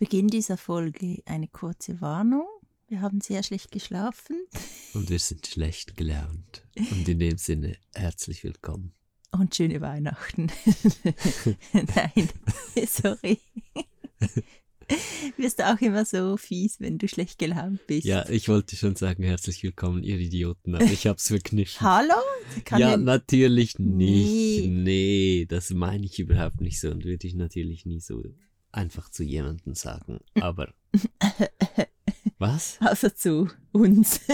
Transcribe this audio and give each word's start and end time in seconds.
Beginn 0.00 0.28
dieser 0.28 0.56
Folge 0.56 1.22
eine 1.26 1.46
kurze 1.46 2.00
Warnung. 2.00 2.46
Wir 2.88 3.02
haben 3.02 3.20
sehr 3.20 3.42
schlecht 3.42 3.70
geschlafen. 3.70 4.34
Und 4.94 5.10
wir 5.10 5.18
sind 5.18 5.46
schlecht 5.46 5.94
gelaunt. 5.94 6.66
Und 6.74 7.06
in 7.06 7.18
dem 7.18 7.36
Sinne, 7.36 7.76
herzlich 7.94 8.42
willkommen. 8.42 8.94
Und 9.30 9.54
schöne 9.54 9.82
Weihnachten. 9.82 10.46
Nein, 11.74 12.30
sorry. 12.88 13.40
Wirst 15.36 15.58
du 15.58 15.70
auch 15.70 15.78
immer 15.82 16.06
so 16.06 16.38
fies, 16.38 16.80
wenn 16.80 16.96
du 16.96 17.06
schlecht 17.06 17.38
gelaunt 17.38 17.86
bist? 17.86 18.06
Ja, 18.06 18.26
ich 18.30 18.48
wollte 18.48 18.76
schon 18.76 18.96
sagen, 18.96 19.22
herzlich 19.22 19.62
willkommen, 19.62 20.02
ihr 20.02 20.18
Idioten, 20.18 20.76
aber 20.76 20.84
ich 20.86 21.06
hab's 21.06 21.28
verkniffen. 21.28 21.86
Hallo? 21.86 22.14
Ja, 22.76 22.96
natürlich 22.96 23.78
Nee. 23.78 24.62
nicht. 24.66 24.70
Nee. 24.70 25.46
das 25.46 25.68
meine 25.70 26.06
ich 26.06 26.18
überhaupt 26.18 26.62
nicht 26.62 26.80
so 26.80 26.90
und 26.90 27.04
würde 27.04 27.26
ich 27.28 27.34
natürlich 27.34 27.84
nie 27.84 28.00
so 28.00 28.24
einfach 28.72 29.08
zu 29.10 29.22
jemandem 29.22 29.74
sagen. 29.74 30.20
Aber. 30.40 30.72
Was? 32.38 32.78
Außer 32.80 33.14
zu 33.14 33.48
uns. 33.72 34.20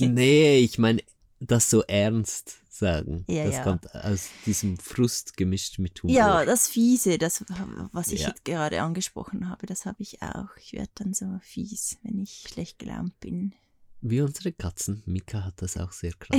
Nee, 0.00 0.58
ich 0.58 0.78
meine, 0.78 1.02
das 1.40 1.70
so 1.70 1.82
ernst 1.82 2.58
sagen. 2.70 3.24
Ja, 3.26 3.46
das 3.46 3.54
ja. 3.56 3.62
kommt 3.64 3.92
aus 3.92 4.28
diesem 4.46 4.76
Frust 4.78 5.36
gemischt 5.36 5.80
mit 5.80 6.00
Humor. 6.02 6.14
Ja, 6.14 6.44
das 6.44 6.68
Fiese, 6.68 7.18
das, 7.18 7.44
was 7.90 8.12
ich 8.12 8.20
Ja. 8.20 8.34
gerade 8.44 8.80
angesprochen 8.80 9.48
habe, 9.48 9.66
das 9.66 9.86
habe 9.86 10.00
ich 10.02 10.22
auch. 10.22 10.56
Ich 10.60 10.72
werde 10.72 10.90
dann 10.94 11.14
so 11.14 11.40
fies, 11.42 11.96
wenn 12.04 12.20
ich 12.20 12.44
schlecht 12.48 12.78
gelaunt 12.78 13.18
bin. 13.18 13.54
Wie 14.00 14.20
unsere 14.20 14.52
Katzen. 14.52 15.02
Mika 15.06 15.44
hat 15.44 15.60
das 15.62 15.76
auch 15.76 15.90
sehr 15.90 16.12
krass. 16.12 16.38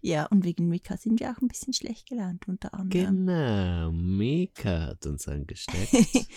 Ja, 0.00 0.26
und 0.26 0.44
wegen 0.44 0.68
Mika 0.68 0.96
sind 0.96 1.20
wir 1.20 1.30
auch 1.30 1.40
ein 1.40 1.48
bisschen 1.48 1.72
schlecht 1.72 2.08
gelaunt, 2.08 2.48
unter 2.48 2.72
anderem. 2.74 3.26
genau, 3.26 3.92
Mika 3.92 4.88
hat 4.88 5.06
uns 5.06 5.28
angesteckt. 5.28 5.92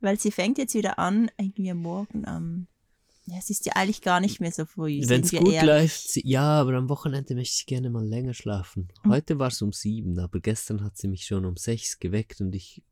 Weil 0.00 0.18
sie 0.18 0.30
fängt 0.30 0.58
jetzt 0.58 0.74
wieder 0.74 0.98
an, 0.98 1.30
irgendwie 1.38 1.70
am 1.70 1.78
Morgen 1.78 2.26
am. 2.26 2.66
Ja, 3.26 3.36
es 3.38 3.50
ist 3.50 3.64
ja 3.66 3.74
eigentlich 3.76 4.02
gar 4.02 4.18
nicht 4.18 4.40
mehr 4.40 4.50
so 4.50 4.64
früh. 4.64 5.02
Wenn 5.06 5.20
es 5.22 5.30
gut 5.30 5.52
ehrlich. 5.52 5.62
läuft, 5.62 6.16
ja, 6.24 6.42
aber 6.60 6.72
am 6.74 6.88
Wochenende 6.88 7.34
möchte 7.36 7.54
ich 7.60 7.66
gerne 7.66 7.88
mal 7.90 8.04
länger 8.04 8.34
schlafen. 8.34 8.88
Mhm. 9.04 9.10
Heute 9.10 9.38
war 9.38 9.48
es 9.48 9.62
um 9.62 9.72
sieben, 9.72 10.18
aber 10.18 10.40
gestern 10.40 10.82
hat 10.82 10.96
sie 10.96 11.06
mich 11.06 11.26
schon 11.26 11.44
um 11.44 11.56
sechs 11.56 11.98
geweckt 12.00 12.40
und 12.40 12.54
ich 12.54 12.82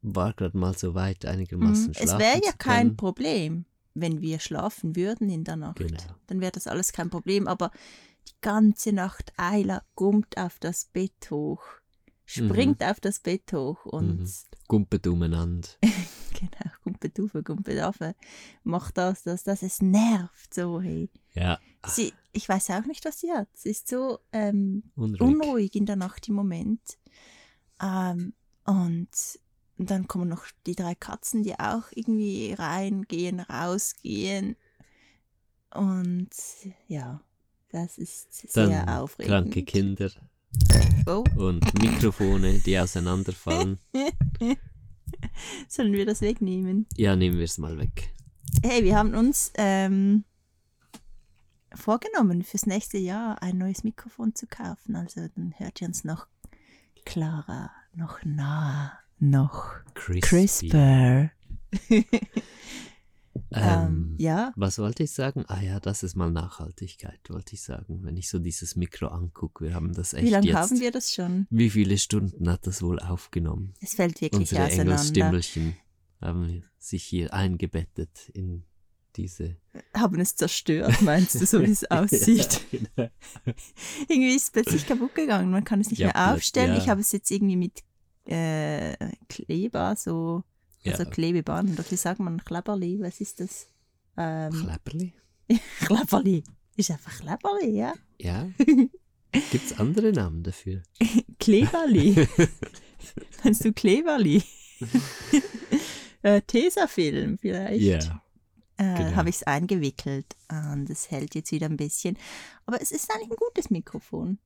war 0.00 0.32
gerade 0.32 0.56
mal 0.56 0.76
so 0.78 0.94
weit, 0.94 1.26
einigermaßen 1.26 1.88
Mhm. 1.88 1.94
schlafen 1.94 2.08
Es 2.08 2.18
wäre 2.18 2.40
ja 2.44 2.52
kein. 2.52 2.96
Problem, 2.96 3.66
wenn 3.92 4.20
wir 4.22 4.38
schlafen 4.38 4.94
würden 4.96 5.28
in 5.28 5.44
der 5.44 5.56
Nacht. 5.56 5.76
Genau. 5.78 6.00
Dann 6.28 6.40
wäre 6.40 6.52
das 6.52 6.66
alles 6.68 6.92
kein 6.92 7.10
Problem. 7.10 7.46
Aber 7.48 7.70
die 8.28 8.34
ganze 8.40 8.92
Nacht 8.92 9.32
Eila 9.36 9.82
gummt 9.94 10.36
auf 10.38 10.58
das 10.58 10.86
Bett 10.86 11.30
hoch, 11.30 11.62
springt 12.24 12.82
auf 12.82 13.00
das 13.00 13.20
Bett 13.20 13.52
hoch 13.52 13.84
und 13.86 14.20
Mhm. 14.20 14.32
Gumpet 14.68 15.06
umeinander. 15.06 15.68
genau, 16.32 16.72
gumpet 16.82 17.18
auf, 17.20 17.32
gumpet 17.44 17.80
auf, 17.82 17.96
macht 18.64 18.98
das, 18.98 19.22
das, 19.22 19.44
das. 19.44 19.62
Es 19.62 19.80
nervt 19.80 20.52
so. 20.52 20.80
Hey. 20.80 21.08
Ja, 21.34 21.58
Sie, 21.86 22.12
ich 22.32 22.48
weiß 22.48 22.70
auch 22.70 22.84
nicht, 22.86 23.04
was 23.04 23.20
sie 23.20 23.30
hat. 23.30 23.48
Sie 23.54 23.70
ist 23.70 23.86
so 23.88 24.18
ähm, 24.32 24.82
unruhig. 24.96 25.20
unruhig 25.20 25.74
in 25.76 25.86
der 25.86 25.96
Nacht 25.96 26.28
im 26.28 26.34
Moment. 26.34 26.80
Ähm, 27.80 28.32
und 28.64 29.08
dann 29.78 30.08
kommen 30.08 30.28
noch 30.28 30.46
die 30.66 30.74
drei 30.74 30.94
Katzen, 30.94 31.42
die 31.44 31.58
auch 31.58 31.84
irgendwie 31.94 32.54
reingehen, 32.54 33.38
rausgehen. 33.40 34.56
Und 35.74 36.30
ja, 36.88 37.20
das 37.76 37.98
ist 37.98 38.32
sehr 38.32 38.68
Dann 38.68 38.88
aufregend. 38.88 39.28
kranke 39.28 39.62
Kinder 39.62 40.10
Oh, 41.06 41.22
und 41.36 41.62
Mikrofone, 41.82 42.60
die 42.60 42.78
auseinanderfallen. 42.78 43.78
sollen 45.68 45.92
wir 45.92 46.06
das 46.06 46.20
wegnehmen? 46.22 46.86
Ja, 46.96 47.14
nehmen 47.14 47.36
wir 47.36 47.44
es 47.44 47.58
mal 47.58 47.78
weg. 47.78 48.14
Hey, 48.64 48.82
wir 48.82 48.96
haben 48.96 49.14
uns 49.14 49.52
ähm, 49.56 50.24
vorgenommen, 51.74 52.42
fürs 52.42 52.64
nächste 52.66 52.96
Jahr 52.98 53.42
ein 53.42 53.58
neues 53.58 53.84
Mikrofon 53.84 54.34
zu 54.34 54.46
kaufen. 54.46 54.96
Also 54.96 55.28
dann 55.34 55.52
hört 55.58 55.80
ihr 55.82 55.88
uns 55.88 56.04
noch 56.04 56.26
klarer, 57.04 57.70
noch 57.94 58.24
nah, 58.24 58.98
noch 59.18 59.74
Crispy. 59.94 60.20
crisper. 60.20 61.30
Ähm, 63.52 63.62
Ähm, 63.62 64.14
ja, 64.18 64.52
Was 64.56 64.78
wollte 64.78 65.02
ich 65.04 65.12
sagen? 65.12 65.44
Ah 65.48 65.60
ja, 65.60 65.80
das 65.80 66.02
ist 66.02 66.16
mal 66.16 66.30
Nachhaltigkeit, 66.30 67.20
wollte 67.28 67.54
ich 67.54 67.62
sagen. 67.62 68.00
Wenn 68.02 68.16
ich 68.16 68.28
so 68.28 68.38
dieses 68.38 68.76
Mikro 68.76 69.08
angucke, 69.08 69.64
wir 69.64 69.74
haben 69.74 69.92
das 69.94 70.14
echt 70.14 70.24
wie 70.26 70.30
lange 70.30 70.52
haben 70.54 70.80
wir 70.80 70.90
das 70.90 71.14
schon? 71.14 71.46
Wie 71.50 71.70
viele 71.70 71.98
Stunden 71.98 72.48
hat 72.48 72.66
das 72.66 72.82
wohl 72.82 72.98
aufgenommen? 73.00 73.74
Es 73.80 73.94
fällt 73.94 74.20
wirklich 74.20 74.40
Unsere 74.40 74.64
auseinander. 74.64 74.92
Engelstimmelchen 74.94 75.76
haben 76.20 76.62
sich 76.78 77.04
hier 77.04 77.32
eingebettet 77.34 78.30
in 78.32 78.64
diese. 79.16 79.56
Haben 79.94 80.20
es 80.20 80.36
zerstört, 80.36 81.00
meinst 81.02 81.34
du, 81.40 81.46
so 81.46 81.60
wie 81.62 81.70
es 81.70 81.84
aussieht? 81.90 82.60
Ja, 82.72 82.78
genau. 82.96 83.10
irgendwie 84.08 84.34
ist 84.36 84.44
es 84.44 84.50
plötzlich 84.50 84.86
kaputt 84.86 85.14
gegangen. 85.14 85.50
Man 85.50 85.64
kann 85.64 85.80
es 85.80 85.90
nicht 85.90 86.00
Ja, 86.00 86.08
mehr 86.08 86.34
aufstellen. 86.34 86.72
ja. 86.72 86.78
Ich 86.78 86.88
habe 86.88 87.00
es 87.00 87.12
jetzt 87.12 87.30
irgendwie 87.30 87.56
mit 87.56 87.82
äh, 88.26 88.94
Kleber, 89.28 89.94
so, 89.96 90.42
Ja. 90.86 90.92
also 90.92 91.04
Klebeband, 91.10 91.70
oder 91.72 91.84
wie 91.90 91.96
sagt 91.96 92.20
man, 92.20 92.44
Kleberli, 92.44 93.00
was 93.00 93.20
ist 93.20 93.40
das? 93.40 93.66
Ähm, 94.16 94.52
Klepperli? 94.52 95.12
Kleberli. 95.80 96.44
Ist 96.76 96.90
einfach 96.90 97.18
Kleberli, 97.20 97.78
ja. 97.78 97.94
Ja. 98.18 98.48
Gibt's 99.50 99.78
andere 99.78 100.12
Namen 100.12 100.42
dafür? 100.42 100.82
Kleberli. 101.38 102.26
Meinst 103.44 103.64
du 103.64 103.72
Kleberli? 103.72 104.42
äh, 106.22 106.40
Tesafilm 106.42 107.38
vielleicht. 107.38 107.82
Ja. 107.82 108.22
äh, 108.78 108.96
genau. 108.96 109.16
habe 109.16 109.28
ich 109.28 109.36
es 109.36 109.42
eingewickelt 109.42 110.36
und 110.50 110.88
es 110.90 111.10
hält 111.10 111.34
jetzt 111.34 111.52
wieder 111.52 111.66
ein 111.66 111.76
bisschen. 111.76 112.16
Aber 112.66 112.80
es 112.80 112.90
ist 112.90 113.10
eigentlich 113.10 113.30
ein 113.30 113.36
gutes 113.36 113.70
Mikrofon. 113.70 114.38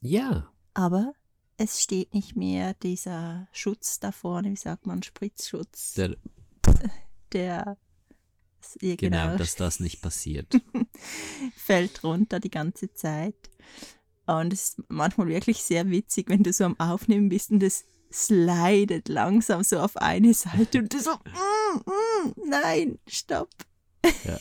Ja. 0.00 0.52
Aber 0.74 1.12
es 1.58 1.82
steht 1.82 2.14
nicht 2.14 2.36
mehr 2.36 2.74
dieser 2.74 3.48
Schutz 3.52 3.98
da 3.98 4.12
vorne, 4.12 4.50
wie 4.52 4.56
sagt 4.56 4.86
man, 4.86 5.02
Spritzschutz, 5.02 5.94
Der, 5.94 6.16
der 7.32 7.76
ja, 8.80 8.96
genau, 8.96 9.26
genau, 9.26 9.36
dass 9.36 9.56
das 9.56 9.80
nicht 9.80 10.00
passiert. 10.00 10.52
fällt 11.56 12.02
runter 12.04 12.40
die 12.40 12.50
ganze 12.50 12.92
Zeit. 12.92 13.50
Und 14.26 14.52
es 14.52 14.70
ist 14.70 14.82
manchmal 14.88 15.28
wirklich 15.28 15.62
sehr 15.62 15.88
witzig, 15.90 16.28
wenn 16.28 16.42
du 16.42 16.52
so 16.52 16.64
am 16.64 16.78
Aufnehmen 16.78 17.28
bist 17.28 17.50
und 17.50 17.62
es 17.62 17.86
slidet 18.12 19.08
langsam 19.08 19.62
so 19.62 19.80
auf 19.80 19.96
eine 19.96 20.34
Seite 20.34 20.80
und 20.80 20.92
du 20.92 21.00
so, 21.00 21.12
mm, 21.14 21.78
mm, 21.86 22.34
nein, 22.48 22.98
stopp. 23.06 23.50
Ja. 24.24 24.38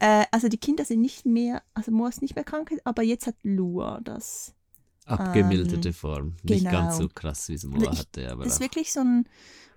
äh, 0.00 0.26
also 0.30 0.48
die 0.48 0.58
Kinder 0.58 0.84
sind 0.84 1.00
nicht 1.00 1.24
mehr, 1.24 1.62
also 1.74 1.92
Moa 1.92 2.08
ist 2.08 2.22
nicht 2.22 2.34
mehr 2.34 2.44
krank, 2.44 2.72
aber 2.84 3.02
jetzt 3.02 3.26
hat 3.26 3.36
Lua 3.42 4.00
das. 4.02 4.54
Abgemilderte 5.10 5.88
Ähm, 5.88 5.94
Form. 5.94 6.36
Nicht 6.42 6.60
genau. 6.64 6.70
ganz 6.70 6.98
so 6.98 7.08
krass, 7.08 7.48
wie 7.48 7.54
es 7.54 7.64
Moa 7.64 7.92
Ich- 7.92 7.98
hatte, 7.98 8.30
aber 8.30 8.44
Das 8.44 8.54
ist 8.54 8.60
wirklich 8.60 8.92
so 8.92 9.00
ein 9.00 9.28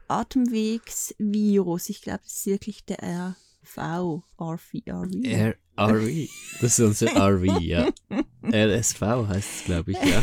Atemwegsvirus. 0.08 1.90
Ich 1.90 2.02
glaube, 2.02 2.20
das 2.24 2.34
ist 2.34 2.46
wirklich 2.48 2.86
der 2.86 3.00
RV, 3.02 4.24
RV, 4.40 4.74
RV. 4.88 5.24
R 5.24 5.56
RV. 5.78 6.30
Das 6.62 6.80
ist 6.80 6.86
unser 6.86 7.08
RV, 7.16 7.60
ja. 7.62 7.90
RSV 8.44 9.02
heißt 9.02 9.50
es, 9.60 9.64
glaube 9.66 9.92
ich, 9.92 9.98
ja. 10.04 10.22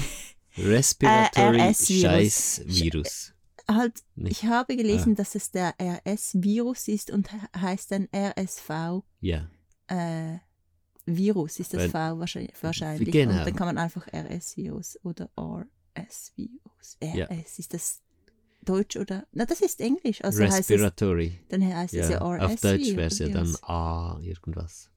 Respiratory 0.56 1.58
Äh, 1.58 1.68
RS-Virus. 1.70 2.00
Scheiß 2.02 2.62
Virus. 2.66 3.32
halt, 3.68 4.02
Nicht? 4.16 4.32
ich 4.42 4.44
habe 4.48 4.76
gelesen, 4.76 5.14
dass 5.14 5.34
es 5.36 5.50
der 5.52 5.74
RS-Virus 5.80 6.88
ist 6.88 7.10
und 7.12 7.30
he- 7.32 7.38
heißt 7.60 7.92
dann 7.92 8.08
RSV. 8.12 9.02
Ja. 9.20 9.48
Äh, 9.86 10.38
Virus 11.16 11.58
ist 11.60 11.72
das 11.74 11.80
Weil- 11.82 11.90
V 11.90 12.18
wahrscheinlich. 12.20 12.54
wahrscheinlich. 12.62 13.10
Genau. 13.12 13.38
Und 13.38 13.46
dann 13.46 13.56
kann 13.56 13.66
man 13.66 13.78
einfach 13.78 14.06
RS-Virus 14.12 14.98
oder 15.04 15.30
RS-Virus. 15.36 16.96
RS, 17.02 17.14
Ja. 17.16 17.26
ist 17.26 17.72
das 17.74 18.00
Deutsch 18.62 18.96
oder? 18.96 19.26
Na, 19.32 19.46
das 19.46 19.60
ist 19.60 19.80
Englisch. 19.80 20.22
Also 20.22 20.42
heißt 20.42 20.52
es, 20.60 20.70
Respiratory. 20.70 21.38
dann 21.48 21.64
heißt 21.64 21.94
es 21.94 22.08
ja 22.10 22.18
Ja, 22.20 22.26
RS. 22.28 22.42
auf 22.54 22.60
Deutsch 22.60 22.88
wäre 22.96 23.06
es 23.06 23.18
ja 23.18 23.28
dann. 23.28 23.56
A 23.62 24.18
irgendwas. 24.20 24.90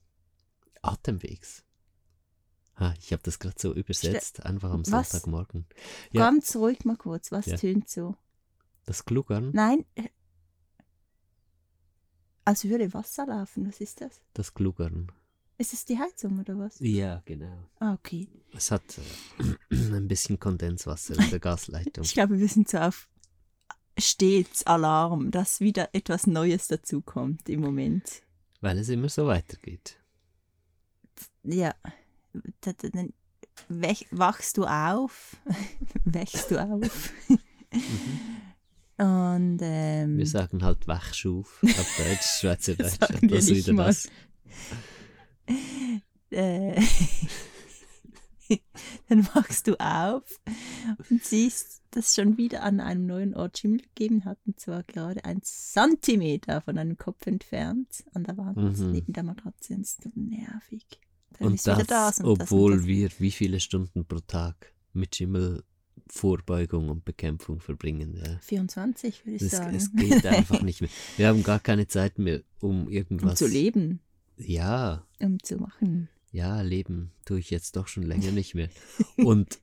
Atemwegs. 0.81 1.63
Ha, 2.77 2.93
ich 2.99 3.13
habe 3.13 3.21
das 3.23 3.37
gerade 3.39 3.55
so 3.59 3.73
übersetzt, 3.73 4.43
einfach 4.45 4.71
am 4.71 4.81
Was? 4.91 5.11
Sonntagmorgen. 5.11 5.67
Ja, 6.11 6.21
Ganz 6.25 6.55
ruhig 6.55 6.83
mal 6.85 6.97
kurz, 6.97 7.31
was 7.31 7.45
Ja. 7.45 7.55
tönt 7.57 7.89
so? 7.89 8.15
das 8.85 9.05
Gluggern, 9.05 9.51
Nein. 9.53 9.85
Als 12.43 12.65
würde 12.65 12.91
Wasser 12.93 13.27
laufen, 13.27 13.67
was 13.67 13.79
ist 13.79 14.01
das? 14.01 14.19
das 14.33 14.53
Gluggern. 14.55 15.11
Ist 15.61 15.73
es 15.73 15.85
die 15.85 15.99
Heizung 15.99 16.39
oder 16.39 16.57
was? 16.57 16.77
Ja, 16.79 17.21
genau. 17.23 17.55
Ah, 17.79 17.93
okay. 17.93 18.27
Es 18.51 18.71
hat 18.71 18.81
äh, 18.97 19.75
ein 19.95 20.07
bisschen 20.07 20.39
Kondenswasser 20.39 21.13
in 21.19 21.29
der 21.29 21.39
Gasleitung. 21.47 22.03
Ich 22.03 22.13
glaube, 22.13 22.39
wir 22.39 22.47
sind 22.47 22.67
so 22.67 22.79
auf 22.79 23.07
stets 23.95 24.65
Alarm, 24.65 25.29
dass 25.29 25.59
wieder 25.59 25.89
etwas 25.93 26.25
Neues 26.25 26.67
dazukommt 26.67 27.47
im 27.47 27.59
Moment. 27.61 28.23
Weil 28.61 28.79
es 28.79 28.89
immer 28.89 29.07
so 29.07 29.27
weitergeht. 29.27 29.99
Ja, 31.43 31.75
da- 32.61 32.73
da- 32.73 32.89
dann 32.89 33.13
wachst 34.09 34.57
du 34.57 34.65
auf, 34.65 35.37
wächst 36.05 36.49
du 36.49 36.57
auf. 36.59 37.13
Und 38.97 39.59
ähm, 39.61 40.17
Wir 40.17 40.25
sagen 40.27 40.63
halt 40.63 40.87
Wachschuf 40.87 41.61
auf 41.63 41.97
Deutsch, 41.97 42.39
Schweizerdeutsch. 42.39 42.97
Das 43.29 43.45
nicht 43.45 43.67
wieder 43.67 43.73
mal. 43.73 43.85
das. 43.85 44.07
Äh, 46.31 46.81
dann 49.09 49.27
machst 49.33 49.67
du 49.67 49.79
auf 49.79 50.23
und 51.09 51.23
siehst, 51.23 51.81
dass 51.91 52.15
schon 52.15 52.37
wieder 52.37 52.63
an 52.63 52.79
einem 52.79 53.05
neuen 53.05 53.33
Ort 53.35 53.57
Schimmel 53.59 53.79
gegeben 53.81 54.25
hat, 54.25 54.37
und 54.45 54.59
zwar 54.59 54.83
gerade 54.83 55.23
ein 55.25 55.41
Zentimeter 55.41 56.61
von 56.61 56.77
einem 56.77 56.97
Kopf 56.97 57.25
entfernt 57.27 58.03
an 58.13 58.23
der 58.23 58.37
Wand 58.37 58.57
Mhm. 58.79 58.91
neben 58.91 59.13
der 59.13 59.23
Matratze. 59.23 59.73
Es 59.75 59.79
ist 59.93 60.03
so 60.03 60.09
nervig. 60.15 60.85
Dann 61.39 61.47
Und 61.49 61.65
wieder 61.65 61.83
das, 61.85 62.19
und 62.19 62.39
das 62.39 62.51
obwohl 62.51 62.73
und 62.73 62.79
das. 62.79 62.87
wir 62.87 63.09
wie 63.19 63.31
viele 63.31 63.59
Stunden 63.59 64.05
pro 64.05 64.19
Tag 64.19 64.73
mit 64.93 65.15
Schimmelvorbeugung 65.15 66.89
und 66.89 67.05
Bekämpfung 67.05 67.59
verbringen. 67.61 68.15
Ja. 68.17 68.37
24, 68.41 69.25
würde 69.25 69.35
ich 69.37 69.41
Es, 69.43 69.51
sagen. 69.51 69.75
es 69.75 69.91
geht 69.93 70.25
einfach 70.25 70.61
nicht 70.61 70.81
mehr. 70.81 70.89
Wir 71.17 71.27
haben 71.29 71.43
gar 71.43 71.59
keine 71.59 71.87
Zeit 71.87 72.19
mehr, 72.19 72.41
um 72.59 72.83
um 72.83 72.89
irgendwas. 72.89 73.39
zu 73.39 73.47
leben, 73.47 74.01
Ja, 74.45 75.05
um 75.19 75.41
zu 75.43 75.57
machen. 75.57 76.09
ja, 76.31 76.61
leben 76.61 77.11
tue 77.25 77.39
ich 77.39 77.49
jetzt 77.49 77.75
doch 77.75 77.87
schon 77.87 78.03
länger 78.03 78.31
nicht 78.31 78.55
mehr. 78.55 78.69
Und 79.17 79.59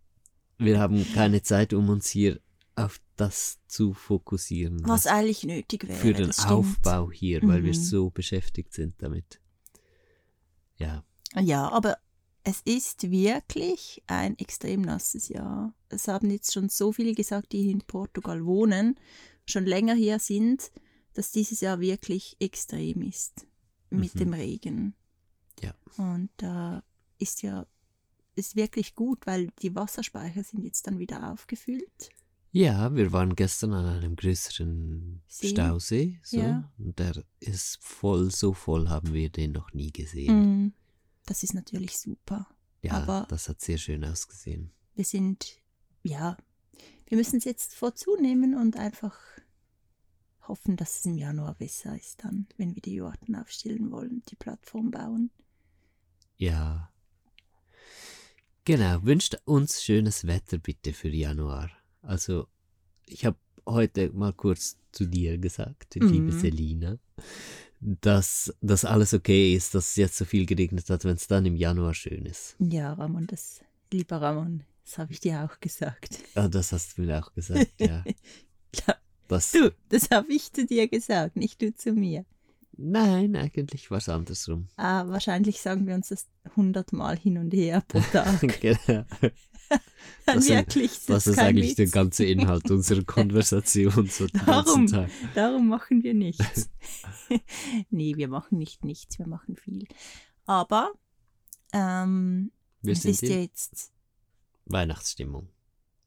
wir 0.58 0.78
haben 0.80 1.06
keine 1.14 1.42
Zeit, 1.42 1.72
um 1.72 1.88
uns 1.88 2.08
hier 2.08 2.40
auf 2.76 3.00
das 3.16 3.58
zu 3.66 3.92
fokussieren. 3.92 4.80
Was 4.86 5.06
eigentlich 5.06 5.42
nötig 5.44 5.88
wäre. 5.88 5.98
für 5.98 6.12
den. 6.14 6.30
Aufbau 6.46 7.10
hier, 7.10 7.42
weil 7.42 7.64
wir 7.64 7.72
Mhm. 7.72 7.82
so 7.82 8.10
beschäftigt 8.10 8.72
sind 8.72 8.94
damit. 9.02 9.40
Ja, 10.76 11.04
Ja, 11.34 11.69
aber 11.70 11.98
es 12.44 12.60
ist 12.64 13.10
wirklich 13.10 14.02
ein 14.06 14.38
extrem 14.38 14.82
nasses 14.82 15.28
Jahr. 15.28 15.74
Es 15.88 16.06
haben 16.08 16.31
jetzt 16.31 16.52
schon 16.54 16.69
so 16.69 16.92
viele 16.92 17.14
gesagt, 17.14 17.52
die 17.52 17.70
in 17.70 17.81
Portugal 17.81 18.44
wohnen, 18.46 18.94
schon 19.44 19.66
länger 19.66 19.94
hier 19.94 20.19
sind, 20.19 20.70
dass 21.14 21.32
dieses 21.32 21.60
Jahr 21.60 21.81
wirklich 21.81 22.36
extrem 22.40 23.02
ist 23.02 23.44
mit 23.90 24.14
Mhm. 24.14 24.19
dem 24.19 24.32
Regen. 24.35 24.94
Ja. 25.62 25.75
Und 25.96 26.31
da 26.38 26.82
ist 27.19 27.43
ja 27.43 27.67
ist 28.35 28.55
wirklich 28.55 28.94
gut, 28.94 29.26
weil 29.26 29.49
die 29.62 29.75
Wasserspeicher 29.75 30.44
sind 30.44 30.62
jetzt 30.62 30.87
dann 30.87 31.00
wieder 31.00 31.32
aufgefüllt. 31.32 32.11
Ja, 32.52 32.94
wir 32.94 33.11
waren 33.12 33.35
gestern 33.35 33.73
an 33.73 33.85
einem 33.85 34.14
größeren 34.14 35.20
See? 35.26 35.49
Stausee. 35.49 36.20
So, 36.23 36.38
Ja. 36.38 36.70
Und 36.79 36.99
der 37.00 37.25
ist 37.40 37.79
voll, 37.82 38.31
so 38.31 38.52
voll 38.55 38.88
haben 38.88 39.12
wir 39.12 39.29
den 39.29 39.52
noch 39.52 39.73
nie 39.75 39.91
gesehen. 39.93 40.67
Mm, 40.67 40.73
Das 41.26 41.43
ist 41.43 41.52
natürlich 41.52 41.99
super. 41.99 42.46
Ja, 42.82 42.93
aber- 43.02 43.26
das 43.29 43.49
hat 43.49 43.61
sehr 43.61 43.76
schön 43.79 44.05
ausgesehen. 44.05 44.70
wir 44.94 45.05
sind, 45.05 45.58
ja, 46.05 46.37
wir 47.06 47.19
müssen 47.19 47.37
es 47.38 47.44
jetzt 47.44 47.75
vorzunehmen 47.75 48.55
und 48.55 48.76
einfach 48.76 49.19
hoffen, 50.48 50.76
dass 50.76 50.98
es 51.00 51.06
im 51.06 51.16
Januar 51.16 51.54
besser 51.54 51.96
ist 51.96 52.24
dann, 52.24 52.46
wenn 52.56 52.74
wir 52.74 52.82
die 52.82 52.94
Jurten 52.94 53.36
aufstellen 53.36 53.90
wollen, 53.90 54.22
die 54.30 54.36
Plattform 54.36 54.90
bauen. 54.90 55.30
Ja. 56.36 56.90
Genau, 58.64 59.02
wünscht 59.04 59.36
uns 59.44 59.82
schönes 59.82 60.26
Wetter 60.26 60.58
bitte 60.58 60.92
für 60.92 61.08
Januar. 61.08 61.70
Also, 62.02 62.48
ich 63.06 63.24
habe 63.24 63.36
heute 63.66 64.10
mal 64.12 64.32
kurz 64.32 64.78
zu 64.92 65.06
dir 65.06 65.38
gesagt, 65.38 65.94
liebe 65.94 66.32
Mhm. 66.32 66.40
Selina, 66.40 66.98
dass 67.80 68.52
das 68.60 68.84
alles 68.84 69.14
okay 69.14 69.54
ist, 69.54 69.74
dass 69.74 69.90
es 69.90 69.96
jetzt 69.96 70.16
so 70.16 70.24
viel 70.24 70.46
geregnet 70.46 70.90
hat, 70.90 71.04
wenn 71.04 71.16
es 71.16 71.26
dann 71.28 71.46
im 71.46 71.56
Januar 71.56 71.94
schön 71.94 72.26
ist. 72.26 72.56
Ja, 72.58 72.92
Ramon, 72.94 73.26
das, 73.26 73.60
lieber 73.92 74.20
Ramon, 74.20 74.64
das 74.84 74.98
habe 74.98 75.12
ich 75.12 75.20
dir 75.20 75.44
auch 75.44 75.60
gesagt. 75.60 76.18
Ah, 76.34 76.48
das 76.48 76.72
hast 76.72 76.98
du 76.98 77.02
mir 77.02 77.18
auch 77.22 77.32
gesagt, 77.34 77.72
ja. 77.78 78.04
Klar, 78.72 78.98
Das, 79.28 79.52
du, 79.52 79.72
das 79.90 80.10
habe 80.10 80.32
ich 80.32 80.52
zu 80.52 80.66
dir 80.66 80.88
gesagt, 80.88 81.36
nicht 81.36 81.60
du 81.62 81.75
zu 81.75 81.92
mir. 81.92 82.25
nein, 82.72 83.36
eigentlich 83.36 83.90
war 83.90 83.98
es 83.98 84.08
andersrum. 84.08 84.69
Ah, 84.76 85.06
wahrscheinlich 85.08 85.60
sagen 85.60 85.86
wir 85.86 85.94
uns 85.94 86.08
das 86.08 86.26
hundertmal 86.56 87.16
hin 87.19 87.38
und 87.38 87.52
her 87.52 87.82
pro 87.88 88.00
Tag. 88.12 88.40
genau. 88.60 89.04
Wirklich, 90.26 90.92
das, 90.92 91.06
Das 91.06 91.26
ist 91.26 91.38
eigentlich 91.38 91.75
der 91.75 91.86
Witz. 91.86 91.92
ganze 91.92 92.25
Inhalt 92.25 92.70
unserer 92.70 93.04
Konversation 93.06 94.06
so 94.06 94.26
den 94.26 94.40
Darum. 94.46 94.64
ganzen 94.64 94.86
Tag. 94.86 95.10
Darum 95.34 95.69
machen 95.69 96.02
wir 96.02 96.14
nichts. 96.14 96.70
nee, 97.90 98.16
wir 98.16 98.28
machen 98.28 98.58
nicht 98.58 98.84
nichts, 98.84 99.19
wir 99.19 99.26
machen 99.26 99.56
viel. 99.56 99.86
Aber 100.46 100.92
ähm, 101.72 102.50
Wir 102.81 102.92
es 102.94 103.04
ist 103.04 103.22
in 103.22 103.42
jetzt 103.42 103.92
Weihnachtsstimmung. 104.66 105.48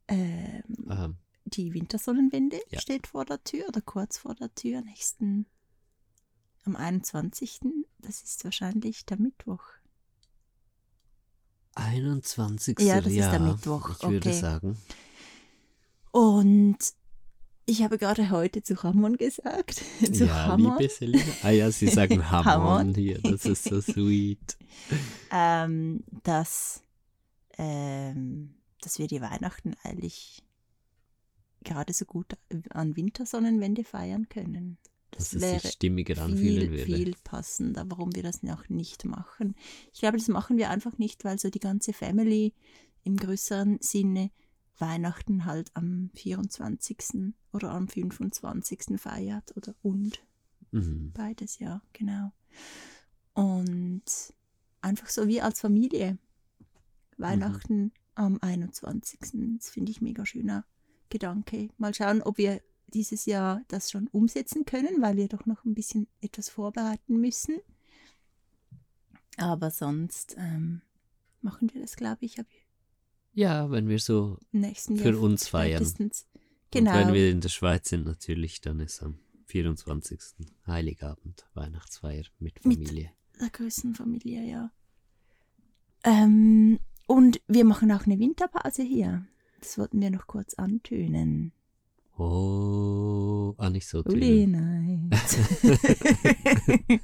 ähm. 0.07 1.17
Die 1.53 1.74
Wintersonnenwende 1.74 2.59
Ja. 2.69 2.80
steht 2.80 3.07
vor 3.07 3.25
der 3.25 3.44
Tür 3.44 3.68
oder 3.68 3.81
kurz 3.81 4.18
vor 4.19 4.36
der 4.36 4.53
Tür, 4.56 4.81
nächsten 4.81 5.45
am 6.63 6.75
21. 6.75 7.59
Das 8.00 8.21
ist 8.24 8.44
wahrscheinlich 8.44 9.06
der 9.06 9.18
Mittwoch. 9.19 9.63
21. 11.75 12.80
Ja, 12.81 13.00
das 13.01 13.13
ist 13.13 13.31
der 13.31 13.39
Mittwoch, 13.39 13.92
Ich 13.92 14.03
würde 14.03 14.30
okay. 14.30 14.39
sagen. 14.39 14.77
Und 16.12 16.77
ich 17.65 17.83
habe 17.83 17.98
gerade 17.98 18.30
heute 18.31 18.62
zu 18.63 18.74
Ramon 18.83 19.15
gesagt, 19.18 19.75
zu 20.13 20.25
ja, 20.25 20.48
Ramon, 20.48 20.77
liebe 20.77 20.92
Selina. 20.92 21.24
Ah 21.44 21.51
ja, 21.51 21.71
Sie 21.71 21.88
sagen 21.88 22.30
Hamon 22.31 22.45
Hamon. 22.45 22.95
hier. 22.95 23.19
Das 23.21 23.45
ist 23.45 23.63
so 23.63 23.80
sweet. 23.80 24.57
ähm, 25.31 26.03
dass, 26.24 26.83
ähm, 27.57 28.56
dass 28.81 29.00
wir 29.00 29.07
die 29.07 29.21
Weihnachten 29.21 29.75
eigentlich 29.83 30.44
gerade 31.63 31.94
so 31.94 32.06
gut 32.06 32.38
an 32.69 32.96
Wintersonnenwende 32.96 33.84
feiern 33.84 34.28
können. 34.30 34.78
Dass 35.12 35.30
Das 35.30 35.34
es 35.34 35.42
wäre 35.42 35.60
sich 35.60 35.72
stimmiger 35.72 36.22
anfühlen 36.24 36.62
viel, 36.62 36.72
würde. 36.72 36.84
viel 36.86 37.16
passender, 37.24 37.84
warum 37.90 38.16
wir 38.16 38.24
das 38.24 38.44
noch 38.44 38.69
nicht 38.69 39.04
machen. 39.06 39.56
Ich 39.94 40.00
glaube, 40.00 40.18
das 40.18 40.28
machen 40.30 40.58
wir 40.58 40.69
einfach 40.69 40.98
nicht, 40.98 41.25
weil 41.25 41.38
so 41.38 41.50
die 41.50 41.60
ganze 41.60 41.92
Family 41.94 42.54
im 43.04 43.18
größeren 43.18 43.80
Sinne 43.81 44.31
Weihnachten 44.78 45.46
halt 45.46 45.69
am 45.75 46.10
24. 46.16 47.34
oder 47.52 47.72
am 47.72 47.88
25. 47.88 48.98
feiert 48.98 49.56
oder 49.58 49.75
und 49.81 50.24
Mhm. 50.72 51.12
beides, 51.13 51.60
ja, 51.60 51.81
genau. 51.92 52.31
Und 53.34 54.04
einfach 54.81 55.10
so 55.10 55.28
wie 55.28 55.42
als 55.42 55.60
Familie. 55.60 56.18
Weihnachten 57.18 57.92
am 58.16 58.38
21. 58.42 59.19
Das 59.58 59.69
finde 59.69 59.92
ich 59.92 60.02
mega 60.02 60.25
schöner 60.25 60.66
Gedanke. 61.12 61.69
Mal 61.78 61.94
schauen, 61.94 62.24
ob 62.24 62.40
wir 62.40 62.62
dieses 62.88 63.25
Jahr 63.25 63.62
das 63.68 63.92
schon 63.92 64.08
umsetzen 64.08 64.66
können, 64.66 65.00
weil 65.02 65.16
wir 65.18 65.28
doch 65.28 65.46
noch 65.46 65.63
ein 65.66 65.75
bisschen 65.75 66.08
etwas 66.22 66.50
vorbereiten 66.50 67.22
müssen. 67.22 67.58
Aber 69.38 69.72
sonst 69.72 70.36
ähm, 70.38 70.82
machen 71.41 71.72
wir 71.74 71.82
das, 71.82 71.96
glaube 71.96 72.25
ich, 72.25 72.38
Ja, 73.34 73.72
wenn 73.72 73.88
wir 73.88 74.00
so 74.00 74.38
nächsten 74.51 74.96
Jahr. 74.96 75.13
für 75.13 75.20
uns 75.20 75.48
feiern. 75.48 75.77
spätestens. 75.77 76.25
Und 76.34 76.41
wenn 76.74 76.86
Genau. 76.86 77.13
wir 77.13 77.30
in 77.32 77.41
der 77.41 77.50
Schweiz 77.50 77.89
sind, 77.89 78.06
natürlich, 78.06 78.62
dann 78.62 78.80
ist 78.80 79.01
am 79.03 79.20
24. 79.48 80.20
Heiligabend, 80.68 81.46
Weihnachtsfeier 81.53 82.24
mit 82.39 82.63
Mit- 82.65 82.77
Familie. 82.77 83.12
der 83.39 83.50
größten 83.50 83.96
Familie, 83.96 84.44
ja. 84.50 84.72
Ähm, 86.03 86.80
und 87.08 87.41
wir 87.48 87.65
machen 87.65 87.91
auch 87.91 88.06
eine 88.06 88.18
Winterpause 88.20 88.84
hier. 88.84 89.25
Das 89.62 89.77
wollten 89.77 90.01
wir 90.01 90.10
noch 90.12 90.27
kurz 90.27 90.56
antönen. 90.56 91.53
Oh, 92.18 93.56
ah, 93.58 93.70
nicht 93.70 93.88
so 93.88 94.03
Uli, 94.03 94.46
nein. 94.46 95.10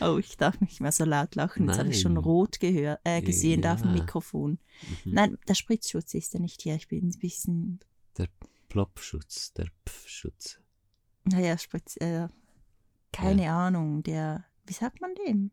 oh, 0.00 0.16
ich 0.18 0.36
darf 0.36 0.58
nicht 0.60 0.80
mehr 0.80 0.92
so 0.92 1.04
laut 1.04 1.34
lachen. 1.34 1.66
Jetzt 1.66 1.78
habe 1.78 1.90
ich 1.90 2.00
schon 2.00 2.16
rot 2.16 2.60
gehör, 2.60 2.98
äh, 3.04 3.20
gesehen 3.20 3.60
da 3.60 3.74
auf 3.74 3.82
dem 3.82 3.94
Ja. 3.94 4.00
Mikrofon. 4.00 4.58
Mhm. 5.04 5.12
Nein, 5.12 5.38
der 5.48 5.54
Spritzschutz 5.54 6.14
ist 6.14 6.32
ja 6.32 6.40
nicht 6.40 6.62
hier. 6.62 6.76
Ich 6.76 6.88
bin 6.88 7.08
ein 7.08 7.18
bisschen, 7.18 7.80
Plopschutz, 8.68 9.52
der 9.54 9.68
Pfschutz. 9.84 10.60
naja, 11.24 11.58
Spritz, 11.58 11.96
äh, 11.96 12.28
keine 13.12 13.50
Ahnung, 13.52 14.02
der, 14.02 14.44
wie 14.66 14.72
sagt 14.72 15.00
man 15.00 15.14
dem? 15.26 15.50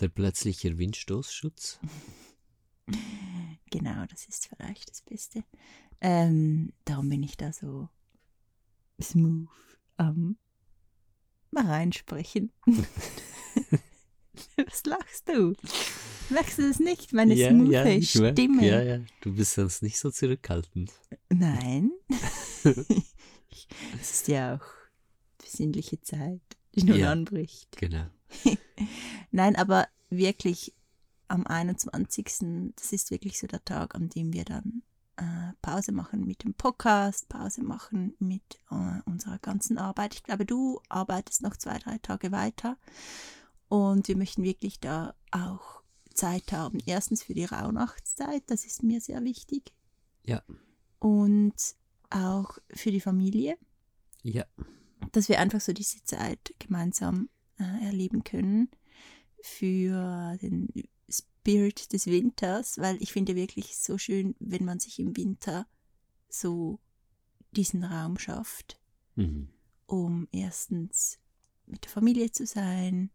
Der 0.00 0.08
plötzliche 0.08 0.78
Windstoßschutz. 0.78 1.80
Genau, 3.70 4.04
das 4.06 4.26
ist 4.26 4.48
vielleicht 4.48 4.90
das 4.90 5.02
Beste. 5.02 5.44
Ähm, 6.00 6.72
darum 6.84 7.08
bin 7.08 7.22
ich 7.22 7.36
da 7.36 7.52
so 7.52 7.88
smooth 9.00 9.48
am 9.96 10.36
mal 11.50 11.66
reinsprechen. 11.66 12.52
Was 14.56 14.84
lachst 14.86 15.28
du? 15.28 15.54
Merkst 16.30 16.58
du 16.58 16.68
das 16.68 16.78
nicht? 16.78 17.12
Meine 17.12 17.34
smooth 17.36 17.74
ich 17.86 18.14
merk, 18.14 18.34
Stimme. 18.34 18.66
Ja, 18.66 18.82
ja, 18.82 19.00
du 19.20 19.34
bist 19.34 19.54
sonst 19.54 19.82
nicht 19.82 19.98
so 19.98 20.10
zurückhaltend. 20.10 20.92
Nein. 21.30 21.90
Es 24.00 24.10
ist 24.12 24.28
ja 24.28 24.56
auch 24.56 24.64
besinnliche 25.42 26.00
Zeit, 26.00 26.40
die 26.74 26.84
nun 26.84 26.98
Ja. 26.98 27.10
anbricht. 27.12 27.76
Genau. 27.76 28.06
Nein, 29.30 29.56
aber 29.56 29.88
wirklich 30.10 30.74
am 31.28 31.46
21. 31.46 32.72
Das 32.76 32.92
ist 32.92 33.10
wirklich 33.10 33.38
so 33.38 33.46
der 33.46 33.64
Tag, 33.64 33.94
an 33.94 34.08
dem 34.08 34.32
wir 34.32 34.44
dann 34.44 34.82
äh, 35.16 35.52
Pause 35.62 35.92
machen 35.92 36.24
mit 36.24 36.44
dem 36.44 36.54
Podcast, 36.54 37.28
Pause 37.28 37.62
machen 37.62 38.14
mit 38.18 38.42
äh, 38.70 39.00
unserer 39.04 39.38
ganzen 39.38 39.78
Arbeit. 39.78 40.14
Ich 40.14 40.22
glaube, 40.22 40.46
du 40.46 40.80
arbeitest 40.88 41.42
noch 41.42 41.56
zwei, 41.56 41.78
drei 41.78 41.98
Tage 41.98 42.32
weiter. 42.32 42.76
Und 43.68 44.08
wir 44.08 44.16
möchten 44.16 44.44
wirklich 44.44 44.80
da 44.80 45.14
auch 45.30 45.82
Zeit 46.14 46.52
haben. 46.52 46.78
Erstens 46.86 47.22
für 47.22 47.34
die 47.34 47.44
Rauhnachtszeit, 47.44 48.42
das 48.46 48.64
ist 48.64 48.82
mir 48.82 49.00
sehr 49.00 49.22
wichtig. 49.24 49.72
Ja. 50.24 50.42
Und 50.98 51.54
auch 52.10 52.58
für 52.74 52.90
die 52.90 53.00
Familie. 53.00 53.58
Ja. 54.22 54.44
Dass 55.12 55.28
wir 55.28 55.38
einfach 55.38 55.60
so 55.60 55.72
diese 55.72 56.02
Zeit 56.04 56.54
gemeinsam 56.58 57.28
äh, 57.58 57.86
erleben 57.86 58.24
können. 58.24 58.70
Für 59.40 60.36
den 60.40 60.68
Spirit 61.10 61.92
des 61.92 62.06
Winters, 62.06 62.78
weil 62.78 63.00
ich 63.02 63.12
finde 63.12 63.34
wirklich 63.34 63.76
so 63.78 63.96
schön, 63.98 64.34
wenn 64.38 64.64
man 64.64 64.80
sich 64.80 64.98
im 64.98 65.16
Winter 65.16 65.66
so 66.28 66.78
diesen 67.52 67.84
Raum 67.84 68.18
schafft, 68.18 68.78
Mhm. 69.16 69.48
um 69.86 70.28
erstens 70.30 71.18
mit 71.66 71.84
der 71.84 71.90
Familie 71.90 72.30
zu 72.30 72.46
sein 72.46 73.10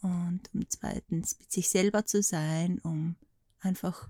und 0.00 0.48
um 0.54 0.68
zweitens 0.68 1.38
mit 1.38 1.52
sich 1.52 1.68
selber 1.68 2.06
zu 2.06 2.22
sein, 2.22 2.78
um 2.80 3.16
einfach 3.60 4.08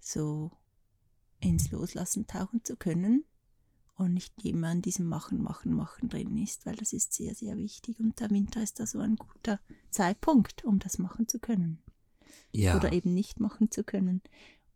so 0.00 0.50
ins 1.40 1.70
Loslassen 1.70 2.26
tauchen 2.26 2.64
zu 2.64 2.76
können 2.76 3.24
und 3.94 4.14
nicht 4.14 4.44
immer 4.44 4.68
an 4.68 4.82
diesem 4.82 5.06
Machen, 5.06 5.42
Machen, 5.42 5.72
Machen 5.74 6.08
drin 6.08 6.36
ist, 6.36 6.66
weil 6.66 6.76
das 6.76 6.92
ist 6.92 7.12
sehr, 7.14 7.34
sehr 7.34 7.56
wichtig 7.56 7.98
und 7.98 8.20
der 8.20 8.30
Winter 8.30 8.62
ist 8.62 8.78
da 8.78 8.86
so 8.86 8.98
ein 9.00 9.16
guter 9.16 9.60
Zeitpunkt, 9.90 10.64
um 10.64 10.78
das 10.78 10.98
machen 10.98 11.28
zu 11.28 11.38
können 11.38 11.82
Ja. 12.52 12.76
oder 12.76 12.92
eben 12.92 13.14
nicht 13.14 13.40
machen 13.40 13.70
zu 13.70 13.84
können. 13.84 14.22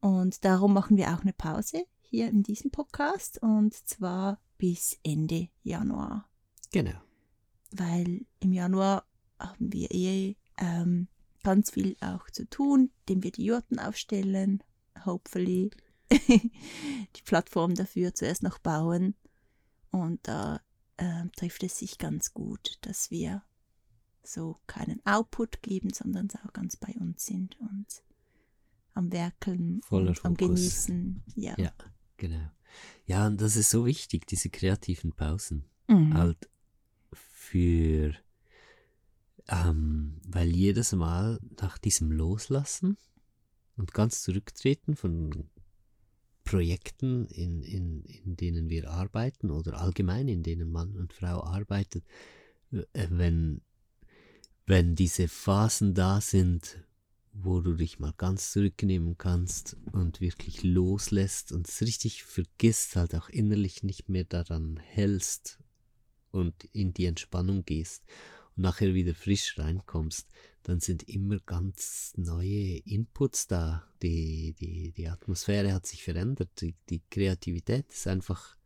Und 0.00 0.44
darum 0.44 0.72
machen 0.72 0.96
wir 0.96 1.14
auch 1.14 1.20
eine 1.22 1.32
Pause 1.32 1.84
hier 2.02 2.28
in 2.28 2.42
diesem 2.42 2.70
Podcast 2.70 3.42
und 3.42 3.74
zwar 3.74 4.40
bis 4.58 4.98
Ende 5.02 5.48
Januar, 5.62 6.28
Genau. 6.72 6.98
weil 7.72 8.24
im 8.40 8.52
Januar 8.52 9.04
haben 9.38 9.72
wir 9.72 9.90
eh 9.90 10.36
ähm, 10.58 11.08
ganz 11.42 11.70
viel 11.70 11.96
auch 12.00 12.30
zu 12.30 12.48
tun, 12.48 12.90
indem 13.00 13.22
wir 13.24 13.32
die 13.32 13.44
Jurten 13.44 13.78
aufstellen, 13.78 14.62
hopefully 15.04 15.70
die 16.10 17.22
Plattform 17.24 17.74
dafür 17.74 18.14
zuerst 18.14 18.42
noch 18.42 18.58
bauen 18.58 19.14
und 19.90 20.20
da 20.26 20.60
ähm, 20.98 21.30
trifft 21.36 21.62
es 21.64 21.78
sich 21.78 21.98
ganz 21.98 22.32
gut, 22.32 22.78
dass 22.82 23.10
wir 23.10 23.42
so 24.26 24.58
keinen 24.66 25.04
Output 25.04 25.62
geben, 25.62 25.90
sondern 25.92 26.28
auch 26.44 26.52
ganz 26.52 26.76
bei 26.76 26.94
uns 26.98 27.26
sind 27.26 27.58
und 27.60 27.86
am 28.94 29.12
Werkeln 29.12 29.80
Voller 29.82 30.10
und 30.10 30.24
am. 30.24 30.34
Genießen. 30.34 31.22
Ja. 31.34 31.54
Ja, 31.58 31.72
genau. 32.16 32.50
Ja, 33.06 33.26
und 33.26 33.40
das 33.40 33.56
ist 33.56 33.70
so 33.70 33.86
wichtig, 33.86 34.26
diese 34.26 34.50
kreativen 34.50 35.12
Pausen. 35.12 35.64
Mhm. 35.88 36.14
Halt 36.14 36.50
für, 37.12 38.14
ähm, 39.48 40.20
weil 40.26 40.48
jedes 40.48 40.92
Mal 40.92 41.38
nach 41.60 41.78
diesem 41.78 42.10
Loslassen 42.10 42.96
und 43.76 43.92
ganz 43.92 44.22
zurücktreten 44.22 44.96
von 44.96 45.48
Projekten, 46.44 47.26
in, 47.26 47.62
in, 47.62 48.04
in 48.04 48.36
denen 48.36 48.70
wir 48.70 48.90
arbeiten 48.90 49.50
oder 49.50 49.80
allgemein 49.80 50.28
in 50.28 50.42
denen 50.42 50.70
Mann 50.70 50.96
und 50.96 51.12
Frau 51.12 51.42
arbeitet, 51.42 52.04
äh, 52.70 53.08
wenn, 53.10 53.60
wenn 54.66 54.96
diese 54.96 55.28
Phasen 55.28 55.94
da 55.94 56.20
sind, 56.20 56.82
wo 57.32 57.60
du 57.60 57.74
dich 57.74 57.98
mal 57.98 58.14
ganz 58.16 58.50
zurücknehmen 58.50 59.16
kannst 59.16 59.76
und 59.92 60.20
wirklich 60.20 60.62
loslässt 60.64 61.52
und 61.52 61.68
es 61.68 61.82
richtig 61.82 62.24
vergisst, 62.24 62.96
halt 62.96 63.14
auch 63.14 63.28
innerlich 63.28 63.82
nicht 63.84 64.08
mehr 64.08 64.24
daran 64.24 64.78
hältst 64.78 65.58
und 66.32 66.64
in 66.72 66.92
die 66.92 67.06
Entspannung 67.06 67.64
gehst 67.64 68.04
und 68.56 68.62
nachher 68.62 68.94
wieder 68.94 69.14
frisch 69.14 69.56
reinkommst, 69.58 70.28
dann 70.64 70.80
sind 70.80 71.08
immer 71.08 71.38
ganz 71.38 72.12
neue 72.16 72.78
Inputs 72.78 73.46
da. 73.46 73.86
Die, 74.02 74.54
die, 74.58 74.90
die 74.92 75.08
Atmosphäre 75.08 75.72
hat 75.72 75.86
sich 75.86 76.02
verändert, 76.02 76.50
die, 76.60 76.74
die 76.90 77.02
Kreativität 77.08 77.92
ist 77.92 78.08
einfach, 78.08 78.56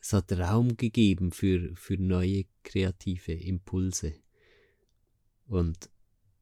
es 0.00 0.14
hat 0.14 0.32
Raum 0.32 0.76
gegeben 0.76 1.32
für, 1.32 1.74
für 1.74 1.98
neue 1.98 2.44
kreative 2.62 3.32
Impulse. 3.32 4.14
Und 5.48 5.90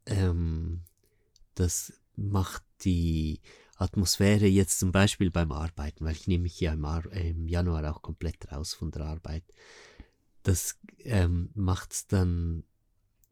ähm, 0.07 0.83
das 1.55 1.93
macht 2.17 2.65
die 2.83 3.41
Atmosphäre 3.77 4.47
jetzt 4.47 4.79
zum 4.79 4.93
Beispiel 4.93 5.31
beim 5.31 5.53
Arbeiten, 5.53 6.05
weil 6.05 6.15
ich 6.15 6.27
nehme 6.27 6.45
mich 6.45 6.61
ja 6.61 6.73
im, 6.73 6.85
äh, 6.85 7.31
im 7.31 7.49
Januar 7.49 7.91
auch 7.91 8.03
komplett 8.03 8.51
raus 8.51 8.75
von 8.75 8.91
der 8.91 9.03
Arbeit. 9.03 9.45
Das 10.43 10.79
ähm, 11.01 11.51
macht 11.55 11.93
es 11.93 12.07
dann, 12.07 12.65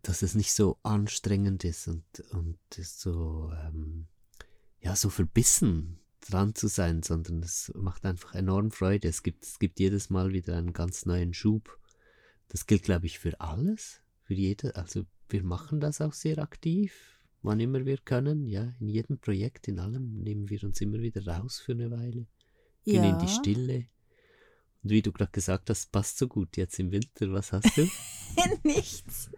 dass 0.02 0.22
es 0.22 0.34
nicht 0.34 0.52
so 0.52 0.78
anstrengend 0.82 1.64
ist 1.64 1.88
und, 1.88 2.04
und 2.30 2.58
so, 2.74 3.52
ähm, 3.64 4.06
ja, 4.80 4.94
so 4.96 5.08
verbissen 5.08 5.98
dran 6.20 6.54
zu 6.54 6.68
sein, 6.68 7.02
sondern 7.02 7.42
es 7.42 7.72
macht 7.74 8.04
einfach 8.04 8.34
enorm 8.34 8.70
Freude. 8.70 9.08
Es 9.08 9.22
gibt, 9.22 9.44
es 9.44 9.58
gibt 9.58 9.80
jedes 9.80 10.10
Mal 10.10 10.32
wieder 10.32 10.56
einen 10.56 10.72
ganz 10.72 11.06
neuen 11.06 11.34
Schub. 11.34 11.78
Das 12.48 12.66
gilt, 12.66 12.82
glaube 12.82 13.06
ich, 13.06 13.18
für 13.18 13.40
alles, 13.40 14.02
für 14.22 14.34
jede. 14.34 14.76
Also 14.76 15.06
wir 15.28 15.42
machen 15.42 15.80
das 15.80 16.00
auch 16.00 16.12
sehr 16.12 16.38
aktiv, 16.38 16.92
wann 17.42 17.60
immer 17.60 17.84
wir 17.84 17.98
können. 17.98 18.46
Ja, 18.46 18.72
in 18.80 18.88
jedem 18.88 19.18
Projekt, 19.18 19.68
in 19.68 19.78
allem 19.78 20.22
nehmen 20.22 20.48
wir 20.50 20.62
uns 20.64 20.80
immer 20.80 20.98
wieder 20.98 21.26
raus 21.26 21.58
für 21.58 21.72
eine 21.72 21.90
Weile, 21.90 22.26
gehen 22.84 23.04
in 23.04 23.18
die 23.18 23.28
Stille. 23.28 23.86
Und 24.82 24.90
wie 24.90 25.02
du 25.02 25.12
gerade 25.12 25.32
gesagt 25.32 25.70
hast, 25.70 25.90
passt 25.92 26.18
so 26.18 26.28
gut 26.28 26.56
jetzt 26.56 26.78
im 26.78 26.90
Winter. 26.90 27.32
Was 27.32 27.52
hast 27.52 27.76
du? 27.76 27.88
nichts. 28.64 29.30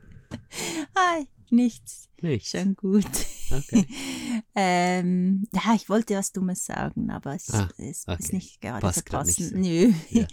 Hi, 0.96 1.28
nichts. 1.50 2.08
Nichts. 2.20 2.50
Schon 2.50 2.74
gut. 2.74 3.06
Okay. 3.52 3.86
ähm, 4.56 5.46
ja, 5.52 5.74
ich 5.76 5.88
wollte 5.88 6.16
was 6.16 6.32
Dummes 6.32 6.64
sagen, 6.64 7.10
aber 7.10 7.34
es, 7.36 7.50
Ah, 7.50 7.68
es 7.78 8.00
ist 8.00 8.08
okay. 8.08 8.34
nicht 8.34 8.60
gerade 8.60 8.80
Passt 8.80 9.08
passend. 9.08 9.50
so. 9.50 9.56
Nö. 9.56 9.92
Ja. 10.10 10.26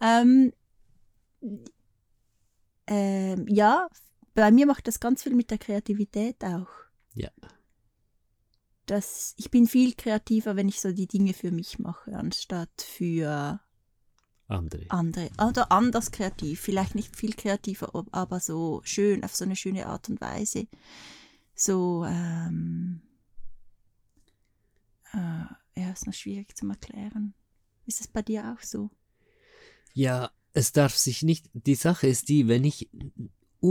ähm, 0.00 0.52
ähm, 2.88 3.46
ja, 3.48 3.88
bei 4.36 4.50
mir 4.50 4.66
macht 4.66 4.86
das 4.86 5.00
ganz 5.00 5.22
viel 5.22 5.34
mit 5.34 5.50
der 5.50 5.58
Kreativität 5.58 6.44
auch. 6.44 6.68
Ja. 7.14 7.30
Das, 8.84 9.34
ich 9.38 9.50
bin 9.50 9.66
viel 9.66 9.94
kreativer, 9.94 10.54
wenn 10.54 10.68
ich 10.68 10.80
so 10.80 10.92
die 10.92 11.08
Dinge 11.08 11.32
für 11.32 11.50
mich 11.50 11.78
mache, 11.78 12.14
anstatt 12.14 12.82
für 12.82 13.58
Andere. 14.46 14.84
andere. 14.90 15.30
Oder 15.44 15.72
anders 15.72 16.12
kreativ. 16.12 16.60
Vielleicht 16.60 16.94
nicht 16.94 17.16
viel 17.16 17.32
kreativer, 17.32 17.90
aber 18.12 18.38
so 18.38 18.82
schön, 18.84 19.24
auf 19.24 19.34
so 19.34 19.44
eine 19.44 19.56
schöne 19.56 19.86
Art 19.86 20.08
und 20.08 20.20
Weise. 20.20 20.68
So, 21.54 22.04
ähm, 22.04 23.00
äh, 25.14 25.80
ja, 25.80 25.92
ist 25.92 26.06
noch 26.06 26.14
schwierig 26.14 26.54
zu 26.56 26.68
erklären. 26.68 27.34
Ist 27.86 28.00
es 28.00 28.06
bei 28.06 28.22
dir 28.22 28.52
auch 28.54 28.62
so? 28.62 28.90
Ja, 29.94 30.30
es 30.52 30.72
darf 30.72 30.94
sich 30.94 31.22
nicht. 31.22 31.48
Die 31.54 31.74
Sache 31.74 32.06
ist 32.06 32.28
die, 32.28 32.48
wenn 32.48 32.64
ich 32.64 32.90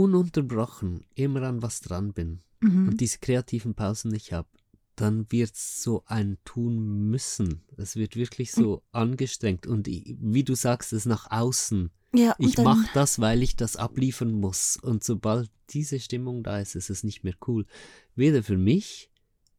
ununterbrochen 0.02 1.04
immer 1.14 1.42
an 1.42 1.62
was 1.62 1.80
dran 1.80 2.12
bin 2.12 2.40
Mhm. 2.60 2.88
und 2.88 3.00
diese 3.02 3.18
kreativen 3.18 3.74
Pausen 3.74 4.10
nicht 4.10 4.32
habe, 4.32 4.48
dann 4.96 5.26
wird 5.30 5.52
es 5.54 5.82
so 5.82 6.04
ein 6.06 6.38
Tun 6.46 7.10
müssen. 7.10 7.60
Es 7.76 7.96
wird 7.96 8.16
wirklich 8.16 8.50
so 8.50 8.82
angestrengt 8.92 9.66
und 9.66 9.86
ich, 9.88 10.16
wie 10.20 10.42
du 10.42 10.54
sagst, 10.54 10.94
es 10.94 11.04
nach 11.04 11.30
außen. 11.30 11.90
Ja, 12.14 12.34
Ich 12.38 12.56
mache 12.56 12.88
das, 12.94 13.18
weil 13.20 13.42
ich 13.42 13.56
das 13.56 13.76
abliefern 13.76 14.32
muss. 14.32 14.78
Und 14.80 15.04
sobald 15.04 15.50
diese 15.68 16.00
Stimmung 16.00 16.42
da 16.42 16.60
ist, 16.60 16.76
ist 16.76 16.88
es 16.88 17.04
nicht 17.04 17.24
mehr 17.24 17.34
cool. 17.46 17.66
Weder 18.14 18.42
für 18.42 18.56
mich 18.56 19.10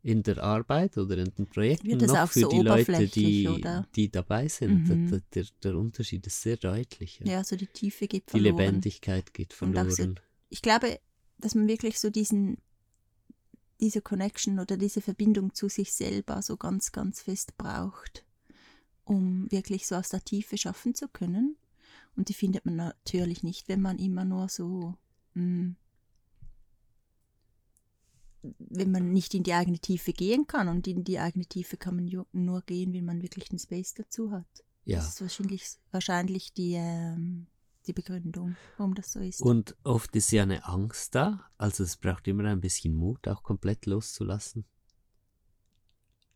in 0.01 0.23
der 0.23 0.41
Arbeit 0.41 0.97
oder 0.97 1.17
in 1.19 1.29
den 1.37 1.45
Projekten, 1.45 1.97
noch 1.97 2.17
auch 2.17 2.29
für 2.29 2.39
so 2.39 2.49
die 2.49 2.61
Leute, 2.61 3.07
die, 3.07 3.47
oder? 3.47 3.85
die 3.95 4.09
dabei 4.09 4.47
sind. 4.47 4.89
Mhm. 4.89 5.09
Der, 5.11 5.21
der, 5.35 5.45
der 5.61 5.75
Unterschied 5.77 6.25
ist 6.25 6.41
sehr 6.41 6.57
deutlich. 6.57 7.19
ja. 7.23 7.33
Ja, 7.33 7.43
so 7.43 7.55
die 7.55 7.67
Tiefe 7.67 8.07
geht 8.07 8.25
Die 8.27 8.31
verloren. 8.39 8.57
Lebendigkeit 8.57 9.31
geht 9.35 9.53
verloren. 9.53 10.19
Ich 10.49 10.61
glaube, 10.61 10.99
dass 11.37 11.55
man 11.55 11.67
wirklich 11.67 11.99
so 11.99 12.09
diesen, 12.09 12.57
diese 13.79 14.01
Connection 14.01 14.59
oder 14.59 14.77
diese 14.77 15.01
Verbindung 15.01 15.53
zu 15.53 15.69
sich 15.69 15.93
selber 15.93 16.41
so 16.41 16.57
ganz, 16.57 16.91
ganz 16.91 17.21
fest 17.21 17.57
braucht, 17.57 18.25
um 19.03 19.51
wirklich 19.51 19.87
so 19.87 19.95
aus 19.95 20.09
der 20.09 20.23
Tiefe 20.23 20.57
schaffen 20.57 20.95
zu 20.95 21.07
können. 21.07 21.57
Und 22.15 22.29
die 22.29 22.33
findet 22.33 22.65
man 22.65 22.75
natürlich 22.75 23.43
nicht, 23.43 23.67
wenn 23.67 23.81
man 23.81 23.99
immer 23.99 24.25
nur 24.25 24.49
so, 24.49 24.95
mh, 25.35 25.75
wenn 28.59 28.91
man 28.91 29.11
nicht 29.13 29.33
in 29.33 29.43
die 29.43 29.53
eigene 29.53 29.79
Tiefe 29.79 30.13
gehen 30.13 30.47
kann. 30.47 30.67
Und 30.67 30.87
in 30.87 31.03
die 31.03 31.19
eigene 31.19 31.45
Tiefe 31.45 31.77
kann 31.77 31.95
man 31.95 32.25
nur 32.31 32.61
gehen, 32.61 32.93
wenn 32.93 33.05
man 33.05 33.21
wirklich 33.21 33.49
den 33.49 33.59
Space 33.59 33.93
dazu 33.93 34.31
hat. 34.31 34.47
ja. 34.85 34.97
Das 34.97 35.09
ist 35.09 35.21
wahrscheinlich, 35.21 35.65
wahrscheinlich 35.91 36.53
die, 36.53 36.73
ähm, 36.73 37.47
die 37.87 37.93
Begründung, 37.93 38.55
warum 38.77 38.93
das 38.95 39.11
so 39.11 39.19
ist. 39.19 39.41
Und 39.41 39.75
oft 39.83 40.15
ist 40.15 40.31
ja 40.31 40.43
eine 40.43 40.65
Angst 40.65 41.15
da. 41.15 41.45
Also 41.57 41.83
es 41.83 41.97
braucht 41.97 42.27
immer 42.27 42.45
ein 42.45 42.61
bisschen 42.61 42.93
Mut, 42.95 43.27
auch 43.27 43.43
komplett 43.43 43.85
loszulassen. 43.85 44.65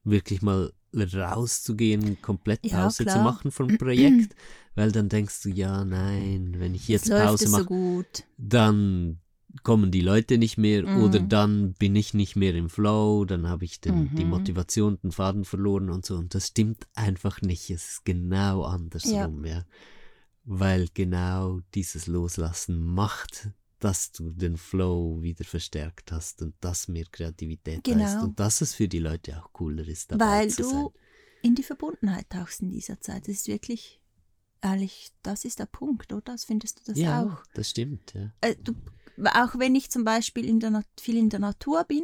Wirklich 0.03 0.41
mal 0.41 0.73
rauszugehen, 0.93 2.21
komplett 2.21 2.65
Ja, 2.65 2.83
Pause 2.83 3.03
zu 3.03 3.03
klar. 3.03 3.23
machen 3.23 3.51
vom 3.51 3.77
Projekt, 3.77 4.35
weil 4.75 4.91
dann 4.91 5.09
denkst 5.09 5.43
du, 5.43 5.49
ja, 5.49 5.85
nein, 5.85 6.55
wenn 6.57 6.73
ich 6.75 6.87
jetzt 6.87 7.07
läuft 7.07 7.23
Pause 7.27 7.45
so 7.45 7.51
mache, 7.51 7.65
gut. 7.65 8.23
dann 8.37 9.19
kommen 9.63 9.91
die 9.91 10.01
Leute 10.01 10.37
nicht 10.37 10.57
mehr 10.57 10.85
Mhm. 10.85 11.03
oder 11.03 11.19
dann 11.19 11.73
bin 11.73 11.95
ich 11.95 12.13
nicht 12.13 12.35
mehr 12.35 12.55
im 12.55 12.69
Flow, 12.69 13.25
dann 13.25 13.47
habe 13.47 13.65
ich 13.65 13.79
den, 13.81 14.13
die 14.15 14.23
Mhm. 14.23 14.29
Motivation, 14.31 14.97
den 15.01 15.11
Faden 15.11 15.45
verloren 15.45 15.89
und 15.89 16.05
so. 16.05 16.15
Und 16.15 16.33
das 16.33 16.47
stimmt 16.47 16.87
einfach 16.95 17.41
nicht. 17.41 17.69
Es 17.69 17.89
ist 17.91 18.05
genau 18.05 18.63
andersrum, 18.63 19.45
ja. 19.45 19.65
Weil 20.43 20.87
genau 20.93 21.59
dieses 21.75 22.07
Loslassen 22.07 22.83
macht, 22.83 23.49
dass 23.79 24.11
du 24.11 24.31
den 24.31 24.57
Flow 24.57 25.21
wieder 25.21 25.43
verstärkt 25.43 26.11
hast 26.11 26.41
und 26.41 26.55
das 26.61 26.87
mehr 26.87 27.05
Kreativität 27.11 27.83
Genau. 27.83 28.03
heißt 28.03 28.21
und 28.23 28.39
dass 28.39 28.61
es 28.61 28.73
für 28.75 28.87
die 28.87 28.99
Leute 28.99 29.39
auch 29.41 29.51
cooler 29.53 29.87
ist, 29.87 30.11
dabei 30.11 30.25
Weil 30.25 30.49
zu 30.49 30.61
du 30.63 30.69
sein. 30.69 30.87
in 31.41 31.55
die 31.55 31.63
Verbundenheit 31.63 32.29
tauchst 32.29 32.61
in 32.61 32.69
dieser 32.69 32.99
Zeit. 33.01 33.23
Das 33.27 33.35
ist 33.35 33.47
wirklich, 33.47 33.99
ehrlich, 34.61 35.11
das 35.23 35.45
ist 35.45 35.59
der 35.59 35.65
Punkt, 35.65 36.13
oder? 36.13 36.21
Das 36.33 36.45
findest 36.45 36.79
du 36.79 36.83
das 36.91 36.97
Ja, 36.99 37.23
auch? 37.23 37.43
das 37.53 37.69
stimmt, 37.69 38.13
ja. 38.13 38.31
Äh, 38.41 38.55
du, 38.55 38.73
auch 39.25 39.57
wenn 39.57 39.75
ich 39.75 39.89
zum 39.89 40.03
Beispiel 40.03 40.45
in 40.45 40.59
der, 40.59 40.83
viel 40.99 41.17
in 41.17 41.29
der 41.29 41.39
Natur 41.39 41.83
bin 41.83 42.03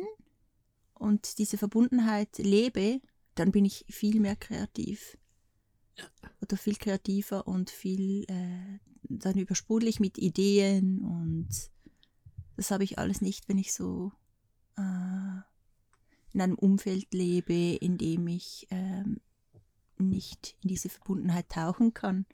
und 0.96 1.38
diese 1.38 1.58
Verbundenheit 1.58 2.38
lebe, 2.40 3.02
dann 3.36 3.52
bin 3.52 3.66
ich 3.66 3.86
viel 3.90 4.20
mehr 4.20 4.36
kreativ. 4.36 5.16
Oder 6.42 6.58
viel 6.58 6.76
kreativer 6.76 7.48
und 7.48 7.70
viel, 7.70 8.24
äh, 8.30 8.80
dann 9.04 9.38
übersprudel 9.38 9.90
ich 9.90 10.00
mit 10.00 10.18
Ideen 10.18 11.02
und 11.02 11.50
das 12.56 12.72
habe 12.72 12.84
ich 12.84 13.00
alles 13.00 13.22
nicht, 13.22 13.48
wenn 13.50 13.58
ich 13.58 13.74
so 13.74 14.12
äh, 14.78 15.42
in 16.34 16.42
einem 16.42 16.56
Umfeld 16.56 17.14
lebe, 17.14 17.78
in 17.80 17.98
dem 17.98 18.28
ich 18.28 18.68
ähm, 18.70 19.22
nicht 19.98 20.56
in 20.62 20.70
diese 20.70 20.90
Verbundenheit 20.90 21.50
tauchen 21.50 21.94
kann. 21.94 22.26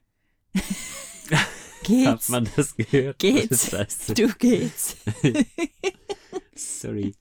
Hat 1.30 1.48
Geht's? 1.84 2.28
man 2.30 2.48
das 2.56 2.76
gehört? 2.76 3.18
Geht's? 3.18 3.70
Scheiße. 3.70 4.14
Du 4.14 4.28
geht's. 4.34 4.96
Sorry. 6.54 7.14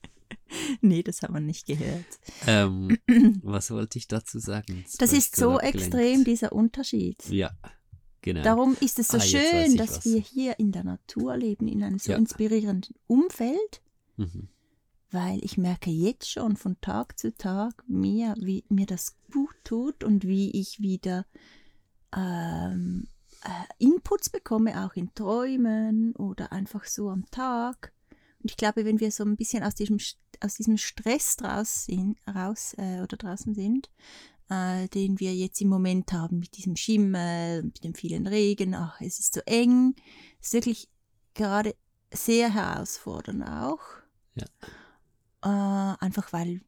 nee, 0.81 1.03
das 1.03 1.21
hat 1.21 1.31
man 1.31 1.45
nicht 1.45 1.65
gehört. 1.67 2.05
Ähm, 2.47 2.97
was 3.43 3.71
wollte 3.71 3.97
ich 3.97 4.07
dazu 4.07 4.39
sagen? 4.39 4.77
Jetzt 4.79 5.01
Das 5.01 5.13
ist 5.13 5.35
so 5.35 5.51
abgelenkt. 5.57 5.79
extrem, 5.85 6.23
dieser 6.23 6.51
Unterschied. 6.53 7.23
Ja, 7.29 7.51
genau. 8.21 8.43
Darum 8.43 8.75
ist 8.79 8.99
es 8.99 9.07
so 9.09 9.17
Ah, 9.17 9.21
schön, 9.21 9.77
dass 9.77 9.97
was. 9.97 10.05
wir 10.05 10.19
hier 10.19 10.59
in 10.59 10.71
der 10.71 10.83
Natur 10.83 11.37
leben, 11.37 11.67
in 11.67 11.83
einem 11.83 11.99
so 11.99 12.11
Ja. 12.11 12.17
inspirierenden 12.17 12.95
Umfeld, 13.07 13.81
Mhm. 14.17 14.47
weil 15.11 15.39
ich 15.43 15.57
merke 15.57 15.89
jetzt 15.91 16.29
schon 16.29 16.55
von 16.57 16.79
Tag 16.81 17.17
zu 17.19 17.35
Tag 17.35 17.83
mehr, 17.87 18.35
wie 18.39 18.63
mir 18.69 18.85
das 18.85 19.15
gut 19.31 19.55
tut 19.63 20.03
und 20.03 20.23
wie 20.25 20.51
ich 20.51 20.79
wieder 20.81 21.25
ähm, 22.15 23.07
äh, 23.43 23.49
Inputs 23.83 24.29
bekomme, 24.29 24.85
auch 24.85 24.93
in 24.95 25.13
Träumen 25.15 26.15
oder 26.15 26.51
einfach 26.51 26.85
so 26.85 27.09
am 27.09 27.25
Tag. 27.31 27.91
Und 28.43 28.51
ich 28.51 28.57
glaube, 28.57 28.85
wenn 28.85 28.99
wir 28.99 29.09
so 29.11 29.23
ein 29.23 29.35
bisschen 29.37 29.63
aus 29.63 29.73
diesem, 29.75 29.97
aus 30.41 30.55
diesem 30.55 30.77
Stress 30.77 31.37
draus 31.37 31.85
sind, 31.85 32.17
raus 32.27 32.75
äh, 32.77 32.99
oder 33.01 33.15
draußen 33.17 33.53
sind, 33.55 33.89
äh, 34.49 34.87
den 34.89 35.19
wir 35.19 35.33
jetzt 35.33 35.61
im 35.61 35.69
Moment 35.69 36.11
haben 36.11 36.39
mit 36.39 36.57
diesem 36.57 36.75
Schimmel, 36.75 37.63
mit 37.63 37.83
dem 37.83 37.95
vielen 37.95 38.27
Regen, 38.27 38.75
ach, 38.75 38.99
es 39.01 39.19
ist 39.19 39.33
so 39.33 39.41
eng, 39.45 39.95
es 40.41 40.47
ist 40.47 40.53
wirklich 40.53 40.89
gerade 41.33 41.73
sehr 42.13 42.53
herausfordernd 42.53 43.43
auch. 43.47 43.79
Ja. 44.35 44.45
Äh, 45.41 45.97
einfach 46.03 46.31
weil, 46.33 46.61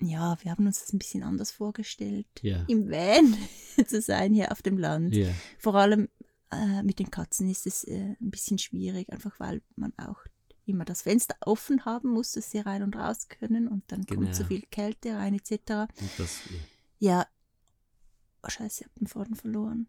ja, 0.00 0.36
wir 0.42 0.50
haben 0.50 0.66
uns 0.66 0.80
das 0.80 0.92
ein 0.92 0.98
bisschen 0.98 1.22
anders 1.22 1.50
vorgestellt, 1.52 2.26
Ja. 2.42 2.64
im 2.68 2.90
Van 2.90 3.36
zu 3.86 4.00
sein 4.02 4.34
hier 4.34 4.50
auf 4.52 4.62
dem 4.62 4.76
Land. 4.78 5.14
ja. 5.14 5.30
Vor 5.58 5.76
allem 5.76 6.08
äh, 6.50 6.82
mit 6.82 6.98
den 6.98 7.10
Katzen 7.10 7.48
ist 7.48 7.66
es 7.66 7.84
äh, 7.84 8.16
ein 8.20 8.30
bisschen 8.30 8.58
schwierig, 8.58 9.12
einfach 9.12 9.38
weil 9.38 9.62
man 9.76 9.92
auch 9.98 10.18
immer 10.68 10.84
das 10.84 11.02
Fenster 11.02 11.34
offen 11.46 11.84
haben 11.84 12.10
muss, 12.10 12.32
dass 12.32 12.50
sie 12.50 12.58
rein 12.60 12.82
und 12.82 12.96
raus 12.96 13.28
können 13.28 13.68
und 13.68 13.82
dann 13.88 14.02
Genau. 14.04 14.20
kommt 14.22 14.34
so 14.34 14.44
viel 14.44 14.62
Kälte 14.70 15.14
rein 15.16 15.34
etc. 15.34 15.88
Das, 16.18 16.40
Ja, 16.98 17.26
oh, 18.44 18.48
scheiße, 18.48 18.80
ich 18.82 18.86
habe 18.86 18.98
den 19.00 19.06
Faden 19.06 19.36
verloren. 19.36 19.86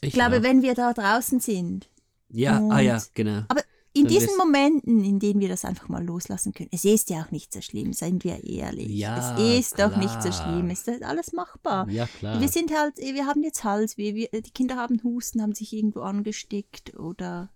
ich 0.00 0.08
Ich 0.08 0.14
glaube, 0.14 0.38
auch. 0.38 0.42
wenn 0.42 0.62
wir 0.62 0.74
da 0.74 0.92
draußen 0.92 1.40
sind, 1.40 1.88
Ja, 2.28 2.60
ah 2.70 2.80
ja, 2.80 3.02
genau. 3.14 3.42
Aber 3.48 3.62
in 3.92 4.04
Dann 4.04 4.12
diesen 4.12 4.36
Momenten, 4.36 5.02
in 5.04 5.18
denen 5.20 5.40
wir 5.40 5.48
das 5.48 5.64
einfach 5.64 5.88
mal 5.88 6.04
loslassen 6.04 6.52
können, 6.52 6.68
es 6.70 6.84
ist 6.84 7.08
ja 7.08 7.22
auch 7.22 7.30
nicht 7.30 7.50
so 7.54 7.62
schlimm, 7.62 7.94
seien 7.94 8.22
wir 8.22 8.44
ehrlich. 8.44 8.88
Ja, 8.90 9.38
es 9.38 9.58
ist 9.70 9.78
doch 9.78 9.96
nicht 9.96 10.22
so 10.22 10.28
klar. 10.28 10.32
schlimm, 10.52 10.68
es 10.68 10.86
ist 10.86 11.02
alles 11.02 11.32
machbar. 11.32 11.88
Ja, 11.88 12.06
klar. 12.06 12.38
Wir 12.38 12.48
sind 12.48 12.76
halt, 12.76 12.98
wir 12.98 13.24
haben 13.24 13.42
jetzt 13.42 13.64
Halsweh, 13.64 14.14
wir, 14.14 14.28
die 14.42 14.50
Kinder 14.50 14.76
haben 14.76 15.02
Husten, 15.02 15.40
haben 15.40 15.54
sich 15.54 15.72
irgendwo 15.72 16.00
angesteckt 16.00 16.94
oder 16.98 17.48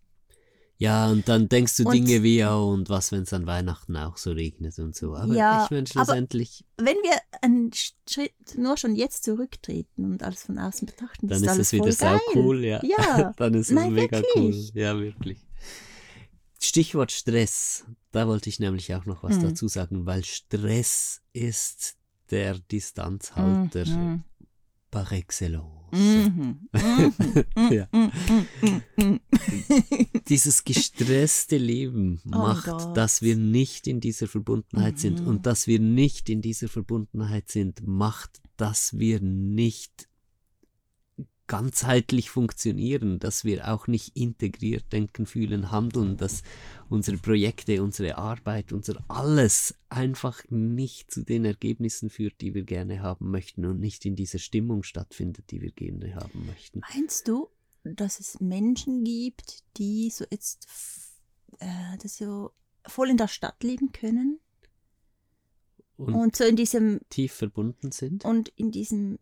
Ja, 0.83 1.11
und 1.11 1.29
dann 1.29 1.47
denkst 1.51 1.77
du 1.77 1.85
Und- 1.85 1.93
Dinge 1.93 2.23
wie, 2.23 2.43
oh, 2.43 2.71
und 2.73 2.88
was, 2.88 3.12
wenn 3.12 3.25
es 3.25 3.33
an 3.35 3.45
Weihnachten 3.47 3.97
auch 3.99 4.16
so 4.16 4.33
regnet 4.33 4.79
und 4.79 4.97
so. 4.97 5.14
Aber 5.14 5.35
Ja, 5.35 5.64
ich 5.66 5.71
meine, 5.71 5.87
schlussendlich, 5.87 6.64
wenn 6.79 6.97
wir 6.97 7.19
einen 7.43 7.71
Schritt 8.09 8.33
nur 8.57 8.79
schon 8.79 8.97
jetzt 8.97 9.25
zurücktreten 9.25 10.07
und 10.07 10.23
alles 10.23 10.45
von 10.45 10.59
außen 10.59 10.87
betrachten, 10.87 11.29
dann 11.29 11.45
ist, 11.45 11.51
ist 11.53 11.59
es 11.59 11.73
wieder 11.75 11.93
sau 11.93 12.19
cool, 12.35 12.64
ja. 12.64 12.81
Ja. 12.83 13.33
dann 13.37 13.53
ist 13.53 13.69
es 13.69 13.75
Nein, 13.75 13.93
mega 13.93 14.16
wirklich. 14.23 14.71
cool. 14.75 14.81
Ja, 14.81 14.99
wirklich. 14.99 15.38
Stichwort 16.62 17.12
Stress. 17.12 17.85
Da 18.12 18.27
wollte 18.27 18.49
ich 18.49 18.59
nämlich 18.59 18.95
auch 18.95 19.05
noch 19.05 19.23
was 19.23 19.37
Mhm. 19.37 19.43
dazu 19.43 19.69
sagen, 19.69 20.07
weil 20.07 20.25
Stress 20.25 21.21
ist 21.35 21.97
der 22.31 22.59
Distanzhalter 22.59 23.85
Mhm. 23.87 24.25
Par 24.90 25.12
excellence. 25.12 25.81
Mhm. 25.92 26.68
Ja. 27.70 27.88
Mhm. 27.92 28.11
Mhm. 28.62 28.81
Mhm. 28.96 29.20
Dieses 30.29 30.64
gestresste 30.64 31.57
Leben 31.57 32.20
Oh 32.26 32.38
macht, 32.38 32.66
Gott. 32.66 32.96
dass 32.96 33.22
wir 33.22 33.37
nicht 33.37 33.87
in 33.88 34.00
dieser 34.00 34.29
Verbundenheit 34.29 34.98
sind. 34.98 35.20
Mhm. 35.20 35.26
Und 35.26 35.46
dass 35.46 35.66
wir 35.66 35.81
nicht 35.81 36.29
in 36.29 36.42
dieser 36.42 36.68
Verbundenheit 36.68 37.50
sind, 37.50 37.87
macht, 37.87 38.40
dass 38.57 38.98
wir 38.98 39.20
nicht 39.20 40.09
ganzheitlich 41.50 42.30
funktionieren, 42.30 43.18
dass 43.18 43.44
wir 43.44 43.66
auch 43.72 43.88
nicht 43.88 44.16
integriert 44.16 44.84
denken, 44.92 45.26
fühlen, 45.26 45.72
handeln, 45.72 46.16
dass 46.16 46.44
unsere 46.88 47.16
Projekte, 47.16 47.82
unsere 47.82 48.18
Arbeit, 48.18 48.72
unser 48.72 49.02
alles 49.08 49.74
einfach 49.88 50.44
nicht 50.48 51.10
zu 51.10 51.24
den 51.24 51.44
Ergebnissen 51.44 52.08
führt, 52.08 52.40
die 52.40 52.54
wir 52.54 52.62
gerne 52.62 53.02
haben 53.02 53.32
möchten 53.32 53.64
und 53.64 53.80
nicht 53.80 54.06
in 54.06 54.14
dieser 54.14 54.38
Stimmung 54.38 54.84
stattfindet, 54.84 55.50
die 55.50 55.60
wir 55.60 55.72
gerne 55.72 56.14
haben 56.14 56.46
möchten. 56.46 56.82
Meinst 56.94 57.26
du, 57.26 57.48
dass 57.82 58.20
es 58.20 58.38
Menschen 58.38 59.02
gibt, 59.02 59.64
die 59.76 60.08
so 60.10 60.24
jetzt 60.30 60.68
äh, 61.58 61.98
das 62.00 62.16
so 62.16 62.52
voll 62.86 63.10
in 63.10 63.16
der 63.16 63.26
Stadt 63.26 63.60
leben 63.64 63.90
können 63.90 64.38
Und, 65.96 66.14
und 66.14 66.36
so 66.36 66.44
in 66.44 66.54
diesem 66.54 67.00
tief 67.10 67.32
verbunden 67.32 67.90
sind? 67.90 68.24
und 68.24 68.50
in 68.50 68.70
diesem 68.70 69.18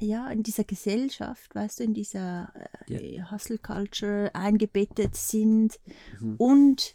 ja, 0.00 0.28
in 0.28 0.42
dieser 0.42 0.64
Gesellschaft, 0.64 1.54
weißt 1.54 1.80
du, 1.80 1.84
in 1.84 1.94
dieser 1.94 2.52
äh, 2.88 3.22
Hustle 3.30 3.58
Culture 3.58 4.30
eingebettet 4.34 5.16
sind 5.16 5.78
Mhm. 6.20 6.34
und 6.36 6.94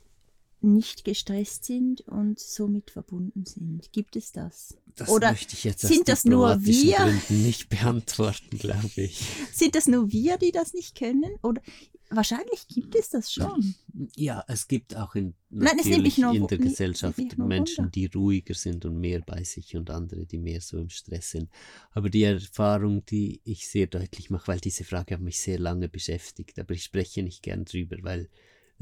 nicht 0.63 1.03
gestresst 1.03 1.65
sind 1.65 2.01
und 2.01 2.39
somit 2.39 2.91
verbunden 2.91 3.45
sind. 3.45 3.91
Gibt 3.91 4.15
es 4.15 4.31
das? 4.31 4.77
Das 4.95 5.09
Oder 5.09 5.31
möchte 5.31 5.55
ich 5.55 5.63
jetzt 5.63 5.81
sind 5.81 6.07
das 6.07 6.25
nur 6.25 6.63
wir? 6.63 6.97
Gründen 6.97 7.43
nicht 7.43 7.69
beantworten, 7.69 8.57
glaube 8.57 8.89
ich. 8.95 9.23
Sind 9.53 9.75
das 9.75 9.87
nur 9.87 10.11
wir, 10.11 10.37
die 10.37 10.51
das 10.51 10.73
nicht 10.73 10.95
können? 10.95 11.31
Oder 11.41 11.61
wahrscheinlich 12.09 12.67
gibt 12.67 12.95
es 12.95 13.09
das 13.09 13.31
schon. 13.31 13.75
Ja, 14.15 14.43
es 14.47 14.67
gibt 14.67 14.95
auch 14.95 15.15
in, 15.15 15.33
Nein, 15.49 15.77
nur 16.17 16.33
in 16.33 16.47
der 16.47 16.57
Gesellschaft 16.57 17.17
Menschen, 17.37 17.89
die 17.91 18.05
ruhiger 18.07 18.53
sind 18.53 18.85
und 18.85 18.99
mehr 18.99 19.21
bei 19.21 19.43
sich 19.43 19.75
und 19.75 19.89
andere, 19.89 20.25
die 20.25 20.37
mehr 20.37 20.61
so 20.61 20.77
im 20.77 20.89
Stress 20.89 21.31
sind. 21.31 21.49
Aber 21.91 22.09
die 22.09 22.23
Erfahrung, 22.23 23.05
die 23.05 23.41
ich 23.43 23.67
sehr 23.67 23.87
deutlich 23.87 24.29
mache, 24.29 24.47
weil 24.47 24.59
diese 24.59 24.83
Frage 24.83 25.15
hat 25.15 25.21
mich 25.21 25.39
sehr 25.39 25.59
lange 25.59 25.89
beschäftigt, 25.89 26.59
aber 26.59 26.73
ich 26.73 26.83
spreche 26.83 27.23
nicht 27.23 27.41
gern 27.43 27.65
drüber, 27.65 27.97
weil 28.01 28.29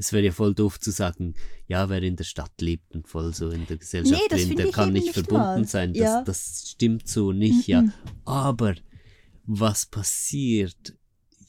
es 0.00 0.12
wäre 0.14 0.24
ja 0.24 0.32
voll 0.32 0.54
doof 0.54 0.80
zu 0.80 0.90
sagen, 0.90 1.34
ja, 1.66 1.88
wer 1.90 2.02
in 2.02 2.16
der 2.16 2.24
Stadt 2.24 2.52
lebt 2.60 2.94
und 2.94 3.06
voll 3.06 3.34
so 3.34 3.50
in 3.50 3.66
der 3.66 3.76
Gesellschaft 3.76 4.18
Nee, 4.20 4.28
das 4.30 4.44
lebt, 4.46 4.58
der 4.58 4.70
kann 4.70 4.92
nicht 4.92 5.04
nicht 5.04 5.14
verbunden 5.14 5.62
wahr. 5.62 5.64
sein. 5.64 5.92
Das, 5.92 6.02
Ja. 6.02 6.22
das 6.24 6.70
stimmt 6.70 7.06
so 7.06 7.32
nicht, 7.32 7.66
ja. 7.68 7.82
Mhm. 7.82 7.92
Aber 8.24 8.74
was 9.44 9.84
passiert, 9.86 10.96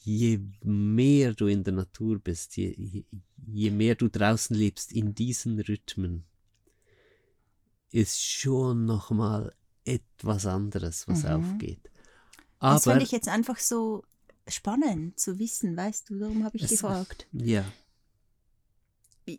je 0.04 0.38
mehr 0.62 1.32
du 1.34 1.46
in 1.46 1.64
der 1.64 1.72
Natur 1.72 2.18
bist, 2.18 2.56
je, 2.58 2.74
je, 2.76 3.04
je 3.46 3.70
mehr 3.70 3.94
du 3.94 4.08
draußen 4.08 4.54
lebst 4.54 4.92
in 4.92 5.14
diesen 5.14 5.58
Rhythmen, 5.58 6.24
ist 7.90 8.22
schon 8.22 8.84
nochmal 8.86 9.54
etwas 9.84 10.46
anderes, 10.46 11.08
was 11.08 11.22
Mhm. 11.24 11.28
aufgeht. 11.30 11.80
Das 12.60 12.86
Aber 12.86 12.92
fand 12.94 13.02
ich 13.02 13.12
jetzt 13.12 13.28
einfach 13.28 13.58
so 13.58 14.04
spannend 14.48 15.18
zu 15.18 15.38
wissen, 15.38 15.76
weißt 15.76 16.10
du, 16.10 16.18
darum 16.18 16.44
habe 16.44 16.56
ich 16.58 16.68
gefragt. 16.68 17.26
ja, 17.32 17.64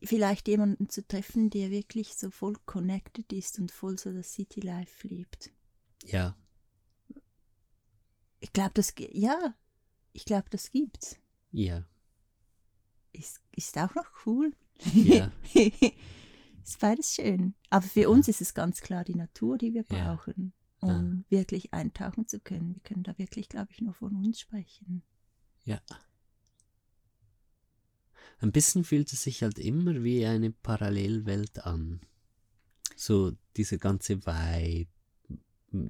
vielleicht 0.03 0.47
jemanden 0.47 0.89
zu 0.89 1.05
treffen, 1.07 1.49
der 1.49 1.69
wirklich 1.71 2.15
so 2.15 2.29
voll 2.29 2.55
connected 2.65 3.31
ist 3.33 3.59
und 3.59 3.71
voll 3.71 3.97
so 3.99 4.11
das 4.13 4.33
City 4.33 4.59
Life 4.61 5.07
lebt. 5.07 5.51
Ja, 6.05 6.35
Ich 8.39 8.51
glaube, 8.53 8.71
das, 8.73 8.93
ja, 9.11 9.55
ich 10.11 10.25
glaube, 10.25 10.49
das 10.49 10.71
gibt's. 10.71 11.17
ja, 11.51 11.85
Ist, 13.13 13.41
ist 13.55 13.77
auch 13.77 13.93
noch 13.95 14.09
cool. 14.25 14.53
ja, 14.93 15.31
ist 15.53 16.79
beides 16.79 17.15
schön. 17.15 17.53
Aber 17.69 17.85
für 17.85 18.09
uns 18.09 18.27
ist 18.27 18.41
es 18.41 18.53
ganz 18.53 18.81
klar 18.81 19.03
die 19.03 19.15
Natur, 19.15 19.57
die 19.57 19.73
wir 19.73 19.85
Ja. 19.89 20.15
brauchen, 20.15 20.53
um 20.81 21.23
wirklich 21.29 21.73
eintauchen 21.73 22.27
zu 22.27 22.39
können. 22.39 22.73
Wir 22.75 22.81
können 22.81 23.03
da 23.03 23.17
wirklich, 23.17 23.47
glaube 23.49 23.71
ich, 23.71 23.81
nur 23.81 23.93
von 23.93 24.15
uns 24.15 24.39
sprechen. 24.39 25.03
ja. 25.65 25.79
Ein 28.39 28.51
bisschen 28.51 28.83
fühlt 28.83 29.11
es 29.13 29.23
sich 29.23 29.41
halt 29.43 29.57
immer 29.59 30.03
wie 30.03 30.25
eine 30.25 30.51
Parallelwelt 30.51 31.65
an. 31.65 32.01
So 32.95 33.33
diese 33.57 33.77
ganze 33.77 34.25
Vibe, 34.25 34.89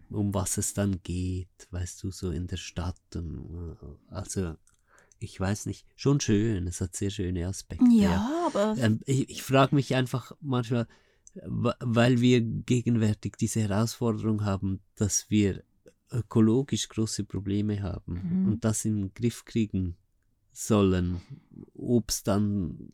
um 0.09 0.33
was 0.33 0.57
es 0.57 0.73
dann 0.73 1.01
geht, 1.03 1.67
weißt 1.71 2.03
du, 2.03 2.11
so 2.11 2.31
in 2.31 2.47
der 2.47 2.57
Stadt. 2.57 2.99
Und, 3.15 3.75
äh, 3.81 4.13
also, 4.13 4.55
ich 5.19 5.39
weiß 5.39 5.65
nicht, 5.65 5.85
schon 5.95 6.19
schön, 6.19 6.67
es 6.67 6.79
hat 6.81 6.95
sehr 6.95 7.09
schöne 7.09 7.47
Aspekte. 7.47 7.85
Ja, 7.91 8.45
aber 8.47 8.75
Ähm, 8.77 8.99
ich 9.05 9.29
ich 9.29 9.43
frage 9.43 9.75
mich 9.75 9.95
einfach 9.95 10.31
manchmal, 10.41 10.87
weil 11.45 12.21
wir 12.21 12.41
gegenwärtig 12.41 13.35
diese 13.37 13.61
Herausforderung 13.61 14.45
haben, 14.45 14.79
dass 14.95 15.29
wir 15.29 15.63
ökologisch 16.11 16.87
große 16.89 17.23
Probleme 17.23 17.81
haben 17.81 18.13
Mhm. 18.43 18.45
und 18.53 18.63
das 18.65 18.85
in 18.85 18.95
den 18.97 19.13
Griff 19.15 19.43
kriegen 19.45 19.95
sollen, 20.53 21.21
ob 21.73 22.09
es 22.09 22.23
dann 22.23 22.93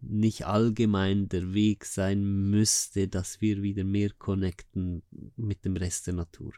nicht 0.00 0.46
allgemein 0.46 1.28
der 1.28 1.52
Weg 1.52 1.84
sein 1.84 2.50
müsste, 2.50 3.08
dass 3.08 3.40
wir 3.40 3.62
wieder 3.62 3.84
mehr 3.84 4.10
connecten 4.10 5.02
mit 5.36 5.64
dem 5.64 5.76
Rest 5.76 6.06
der 6.06 6.14
Natur. 6.14 6.52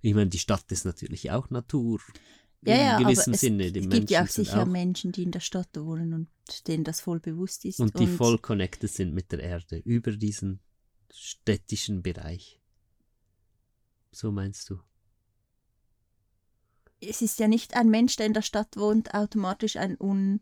Ich 0.00 0.14
meine, 0.14 0.30
die 0.30 0.38
Stadt 0.38 0.70
ist 0.72 0.84
natürlich 0.84 1.30
auch 1.30 1.50
Natur. 1.50 2.00
Ja, 2.62 2.74
ja, 2.74 2.98
in 2.98 3.04
gewissem 3.04 3.30
aber 3.30 3.34
es, 3.34 3.40
Sinne. 3.40 3.72
Die 3.72 3.80
es 3.80 3.88
gibt 3.88 4.10
ja 4.10 4.24
auch 4.24 4.28
sicher 4.28 4.62
auch 4.62 4.66
Menschen, 4.66 5.12
die 5.12 5.22
in 5.22 5.30
der 5.30 5.40
Stadt 5.40 5.68
wohnen 5.76 6.12
und 6.12 6.68
denen 6.68 6.84
das 6.84 7.00
voll 7.00 7.20
bewusst 7.20 7.64
ist. 7.64 7.80
und 7.80 7.98
die 7.98 8.06
voll 8.06 8.38
connected 8.38 8.90
sind 8.90 9.14
mit 9.14 9.30
der 9.30 9.40
Erde 9.40 9.78
über 9.78 10.12
diesen 10.12 10.60
städtischen 11.12 12.02
Bereich. 12.02 12.60
So 14.10 14.32
meinst 14.32 14.70
du? 14.70 14.80
Es 17.00 17.22
ist 17.22 17.38
ja 17.38 17.48
nicht 17.48 17.76
ein 17.76 17.88
Mensch, 17.90 18.16
der 18.16 18.26
in 18.26 18.32
der 18.32 18.42
Stadt 18.42 18.76
wohnt, 18.76 19.14
automatisch 19.14 19.76
ein 19.76 19.96
un 20.00 20.40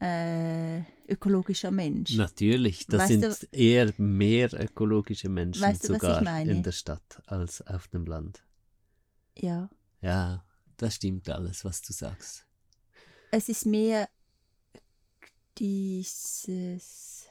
äh, 0.00 0.80
ökologischer 1.08 1.70
Mensch. 1.70 2.14
Natürlich, 2.16 2.86
das 2.86 3.02
Weißt 3.02 3.08
sind 3.08 3.22
du- 3.52 3.56
eher 3.56 3.92
mehr 3.98 4.52
ökologische 4.52 5.28
Menschen 5.28 5.62
Weißt 5.62 5.84
du, 5.84 5.94
sogar 5.94 6.40
in 6.42 6.62
der 6.62 6.72
Stadt 6.72 7.22
als 7.26 7.62
auf 7.66 7.88
dem 7.88 8.06
Land. 8.06 8.42
Ja. 9.38 9.70
Ja, 10.00 10.44
das 10.76 10.96
stimmt 10.96 11.28
alles, 11.28 11.64
was 11.64 11.82
du 11.82 11.92
sagst. 11.92 12.46
Es 13.30 13.48
ist 13.48 13.66
mehr 13.66 14.08
dieses, 15.58 17.26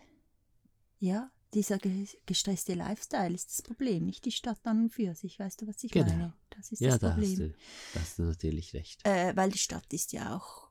ja, 0.99 1.29
dieser 1.53 1.77
ge 1.77 2.07
gestresste 2.25 2.73
Lifestyle 2.73 3.33
ist 3.33 3.49
das 3.51 3.61
Problem, 3.61 4.05
nicht 4.05 4.25
die 4.25 4.31
Stadt 4.31 4.59
an 4.65 4.83
und 4.83 4.89
für 4.89 5.13
sich. 5.15 5.39
Weißt 5.39 5.61
du, 5.61 5.67
was 5.67 5.83
ich 5.83 5.91
Genau. 5.91 6.05
meine? 6.11 6.33
Das 6.51 6.71
ist 6.71 6.79
ja, 6.81 6.91
das 6.91 6.99
da 6.99 7.07
hast, 7.09 7.15
Problem. 7.19 7.37
du, 7.39 7.49
da 7.93 7.99
hast 7.99 8.19
du 8.19 8.23
natürlich 8.23 8.73
recht. 8.73 9.05
Äh, 9.05 9.35
weil 9.35 9.51
die 9.51 9.57
Stadt 9.57 9.91
ist 9.93 10.13
ja 10.13 10.35
auch 10.35 10.69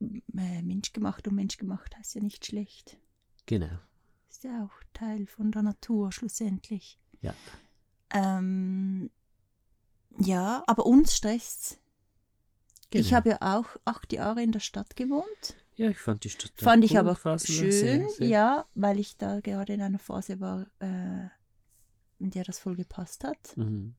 äh, 0.00 0.62
menschgemacht 0.62 1.26
und 1.28 1.34
menschgemacht 1.34 1.96
heißt 1.96 2.14
ja 2.14 2.20
nicht 2.22 2.46
schlecht. 2.46 2.96
Genau. 3.46 3.78
Ist 4.30 4.44
ja 4.44 4.64
auch 4.64 4.82
Teil 4.92 5.26
von 5.26 5.52
der 5.52 5.62
Natur 5.62 6.10
schlussendlich. 6.12 6.98
Ja. 7.20 7.34
Ähm, 8.12 9.10
ja, 10.18 10.62
aber 10.66 10.86
uns 10.86 11.16
stresst 11.16 11.78
Ich 12.90 13.08
Genau. 13.08 13.16
habe 13.16 13.28
ja 13.30 13.38
auch 13.58 13.66
acht 13.84 14.12
Jahre 14.12 14.42
in 14.42 14.52
der 14.52 14.60
Stadt 14.60 14.94
gewohnt. 14.96 15.56
Ja, 15.76 15.90
ich 15.90 15.98
fand 15.98 16.22
die 16.24 16.30
Stadt 16.30 16.52
Fand 16.56 16.84
ich 16.84 16.98
aber 16.98 17.16
schön, 17.38 17.70
sehr, 17.72 18.08
sehr- 18.10 18.26
ja, 18.28 18.66
weil 18.74 18.98
ich 19.00 19.16
da 19.16 19.40
gerade 19.40 19.72
in 19.74 19.80
einer 19.82 19.98
Phase 19.98 20.38
war, 20.40 20.66
äh, 20.78 21.28
in 22.20 22.30
der 22.30 22.44
das 22.44 22.58
voll 22.60 22.76
gepasst 22.76 23.24
hat. 23.24 23.56
Mhm. 23.56 23.94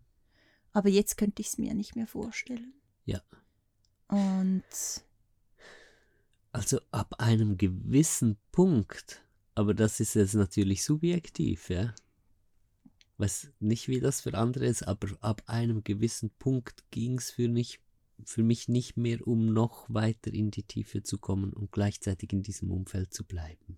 Aber 0.72 0.90
jetzt 0.90 1.18
könnte 1.18 1.42
ich 1.42 1.50
es 1.50 1.58
mir 1.58 1.74
nicht 1.74 1.96
mehr 1.96 2.08
vorstellen. 2.08 2.74
Ja. 3.06 3.22
Und 4.08 4.64
Also 6.52 6.80
ab 6.92 7.16
einem 7.20 7.58
gewissen 7.58 8.38
Punkt, 8.54 9.22
aber 9.56 9.74
das 9.74 10.00
ist 10.00 10.14
jetzt 10.16 10.36
natürlich 10.36 10.86
subjektiv, 10.86 11.70
ja. 11.70 11.94
Weiß 13.18 13.50
nicht, 13.60 13.88
wie 13.90 14.00
das 14.00 14.22
für 14.22 14.34
andere 14.38 14.66
ist, 14.66 14.84
aber 14.88 15.10
ab 15.22 15.44
einem 15.48 15.84
gewissen 15.84 16.30
Punkt 16.30 16.84
ging 16.92 17.18
es 17.18 17.32
für, 17.32 17.48
nicht- 17.50 17.82
für 18.24 18.44
mich 18.44 18.68
nicht 18.68 18.98
mehr, 18.98 19.26
um 19.28 19.54
noch 19.54 19.86
weiter 19.90 20.34
in 20.34 20.52
die 20.52 20.64
Tiefe 20.64 21.04
zu 21.04 21.18
kommen 21.18 21.54
und 21.54 21.72
gleichzeitig 21.72 22.32
in 22.32 22.44
diesem 22.44 22.72
Umfeld 22.72 23.14
zu 23.14 23.26
bleiben. 23.26 23.78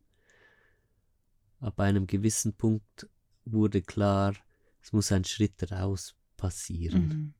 Ab 1.60 1.80
einem 1.80 2.06
gewissen 2.06 2.54
Punkt 2.54 3.10
wurde 3.46 3.82
klar, 3.82 4.36
es 4.82 4.94
muss 4.94 5.12
ein 5.12 5.24
Schritt 5.24 5.72
raus 5.72 6.16
passieren. 6.38 7.08
mhm. 7.08 7.34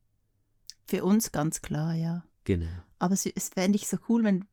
für 0.88 1.04
uns 1.04 1.32
ganz 1.32 1.62
klar, 1.62 1.94
ja. 1.94 2.26
Genau. 2.44 2.68
Aber 2.98 3.14
es, 3.14 3.26
es 3.26 3.50
fände 3.50 3.76
ich 3.76 3.88
so 3.88 3.98
cool, 4.10 4.24
wenn, 4.24 4.46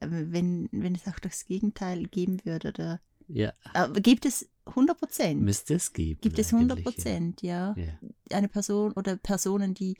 wenn, 0.00 0.68
wenn 0.70 0.94
es 0.94 1.08
auch 1.08 1.18
das 1.18 1.46
Gegenteil 1.46 2.04
geben 2.04 2.44
würde. 2.44 2.68
Oder, 2.68 3.00
Ja, 3.26 3.52
aber 3.72 4.00
gibt 4.00 4.26
es 4.26 4.48
100 4.66 4.96
Prozent? 4.98 5.42
müsste 5.42 5.74
es 5.74 5.92
geben. 5.92 6.20
Gibt 6.20 6.38
es 6.38 6.52
100 6.52 6.78
eigentlich, 6.78 6.94
Prozent, 6.94 7.42
ja. 7.42 7.74
Ja. 7.76 7.84
ja. 7.84 8.36
eine 8.36 8.48
Person 8.48 8.92
oder 8.92 9.16
Personen, 9.16 9.74
die 9.74 9.96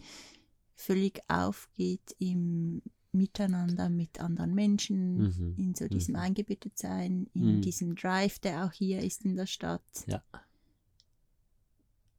völlig 0.86 1.20
aufgeht 1.28 2.14
im 2.18 2.82
Miteinander 3.12 3.88
mit 3.90 4.20
anderen 4.20 4.54
Menschen, 4.54 5.16
Mhm. 5.18 5.54
in 5.58 5.74
so 5.74 5.86
diesem 5.86 6.14
Mhm. 6.14 6.20
Eingebettetsein, 6.20 7.26
in 7.34 7.56
Mhm. 7.58 7.60
diesem 7.62 7.94
Drive, 7.94 8.38
der 8.38 8.64
auch 8.64 8.72
hier 8.72 9.00
ist 9.02 9.24
in 9.24 9.36
der 9.36 9.46
Stadt. 9.46 9.82
Ja. 10.06 10.22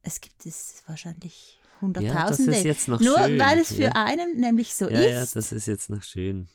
Es 0.01 0.19
gibt 0.21 0.45
es 0.45 0.83
wahrscheinlich 0.87 1.59
Ja, 1.59 1.81
Hunderttausende. 1.81 2.75
noch 2.87 2.99
Nur 3.01 3.17
schön. 3.19 3.39
weil 3.39 3.59
es 3.59 3.73
für 3.73 3.83
ja. 3.83 3.91
einen 3.93 4.39
nämlich 4.39 4.73
so 4.73 4.89
ja, 4.89 5.01
ja, 5.01 5.21
ist, 5.23 5.35
das 5.35 5.51
ist 5.51 5.65
jetzt 5.65 5.89
noch 5.89 6.03
schön. 6.03 6.47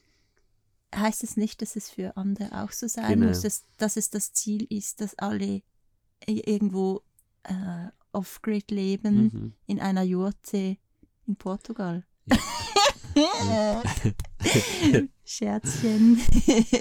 heißt 0.95 1.23
es 1.23 1.37
nicht, 1.37 1.61
dass 1.61 1.77
es 1.77 1.91
für 1.91 2.17
andere 2.17 2.63
auch 2.65 2.73
so 2.73 2.87
sein 2.89 3.19
Genau. 3.21 3.27
muss, 3.29 3.43
dass, 3.43 3.65
dass 3.77 3.97
es 3.99 4.09
das 4.09 4.33
Ziel 4.33 4.67
ist, 4.71 5.01
dass 5.03 5.19
alle 5.19 5.63
irgendwo 6.27 7.03
äh, 7.45 7.89
off-grid 8.13 8.71
leben, 8.71 9.25
Mhm. 9.25 9.53
in 9.67 9.81
einer 9.81 10.03
Jurte 10.03 10.77
in 11.29 11.37
Portugal. 11.37 12.05
Ja. 13.15 13.83
Scherzchen. 15.25 16.19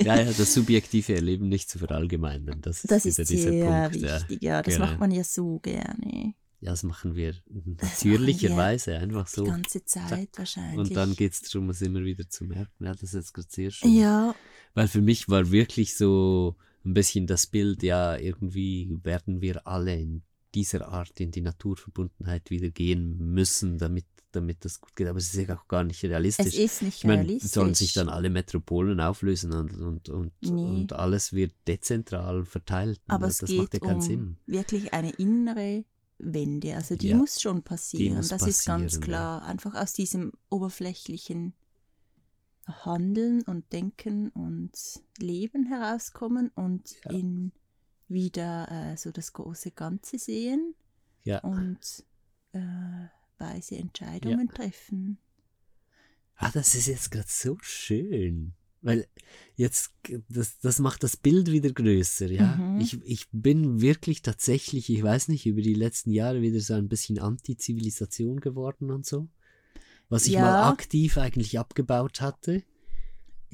Ja, 0.03 0.19
ja, 0.21 0.25
das 0.31 0.53
subjektive 0.53 1.15
Erleben 1.15 1.49
nicht 1.49 1.69
zu 1.69 1.79
verallgemeinern. 1.79 2.61
Das 2.61 2.83
ist 2.83 2.91
Das 2.91 3.05
ist 3.05 3.17
dieser 3.29 3.51
sehr 3.51 3.89
Punkt. 3.89 3.95
Ja. 4.07 4.19
wichtig, 4.21 4.41
ja. 4.43 4.61
Das 4.61 4.73
Genau. 4.75 4.85
macht 4.87 4.99
man 4.99 5.11
ja 5.11 5.23
so 5.23 5.59
gerne. 5.59 6.33
ja, 6.61 6.71
das 6.71 6.83
machen 6.83 7.15
wir 7.15 7.35
natürlicherweise 7.65 8.97
einfach 8.97 9.27
Die 9.29 9.35
so. 9.35 9.43
ganze 9.45 9.83
Zeit 9.85 10.29
wahrscheinlich. 10.37 10.77
Und 10.77 10.95
dann 10.95 11.15
geht 11.15 11.33
es 11.33 11.41
darum, 11.41 11.69
es 11.69 11.81
immer 11.81 12.03
wieder 12.03 12.29
zu 12.29 12.45
merken. 12.45 12.83
Ja, 12.85 12.91
das 12.93 13.03
ist 13.03 13.13
jetzt 13.13 13.33
gerade 13.33 13.47
sehr 13.51 13.71
schön. 13.71 13.93
Ja, 13.93 14.33
Weil 14.73 14.87
für 14.87 15.01
mich 15.01 15.27
war 15.29 15.51
wirklich 15.51 15.95
so 15.95 16.55
ein 16.85 16.93
bisschen 16.93 17.27
das 17.27 17.47
Bild, 17.47 17.83
ja, 17.83 18.15
irgendwie 18.15 18.95
werden 19.03 19.41
wir 19.41 19.67
alle 19.67 19.95
in 19.99 20.21
dieser 20.55 20.87
Art 20.87 21.19
in 21.19 21.31
die 21.31 21.41
Naturverbundenheit 21.41 22.49
wieder 22.49 22.69
gehen 22.69 23.17
müssen, 23.33 23.77
damit, 23.77 24.05
damit 24.37 24.63
das 24.65 24.79
gut 24.81 24.95
geht. 24.95 25.07
Aber 25.07 25.17
es 25.17 25.33
ist 25.33 25.47
ja 25.47 25.57
auch 25.57 25.67
gar 25.67 25.83
nicht 25.83 26.03
realistisch. 26.03 26.45
es 26.47 26.55
ist 26.55 26.81
nicht 26.81 26.97
Ich 26.99 27.03
meine, 27.05 27.23
realistisch. 27.23 27.51
sollen 27.51 27.73
sich 27.73 27.93
dann 27.93 28.09
alle 28.09 28.29
Metropolen 28.29 28.99
auflösen 28.99 29.53
und, 29.53 29.73
und, 29.79 30.09
und, 30.09 30.31
Nee. 30.41 30.49
und 30.63 30.93
alles 30.93 31.33
wird 31.33 31.53
dezentral 31.67 32.45
verteilt. 32.45 33.01
Aber 33.07 33.27
das 33.27 33.41
es 33.41 33.49
macht 33.51 33.73
ja 33.73 33.79
geht 33.79 33.81
keinen 33.81 33.95
um 33.95 34.01
Sinn. 34.01 34.37
wirklich 34.45 34.93
eine 34.93 35.11
innere 35.11 35.83
Wende. 36.19 36.75
Also 36.75 36.95
die 36.95 37.09
Ja, 37.09 37.17
muss 37.17 37.41
schon 37.41 37.61
passieren. 37.63 38.17
muss 38.17 38.29
das 38.29 38.41
ist 38.47 38.65
ganz 38.65 38.83
passieren, 38.83 39.01
ja. 39.01 39.05
klar. 39.05 39.41
Einfach 39.43 39.75
aus 39.75 39.93
diesem 39.93 40.31
oberflächlichen 40.49 41.53
Handeln 42.67 43.43
und 43.43 43.71
Denken 43.71 44.29
und 44.29 44.71
Leben 45.19 45.65
herauskommen 45.67 46.51
und 46.55 46.95
Ja. 47.05 47.11
in 47.11 47.51
wieder 48.09 48.69
äh, 48.71 48.97
so 48.97 49.11
das 49.11 49.33
große 49.33 49.71
Ganze 49.71 50.17
sehen 50.17 50.75
Ja. 51.23 51.39
und 51.39 52.05
äh, 52.53 52.59
weise 53.39 53.77
Entscheidungen 53.77 54.49
treffen. 54.49 55.17
Ah, 56.35 56.51
das 56.51 56.75
ist 56.75 56.87
jetzt 56.87 57.11
gerade 57.11 57.27
so 57.29 57.57
schön. 57.61 58.53
Weil 58.81 59.07
jetzt, 59.55 59.91
das, 60.29 60.59
das 60.59 60.79
macht 60.79 61.03
das 61.03 61.17
Bild 61.17 61.51
wieder 61.51 61.71
größer, 61.71 62.29
ja. 62.31 62.55
Mhm. 62.57 62.79
Ich, 62.79 63.01
ich 63.03 63.27
bin 63.31 63.81
wirklich 63.81 64.21
tatsächlich, 64.21 64.89
ich 64.89 65.01
weiß 65.01 65.29
nicht, 65.29 65.45
über 65.47 65.61
die 65.61 65.73
letzten 65.73 66.11
Jahre 66.11 66.41
wieder 66.41 66.59
so 66.59 66.75
ein 66.75 66.87
bisschen 66.87 67.17
Antizivilisation 67.19 68.39
geworden 68.39 68.91
und 68.91 69.05
so. 69.05 69.27
Was 70.09 70.27
ich 70.27 70.33
Ja. 70.33 70.41
mal 70.41 70.69
aktiv 70.69 71.17
eigentlich 71.17 71.57
abgebaut 71.59 72.21
hatte. 72.21 72.63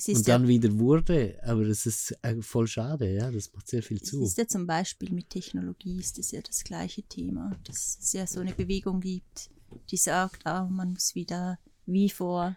Und 0.07 0.27
ja 0.27 0.37
dann 0.37 0.47
wieder 0.47 0.77
wurde. 0.77 1.39
Aber 1.43 1.63
das 1.65 1.85
ist 1.85 2.17
äh, 2.21 2.41
voll 2.41 2.67
schade, 2.67 3.13
ja. 3.13 3.31
Das 3.31 3.53
macht 3.53 3.67
sehr 3.67 3.81
viel 3.81 4.01
zu. 4.01 4.23
ist 4.23 4.37
ja 4.37 4.47
zum 4.47 4.67
Beispiel 4.67 5.11
mit 5.11 5.29
Technologie 5.29 5.99
ist 5.99 6.19
es 6.19 6.31
ja 6.31 6.41
das 6.41 6.63
gleiche 6.63 7.03
Thema, 7.03 7.57
dass 7.63 7.97
es 8.01 8.11
ja 8.13 8.27
so 8.27 8.41
eine 8.41 8.53
Bewegung 8.53 8.99
gibt, 8.99 9.49
die 9.91 9.97
sagt, 9.97 10.45
ah, 10.45 10.65
man 10.69 10.93
muss 10.93 11.15
wieder 11.15 11.59
wie 11.85 12.09
vor, 12.09 12.55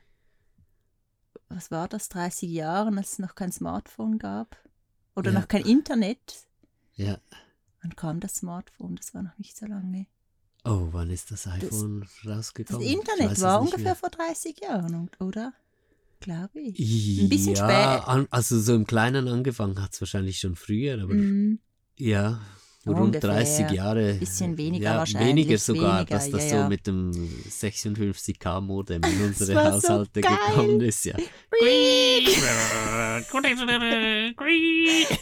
was 1.48 1.70
war 1.70 1.88
das, 1.88 2.09
30 2.09 2.50
Jahren, 2.50 2.98
als 2.98 3.12
es 3.12 3.18
noch 3.18 3.35
kein 3.35 3.52
Smartphone 3.52 4.18
gab 4.18 4.57
oder 5.14 5.33
Ja. 5.33 5.40
noch 5.40 5.48
kein 5.48 5.64
Internet. 5.64 6.44
Ja. 6.94 7.18
Wann 7.83 7.94
kam 7.94 8.20
das 8.20 8.37
Smartphone? 8.37 8.96
Das 8.96 9.14
war 9.14 9.22
noch 9.22 9.37
nicht 9.38 9.57
so 9.57 9.66
lange. 9.66 10.07
Oh, 10.64 10.88
wann 10.90 11.11
ist 11.11 11.31
das 11.31 11.46
iPhone 11.46 12.00
Das 12.00 12.26
rausgekommen? 12.26 12.83
Internet 12.83 13.20
Ich 13.20 13.31
weiß 13.33 13.40
war 13.42 13.61
ungefähr 13.61 13.85
mehr. 13.85 13.94
vor 13.96 14.11
30 14.11 14.61
Jahren, 14.61 15.09
oder? 15.20 15.52
Glaube 16.18 16.59
ich. 16.61 17.20
Ein 17.20 17.29
bisschen 17.29 17.55
ja, 17.55 17.98
spät. 17.98 18.09
An, 18.09 18.26
also 18.31 18.59
so 18.59 18.74
im 18.74 18.87
Kleinen 18.87 19.29
angefangen 19.29 19.81
hat 19.81 19.92
es 19.92 20.00
wahrscheinlich 20.00 20.40
schon 20.40 20.57
früher, 20.57 21.00
aber 21.02 21.14
Mm, 21.14 21.61
ja, 21.96 22.40
rund 22.87 23.16
Ungefähr. 23.16 23.31
30 23.31 23.70
Jahre. 23.70 24.14
Bisschen 24.14 24.57
weniger 24.57 24.85
ja, 24.85 24.99
wahrscheinlich, 24.99 25.29
Weniger 25.29 25.59
sogar, 25.59 25.99
weniger, 25.99 26.14
dass 26.16 26.31
das 26.31 26.51
ja, 26.51 26.62
so 26.62 26.68
mit 26.68 26.87
dem 26.87 27.11
56K-Modem 27.12 29.03
in 29.03 29.22
unsere 29.27 29.53
so 29.53 29.61
Haushalte 29.61 30.20
geil. 30.20 30.37
gekommen 30.49 30.81
ist. 30.81 31.05
Ja. 31.05 31.16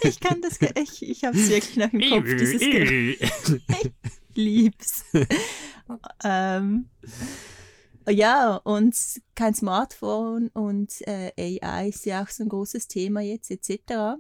ich 0.02 0.20
kann 0.20 0.42
das, 0.42 0.58
ich, 0.60 1.02
ich 1.08 1.24
habe 1.24 1.36
es 1.36 1.48
wirklich 1.48 1.76
noch 1.76 1.92
im 1.92 2.00
Kopf, 2.10 2.36
dieses 2.38 2.60
Geräusch. 2.60 3.60
lieb's. 4.34 5.04
ähm, 6.22 6.90
ja, 8.08 8.56
und 8.56 8.94
kein 9.34 9.54
Smartphone 9.54 10.48
und 10.48 10.92
äh, 11.06 11.32
AI 11.38 11.88
ist 11.88 12.04
ja 12.04 12.22
auch 12.22 12.28
so 12.28 12.42
ein 12.42 12.48
großes 12.48 12.88
Thema 12.88 13.20
jetzt, 13.22 13.50
etc. 13.50 14.18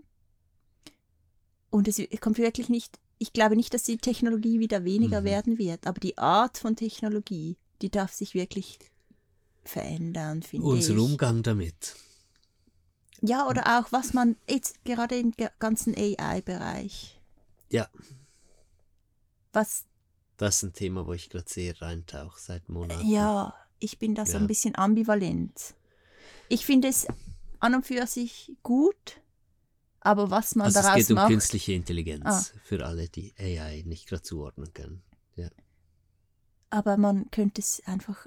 Und 1.70 1.88
es 1.88 2.00
kommt 2.20 2.38
wirklich 2.38 2.68
nicht, 2.68 2.98
ich 3.24 3.32
glaube 3.32 3.56
nicht, 3.56 3.72
dass 3.72 3.84
die 3.84 3.96
Technologie 3.96 4.60
wieder 4.60 4.84
weniger 4.84 5.22
Mhm. 5.22 5.24
werden 5.24 5.58
wird, 5.58 5.86
aber 5.86 5.98
die 5.98 6.18
Art 6.18 6.58
von 6.58 6.76
Technologie, 6.76 7.56
die 7.80 7.88
darf 7.90 8.12
sich 8.12 8.34
wirklich 8.34 8.78
verändern, 9.64 10.42
finde 10.42 10.66
ich. 10.66 10.72
Unser 10.90 11.02
Umgang 11.02 11.42
damit. 11.42 11.96
Ja, 13.22 13.48
oder 13.48 13.78
auch, 13.78 13.92
was 13.92 14.12
man 14.12 14.36
jetzt 14.48 14.84
gerade 14.84 15.16
im 15.18 15.32
ganzen 15.58 15.94
AI-Bereich, 15.96 17.18
Ja, 17.70 17.88
was 19.54 19.86
das 20.36 20.56
ist 20.56 20.62
ein 20.64 20.72
Thema, 20.74 21.06
wo 21.06 21.14
ich 21.14 21.30
gerade 21.30 21.48
sehr 21.48 21.80
reintauche 21.80 22.38
seit 22.38 22.68
Monaten. 22.68 23.08
Ja, 23.08 23.54
ich 23.78 23.98
bin 23.98 24.14
da 24.14 24.26
so 24.26 24.32
Ja. 24.32 24.38
ein 24.38 24.46
bisschen 24.46 24.74
ambivalent. 24.76 25.74
Ich 26.50 26.66
finde 26.66 26.88
es 26.88 27.06
an 27.60 27.74
und 27.76 27.86
für 27.86 28.06
sich 28.06 28.52
gut, 28.62 29.22
aber 30.04 30.30
was 30.30 30.54
man 30.54 30.66
Also 30.66 30.78
es 30.78 30.84
daraus 30.84 30.98
geht 30.98 31.10
um 31.10 31.14
macht. 31.16 31.28
künstliche 31.30 31.72
Intelligenz 31.72 32.24
Ah. 32.24 32.42
für 32.62 32.86
alle, 32.86 33.08
die 33.08 33.34
AI 33.38 33.82
nicht 33.84 34.08
gerade 34.08 34.22
zuordnen 34.22 34.72
können. 34.72 35.02
Aber 36.70 36.96
man 36.96 37.30
könnte 37.30 37.60
es 37.60 37.80
einfach 37.86 38.26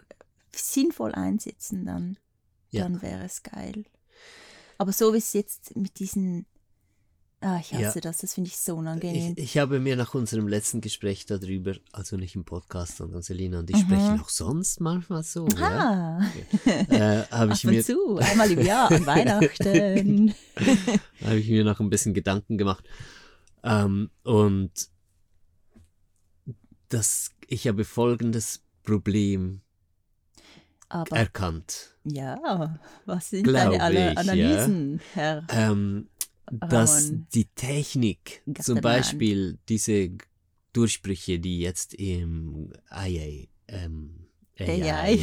sinnvoll 0.53 1.13
einsetzen, 1.13 1.85
dann, 1.85 2.17
Ja. 2.71 2.83
dann 2.83 3.01
wäre 3.01 3.23
es 3.25 3.43
geil. 3.43 3.85
Aber 4.77 4.93
so 4.93 5.13
wie 5.13 5.17
es 5.17 5.33
jetzt 5.33 5.75
mit 5.75 5.99
diesen. 5.99 6.45
Ah, 7.39 7.59
ich 7.59 7.71
hasse 7.71 7.99
Ja. 7.99 8.01
das, 8.01 8.17
das 8.17 8.33
finde 8.33 8.47
ich 8.49 8.57
so 8.57 8.75
unangenehm. 8.77 9.33
Ich, 9.37 9.43
ich 9.43 9.57
habe 9.59 9.79
mir 9.79 9.95
nach 9.95 10.15
unserem 10.15 10.47
letzten 10.47 10.81
Gespräch 10.81 11.27
darüber, 11.27 11.75
also 11.91 12.17
nicht 12.17 12.33
im 12.35 12.45
Podcast, 12.45 12.97
sondern 12.97 13.21
Selina 13.21 13.59
und 13.59 13.69
ich 13.69 13.75
Mhm. 13.75 13.81
sprechen 13.81 14.19
auch 14.19 14.29
sonst 14.29 14.81
manchmal 14.81 15.21
so, 15.21 15.47
ja, 15.47 16.19
ah, 16.19 16.31
äh, 16.65 17.23
habe 17.29 17.51
ab 17.51 17.57
ich, 17.57 17.63
mir, 17.63 17.83
zu, 17.85 18.17
einmal 18.17 18.49
im 18.51 18.65
Jahr 18.65 18.91
an 18.91 19.05
Weihnachten. 19.05 20.33
habe 21.23 21.35
ich 21.37 21.47
mir 21.47 21.63
noch 21.63 21.79
ein 21.79 21.91
bisschen 21.91 22.15
Gedanken 22.15 22.57
gemacht. 22.57 22.83
Ähm, 23.63 24.09
und 24.23 24.71
das, 26.89 27.31
ich 27.47 27.67
habe 27.67 27.83
folgendes 27.85 28.63
Problem 28.81 29.61
Aber 30.89 31.15
erkannt. 31.17 31.95
ja, 32.03 32.79
was 33.05 33.29
sind 33.29 33.45
deine 33.47 33.75
ich, 33.75 33.93
ja. 33.95 34.11
Analysen, 34.13 35.01
Herr? 35.13 35.45
ähm, 35.51 36.07
dass 36.51 37.11
die 37.33 37.45
Technik, 37.45 38.41
zum. 38.61 38.81
Beispiel 38.81 39.57
diese 39.69 40.11
Durchbrüche, 40.73 41.39
die 41.39 41.59
jetzt 41.59 41.93
im 41.95 42.71
AI, 42.89 43.47
ähm, 43.67 44.27
AI. 44.59 45.19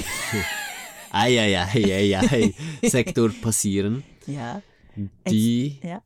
AI, 1.11 1.57
AI, 1.59 2.17
AI 2.17 2.55
Sektor 2.83 3.31
passieren, 3.43 4.03
Ja. 4.27 4.63
die, 5.29 5.81
Ja. 5.83 6.03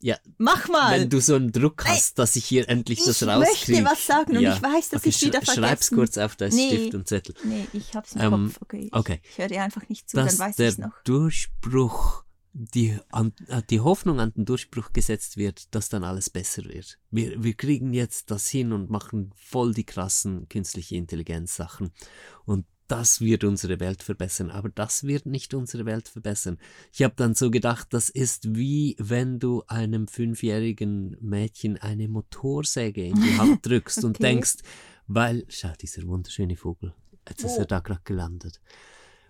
Ja, 0.00 0.16
Mach 0.36 0.68
mal! 0.68 1.00
wenn 1.00 1.10
du 1.10 1.20
so 1.20 1.34
einen 1.34 1.50
Druck 1.50 1.84
hast, 1.84 2.20
dass 2.20 2.36
ich 2.36 2.44
hier 2.44 2.68
endlich 2.68 3.02
das 3.04 3.20
ich 3.20 3.26
rauskriege. 3.26 3.82
möchte 3.82 3.90
was 3.96 4.06
sagen 4.06 4.36
und 4.36 4.42
Ja. 4.44 4.54
ich 4.54 4.62
weiß, 4.62 4.90
dass 4.90 5.00
okay, 5.00 5.08
ich 5.08 5.20
wieder 5.22 5.40
vergessen. 5.42 5.60
Schreib's 5.64 5.90
kurz 5.90 6.18
auf 6.18 6.36
dein 6.36 6.50
Nee. 6.54 6.68
Stift 6.68 6.94
und 6.94 7.08
Zettel. 7.08 7.34
Nee, 7.42 7.66
ich 7.72 7.94
hab's 7.96 8.14
im 8.14 8.20
Ähm, 8.20 8.30
Kopf. 8.52 8.58
Okay. 8.62 8.80
Ich, 8.86 8.92
okay. 8.92 9.20
ich 9.28 9.38
höre 9.38 9.48
dir 9.48 9.62
einfach 9.64 9.88
nicht 9.88 10.08
zu, 10.08 10.16
dass 10.16 10.36
dann 10.36 10.46
weiß 10.50 10.56
der 10.56 10.68
ich's 10.68 10.78
noch. 10.78 10.92
Durchbruch, 11.02 12.22
die, 12.58 12.98
an, 13.10 13.32
äh, 13.46 13.62
die 13.70 13.80
Hoffnung 13.80 14.18
an 14.20 14.32
den 14.32 14.44
Durchbruch 14.44 14.92
gesetzt 14.92 15.36
wird, 15.36 15.74
dass 15.74 15.88
dann 15.88 16.02
alles 16.04 16.28
besser 16.28 16.64
wird. 16.64 16.98
Wir, 17.10 17.42
wir 17.42 17.54
kriegen 17.54 17.92
jetzt 17.94 18.30
das 18.30 18.48
hin 18.48 18.72
und 18.72 18.90
machen 18.90 19.32
voll 19.36 19.72
die 19.72 19.84
krassen 19.84 20.48
künstliche 20.48 20.96
Intelligenz-Sachen. 20.96 21.92
Und 22.44 22.66
das 22.88 23.20
wird 23.20 23.44
unsere 23.44 23.80
Welt 23.80 24.02
verbessern, 24.02 24.50
aber 24.50 24.70
das 24.70 25.04
wird 25.04 25.26
nicht 25.26 25.52
unsere 25.54 25.84
Welt 25.84 26.08
verbessern. 26.08 26.58
Ich 26.92 27.02
habe 27.02 27.14
dann 27.16 27.34
so 27.34 27.50
gedacht, 27.50 27.88
das 27.90 28.08
ist 28.08 28.56
wie 28.56 28.96
wenn 28.98 29.38
du 29.38 29.62
einem 29.68 30.08
fünfjährigen 30.08 31.16
Mädchen 31.20 31.76
eine 31.76 32.08
Motorsäge 32.08 33.04
in 33.04 33.14
die 33.14 33.36
Hand 33.36 33.64
drückst 33.66 34.04
und 34.04 34.16
Okay. 34.16 34.22
denkst, 34.22 34.56
weil, 35.06 35.44
schau, 35.48 35.72
dieser 35.80 36.02
wunderschöne 36.04 36.56
Vogel, 36.56 36.94
jetzt 37.28 37.44
ist 37.44 37.56
Wo? 37.56 37.60
er 37.60 37.66
da 37.66 37.80
gerade 37.80 38.00
gelandet. 38.04 38.60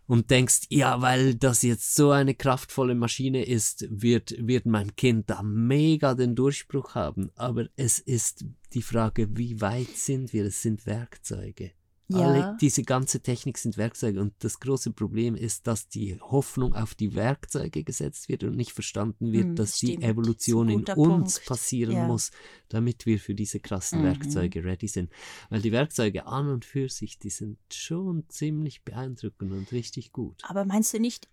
Und 0.09 0.31
denkst, 0.31 0.63
ja, 0.71 1.03
weil 1.03 1.35
das 1.35 1.61
jetzt 1.61 1.95
so 1.95 2.11
eine 2.11 2.35
kraftvolle 2.35 2.95
Maschine 2.95 3.45
ist, 3.45 3.87
wird, 3.91 4.35
wird 4.39 4.65
mein 4.65 4.97
Kind 4.97 5.29
da 5.29 5.43
mega 5.43 6.15
den 6.15 6.35
Durchbruch 6.35 6.95
haben. 6.95 7.31
Aber 7.37 7.67
es 7.77 7.99
ist 7.99 8.47
die 8.73 8.81
Frage, 8.81 9.37
wie 9.37 9.61
weit 9.61 9.95
sind 9.97 10.33
wir? 10.33 10.47
Es 10.47 10.63
sind 10.63 10.87
Werkzeuge. 10.87 11.73
Ja. 12.11 12.21
Alle, 12.27 12.57
diese 12.59 12.85
ganze 12.85 13.21
Technik 13.21 13.59
sind 13.59 13.77
Werkzeuge 13.77 14.21
und 14.23 14.33
das 14.39 14.61
große 14.61 14.93
Problem 14.93 15.35
ist, 15.35 15.67
dass 15.67 15.89
die 15.89 16.19
Hoffnung 16.21 16.75
auf 16.75 16.95
die 16.95 17.15
Werkzeuge 17.15 17.85
gesetzt 17.85 18.31
wird 18.31 18.45
und 18.45 18.57
nicht 18.57 18.73
verstanden 18.73 19.31
wird, 19.31 19.45
Hm, 19.49 19.57
dass 19.57 19.77
stimmt. 19.77 20.03
die 20.03 20.07
Evolution 20.07 20.69
in 20.71 20.85
uns 20.85 21.35
Punkt. 21.35 21.45
passieren 21.47 21.93
Ja. 21.95 22.07
muss, 22.07 22.31
damit 22.71 23.05
wir 23.05 23.19
für 23.21 23.35
diese 23.35 23.61
krassen 23.61 24.01
Mhm. 24.01 24.05
Werkzeuge 24.05 24.65
ready 24.65 24.89
sind. 24.89 25.13
Weil 25.51 25.61
die 25.61 25.71
Werkzeuge 25.71 26.25
an 26.27 26.49
und 26.49 26.65
für 26.65 26.89
sich, 26.89 27.19
die 27.19 27.29
sind 27.29 27.59
schon 27.71 28.25
ziemlich 28.31 28.85
beeindruckend 28.85 29.53
und 29.53 29.71
richtig 29.73 30.11
gut. 30.13 30.41
Aber 30.45 30.65
meinst 30.65 30.95
du 30.95 31.01
nicht, 31.01 31.29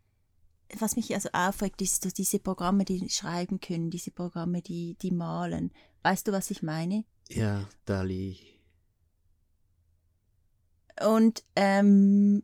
was 0.77 0.97
mich 0.97 1.13
also 1.15 1.29
aufregt, 1.31 1.81
ist, 1.81 2.03
dass 2.03 2.13
diese 2.13 2.39
Programme, 2.39 2.83
die 2.83 3.07
schreiben 3.09 3.61
können, 3.61 3.91
diese 3.91 4.11
Programme, 4.11 4.61
die, 4.61 4.97
die 5.01 5.11
malen. 5.11 5.71
Weißt 6.03 6.27
du, 6.27 6.33
was 6.33 6.51
ich 6.51 6.61
meine? 6.63 7.05
Ja, 7.29 7.69
Dali. 7.85 8.37
Und 11.03 11.43
ähm, 11.55 12.43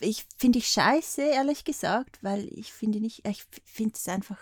ich 0.00 0.26
finde 0.36 0.58
ich 0.58 0.68
scheiße, 0.68 1.22
ehrlich 1.22 1.64
gesagt, 1.64 2.18
weil 2.22 2.48
ich 2.52 2.72
finde 2.72 3.00
nicht, 3.00 3.26
ich 3.28 3.44
finde 3.64 3.94
es 3.94 4.08
einfach. 4.08 4.38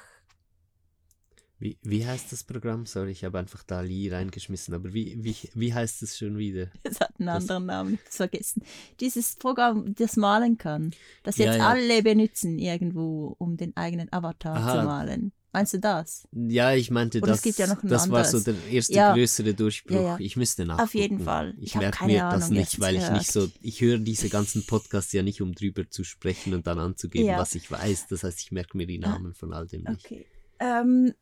Wie, 1.58 1.76
wie 1.82 2.06
heißt 2.06 2.32
das 2.32 2.42
Programm? 2.44 2.86
Sorry, 2.86 3.10
ich 3.10 3.22
habe 3.22 3.38
einfach 3.38 3.62
Dali 3.62 4.08
reingeschmissen, 4.08 4.72
aber 4.72 4.94
wie, 4.94 5.22
wie, 5.22 5.36
wie 5.52 5.74
heißt 5.74 6.02
es 6.02 6.16
schon 6.16 6.38
wieder? 6.38 6.68
Es 6.84 7.00
hat 7.00 7.12
einen 7.18 7.26
Das- 7.26 7.42
anderen 7.42 7.66
Namen, 7.66 7.94
ich 7.94 8.00
vergessen. 8.10 8.62
Dieses 8.98 9.36
Programm, 9.36 9.94
das 9.94 10.16
malen 10.16 10.56
kann, 10.56 10.92
das 11.22 11.36
Ja, 11.36 11.46
jetzt 11.46 11.58
ja. 11.58 11.68
alle 11.68 12.02
benutzen 12.02 12.58
irgendwo, 12.58 13.34
um 13.38 13.58
den 13.58 13.76
eigenen 13.76 14.10
Avatar 14.10 14.56
Aha. 14.56 14.80
zu 14.80 14.86
malen. 14.86 15.32
Meinst 15.52 15.74
du 15.74 15.80
das? 15.80 16.28
Ja, 16.30 16.74
ich 16.74 16.92
meinte, 16.92 17.18
Oder 17.18 17.28
das, 17.28 17.38
es 17.38 17.42
gibt 17.42 17.58
ja 17.58 17.66
das 17.74 18.08
war 18.08 18.24
so 18.24 18.38
der 18.38 18.54
erste 18.70 18.94
Ja. 18.94 19.12
größere 19.14 19.52
Durchbruch. 19.54 19.96
Ja. 19.96 20.16
Ich 20.20 20.36
müsste 20.36 20.64
nachgucken. 20.64 20.84
Auf 20.84 20.94
jeden 20.94 21.20
Fall. 21.20 21.54
Ich, 21.58 21.70
Ich 21.70 21.74
merke 21.74 22.04
mir 22.06 22.20
das 22.20 22.44
Ahnung, 22.44 22.58
nicht, 22.58 22.72
jetzt 22.74 22.80
weil 22.80 22.94
ich 22.96 23.10
nicht 23.10 23.32
so, 23.32 23.50
ich 23.60 23.80
höre 23.80 23.98
diese 23.98 24.28
ganzen 24.28 24.64
Podcasts 24.64 25.12
ja 25.12 25.24
nicht, 25.24 25.42
um 25.42 25.52
drüber 25.52 25.90
zu 25.90 26.04
sprechen 26.04 26.54
und 26.54 26.68
dann 26.68 26.78
anzugeben, 26.78 27.36
was 27.36 27.56
ich 27.56 27.68
weiß. 27.70 28.06
Das 28.08 28.22
heißt, 28.22 28.38
ich 28.40 28.52
merke 28.52 28.76
mir 28.76 28.86
die. 28.86 29.00
Namen 29.00 29.34
von 29.34 29.52
all 29.52 29.66
dem 29.66 29.82
nicht. 29.84 30.04
Okay. 30.04 30.26
Ähm, 30.60 31.14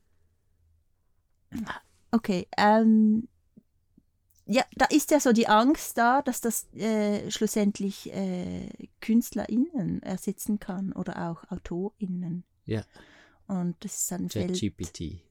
okay. 2.11 2.47
Ähm, 2.57 3.29
ja, 4.47 4.64
da 4.77 4.87
ist 4.87 5.11
ja 5.11 5.21
so 5.21 5.33
die 5.33 5.47
Angst 5.47 5.97
da, 5.97 6.23
dass 6.23 6.41
das 6.41 6.73
äh, 6.75 7.31
schlussendlich 7.31 8.12
äh, 8.12 8.69
KünstlerInnen 9.01 10.03
ersetzen 10.03 10.59
kann 10.59 10.93
oder 10.93 11.31
auch 11.31 11.51
AutorInnen. 11.51 12.45
Ja. 12.64 12.83
Und 13.48 13.76
das 13.80 14.02
ist 14.02 14.12
ein 14.12 14.28
Feld. 14.28 14.48
ChatGPT 14.52 15.22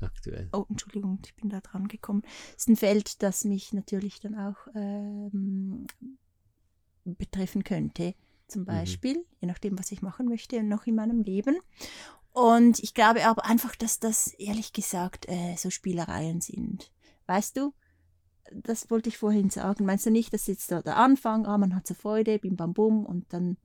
aktuell. 0.00 0.48
Oh, 0.52 0.66
Entschuldigung, 0.68 1.20
ich 1.24 1.34
bin 1.36 1.48
da 1.48 1.60
dran 1.60 1.88
gekommen. 1.88 2.22
Das 2.22 2.62
ist 2.62 2.68
ein 2.68 2.76
Feld, 2.76 3.22
das 3.22 3.44
mich 3.44 3.72
natürlich 3.72 4.20
dann 4.20 4.34
auch 4.34 4.56
ähm, 4.74 5.86
betreffen 7.04 7.64
könnte. 7.64 8.14
zum 8.48 8.64
Beispiel, 8.66 9.24
je 9.40 9.48
nachdem, 9.48 9.78
was 9.78 9.92
ich 9.92 10.02
machen 10.02 10.28
möchte 10.28 10.62
noch 10.62 10.86
in 10.86 10.96
meinem 10.96 11.22
Leben. 11.22 11.56
Und 12.32 12.78
ich 12.80 12.94
glaube 12.94 13.24
aber 13.26 13.44
einfach, 13.46 13.76
dass 13.76 13.98
das 13.98 14.28
ehrlich 14.34 14.72
gesagt 14.72 15.28
äh, 15.28 15.56
so 15.56 15.70
Spielereien 15.70 16.40
sind. 16.40 16.90
Weißt 17.26 17.56
du, 17.56 17.72
das 18.52 18.90
wollte 18.90 19.08
ich 19.08 19.18
vorhin 19.18 19.50
sagen. 19.50 19.86
Meinst 19.86 20.06
du 20.06 20.10
nicht, 20.10 20.32
dass 20.34 20.46
jetzt 20.46 20.70
da 20.70 20.82
der 20.82 20.96
Anfang, 20.96 21.46
ah, 21.46 21.58
man 21.58 21.74
hat 21.74 21.86
so 21.86 21.94
Freude, 21.94 22.38
bim 22.38 22.56
bam 22.56 22.74
bum 22.74 23.06
und 23.06 23.32
dann. 23.32 23.56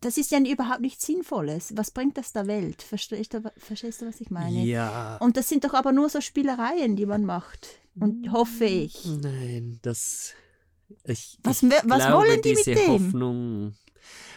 Das 0.00 0.18
ist 0.18 0.30
ja 0.30 0.38
überhaupt 0.40 0.80
nichts 0.80 1.06
Sinnvolles. 1.06 1.72
Was 1.76 1.90
bringt 1.90 2.16
das 2.18 2.32
der 2.32 2.46
Welt? 2.46 2.82
Verstehst 2.82 3.34
du, 3.34 3.42
verstehst 3.56 4.02
du, 4.02 4.06
was 4.06 4.20
ich 4.20 4.30
meine? 4.30 4.64
Ja. 4.64 5.16
Und 5.18 5.36
das 5.36 5.48
sind 5.48 5.64
doch 5.64 5.74
aber 5.74 5.92
nur 5.92 6.08
so 6.08 6.20
Spielereien, 6.20 6.96
die 6.96 7.06
man 7.06 7.24
macht. 7.24 7.68
Und 7.98 8.30
hoffe 8.32 8.64
ich. 8.64 9.04
Nein, 9.06 9.78
das. 9.82 10.32
Ich, 11.04 11.38
Was, 11.42 11.62
ich 11.62 11.70
was 11.70 11.82
glaube, 11.84 12.12
wollen 12.28 12.42
die 12.42 12.50
mit 12.54 12.58
diese 12.66 12.74
dem? 12.74 12.88
Hoffnung. 12.88 13.74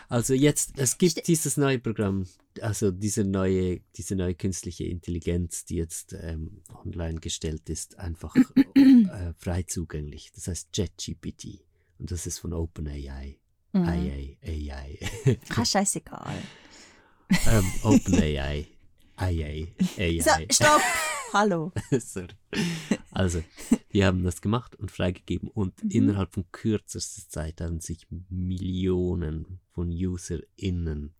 Also 0.10 0.34
jetzt, 0.34 0.74
es 0.78 0.98
gibt 0.98 1.12
Ste- 1.14 1.22
dieses 1.22 1.56
neue 1.56 1.80
Programm, 1.80 2.28
also 2.60 2.92
diese 2.92 3.24
neue, 3.24 3.80
diese 3.96 4.16
neue 4.18 4.36
künstliche 4.36 4.84
Intelligenz, 4.84 5.64
die 5.64 5.76
jetzt 5.78 6.14
ähm, 6.20 6.62
online 6.84 7.22
gestellt 7.22 7.70
ist, 7.70 7.98
einfach 7.98 8.36
äh, 8.76 9.34
frei 9.38 9.64
zugänglich. 9.64 10.32
Das 10.36 10.48
heißt 10.48 10.70
JetGPT 10.76 11.64
und 12.00 12.12
das 12.12 12.28
ist 12.28 12.40
von 12.40 12.52
OpenAI. 12.52 13.38
Mhm. 13.74 13.88
AI, 13.88 14.38
AI. 14.46 14.98
Ah, 15.56 15.66
scheißegal. 15.66 16.42
ähm, 17.48 17.66
OpenAI. 17.84 18.68
AI, 19.18 19.68
AI. 19.98 20.20
So, 20.20 20.32
stopp! 20.52 20.82
Hallo. 21.34 21.72
Also, 23.12 23.42
die 23.94 24.04
haben 24.06 24.24
das 24.24 24.42
gemacht 24.42 24.76
und 24.76 24.90
freigegeben 24.92 25.50
und 25.50 25.84
Mhm. 25.84 25.90
innerhalb 25.92 26.34
von 26.34 26.46
kürzester 26.52 27.28
Zeit 27.30 27.62
haben 27.62 27.80
sich 27.80 28.08
Millionen 28.30 29.60
von 29.74 29.90
UserInnen 29.90 31.14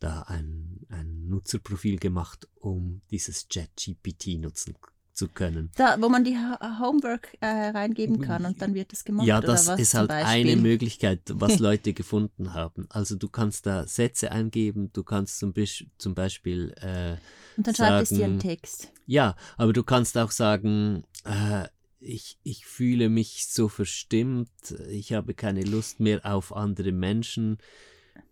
da 0.00 0.22
ein, 0.22 0.84
ein 0.88 1.28
Nutzerprofil 1.28 1.98
gemacht, 1.98 2.48
um 2.56 3.02
dieses 3.10 3.48
ChatGPT 3.48 4.38
nutzen 4.40 4.74
zu 5.14 5.28
können. 5.28 5.70
Da, 5.76 5.96
wo 6.00 6.08
man 6.08 6.24
die 6.24 6.36
Ha- 6.36 6.78
Homework 6.80 7.36
äh, 7.40 7.46
reingeben 7.46 8.20
kann 8.20 8.44
und 8.46 8.62
dann 8.62 8.74
wird 8.74 8.92
das 8.92 9.04
gemacht. 9.04 9.26
Ja, 9.26 9.38
oder 9.38 9.48
das 9.48 9.68
was 9.68 9.80
ist 9.80 9.94
halt 9.94 10.10
eine 10.10 10.56
Möglichkeit, 10.56 11.20
was 11.34 11.58
Leute 11.58 11.92
gefunden 11.92 12.54
haben. 12.54 12.86
Also 12.90 13.16
du 13.16 13.28
kannst 13.28 13.66
da 13.66 13.86
Sätze 13.86 14.32
eingeben, 14.32 14.90
du 14.92 15.04
kannst 15.04 15.38
zum, 15.38 15.52
Bisch- 15.52 15.86
zum 15.98 16.14
Beispiel 16.14 16.72
äh, 16.80 17.16
Und 17.56 17.66
dann 17.66 17.74
schreibt 17.74 18.02
es 18.02 18.08
dir 18.08 18.24
einen 18.24 18.38
Text. 18.40 18.90
Ja, 19.06 19.36
aber 19.56 19.72
du 19.72 19.82
kannst 19.82 20.16
auch 20.16 20.30
sagen, 20.30 21.04
äh, 21.24 21.68
ich, 22.00 22.38
ich 22.42 22.66
fühle 22.66 23.08
mich 23.08 23.46
so 23.48 23.68
verstimmt, 23.68 24.50
ich 24.88 25.12
habe 25.12 25.34
keine 25.34 25.62
Lust 25.62 26.00
mehr 26.00 26.20
auf 26.24 26.54
andere 26.56 26.90
Menschen 26.92 27.58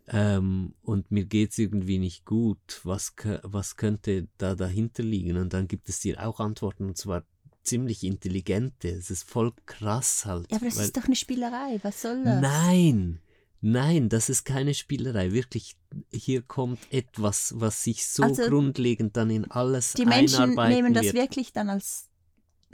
ähm, 0.08 0.74
und 0.82 1.10
mir 1.10 1.24
geht's 1.24 1.58
irgendwie 1.58 1.98
nicht 1.98 2.24
gut. 2.24 2.80
Was, 2.84 3.14
was 3.42 3.76
könnte 3.76 4.28
da 4.38 4.54
dahinter 4.54 5.02
liegen? 5.02 5.36
Und 5.36 5.52
dann 5.52 5.68
gibt 5.68 5.88
es 5.88 6.00
dir 6.00 6.26
auch 6.26 6.40
Antworten 6.40 6.86
und 6.86 6.96
zwar 6.98 7.24
ziemlich 7.62 8.04
intelligente. 8.04 8.88
Es 8.88 9.10
ist 9.10 9.28
voll 9.28 9.52
krass 9.66 10.24
halt. 10.24 10.50
Ja, 10.50 10.56
aber 10.56 10.66
das 10.66 10.78
weil- 10.78 10.84
ist 10.86 10.96
doch 10.96 11.04
eine 11.04 11.16
Spielerei. 11.16 11.78
Was 11.82 12.02
soll 12.02 12.24
das? 12.24 12.40
Nein, 12.40 13.20
nein, 13.60 14.08
das 14.08 14.28
ist 14.28 14.44
keine 14.44 14.74
Spielerei. 14.74 15.32
Wirklich, 15.32 15.76
hier 16.12 16.42
kommt 16.42 16.80
etwas, 16.90 17.54
was 17.56 17.84
sich 17.84 18.06
so 18.08 18.24
Also, 18.24 18.42
grundlegend 18.48 19.16
dann 19.16 19.30
in 19.30 19.50
alles 19.50 19.92
Die 19.92 20.06
Menschen 20.06 20.54
nehmen 20.54 20.94
das 20.94 21.04
wird. 21.04 21.14
wirklich 21.14 21.52
dann 21.52 21.68
als 21.68 22.08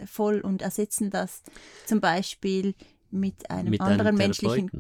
voll 0.07 0.41
und 0.41 0.63
ersetzen 0.63 1.11
das 1.11 1.43
zum 1.87 2.01
Beispiel 2.01 2.75
mit 3.11 3.51
einem 3.51 3.71
mit 3.71 3.81
anderen 3.81 4.09
einem 4.09 4.19
menschlichen? 4.19 4.71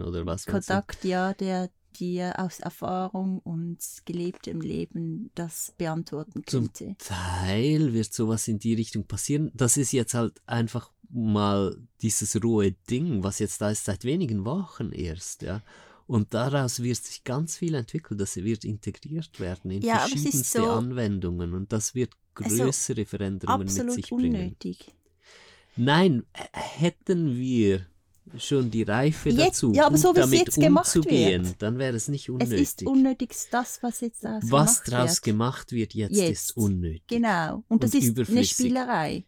Kontakt, 0.46 1.04
ja, 1.04 1.32
der 1.34 1.70
dir 1.98 2.38
aus 2.38 2.60
Erfahrung 2.60 3.38
und 3.40 3.78
gelebtem 4.04 4.60
Leben 4.60 5.30
das 5.34 5.72
beantworten 5.78 6.42
Zum 6.46 6.64
könnte. 6.72 6.96
Teil 6.98 7.92
wird 7.92 8.12
sowas 8.12 8.46
in 8.48 8.58
die 8.58 8.74
Richtung 8.74 9.04
passieren. 9.06 9.50
Das 9.54 9.76
ist 9.76 9.92
jetzt 9.92 10.14
halt 10.14 10.40
einfach 10.46 10.90
mal 11.10 11.76
dieses 12.02 12.42
rohe 12.42 12.72
Ding, 12.90 13.22
was 13.22 13.38
jetzt 13.38 13.60
da 13.60 13.70
ist 13.70 13.84
seit 13.84 14.04
wenigen 14.04 14.44
Wochen 14.44 14.90
erst, 14.92 15.42
ja. 15.42 15.62
Und 16.08 16.34
daraus 16.34 16.82
wird 16.82 16.98
sich 16.98 17.24
ganz 17.24 17.56
viel 17.56 17.74
entwickeln, 17.74 18.18
das 18.18 18.36
wird 18.36 18.64
integriert 18.64 19.40
werden 19.40 19.70
in 19.72 19.82
Ja, 19.82 19.98
verschiedenste 19.98 20.62
so- 20.62 20.68
Anwendungen 20.68 21.52
und 21.54 21.72
das 21.72 21.94
wird 21.94 22.12
Also, 22.34 22.64
größere 22.64 23.04
Veränderungen 23.06 23.66
mit 23.66 23.92
sich 23.92 24.08
bringen. 24.10 24.34
unnötig. 24.34 24.92
Nein, 25.76 26.24
h- 26.36 26.48
hätten 26.52 27.36
wir 27.36 27.86
schon 28.38 28.70
die 28.70 28.82
Reife 28.82 29.30
Jetzt- 29.30 29.40
dazu, 29.62 29.72
ja, 29.72 29.86
aber 29.86 29.96
so 29.98 30.14
wie 30.14 30.20
es 30.20 30.24
damit 30.26 30.38
jetzt 30.46 30.54
gemacht 30.60 30.86
umzugehen, 30.96 31.44
wird. 31.46 31.62
dann 31.62 31.78
wäre 31.78 31.96
es 31.96 32.08
nicht 32.08 32.24
Es 32.24 32.34
unnötig. 32.34 32.60
ist 32.60 32.82
unnötig, 32.84 33.30
das, 33.50 33.82
was 33.82 34.00
jetzt 34.00 34.24
daraus 34.24 34.42
Was 34.50 34.82
gemacht 34.82 34.92
daraus 34.92 35.10
wird. 35.16 35.22
gemacht 35.22 35.72
wird 35.72 35.94
jetzt, 35.94 36.16
Jetzt. 36.16 36.30
ist 36.50 36.56
unnötig. 36.56 37.02
Genau. 37.06 37.62
Und 37.68 37.82
das 37.84 37.94
und 37.94 38.02
ist 38.18 38.28
eine. 38.30 38.44
Spielerei. 38.44 39.24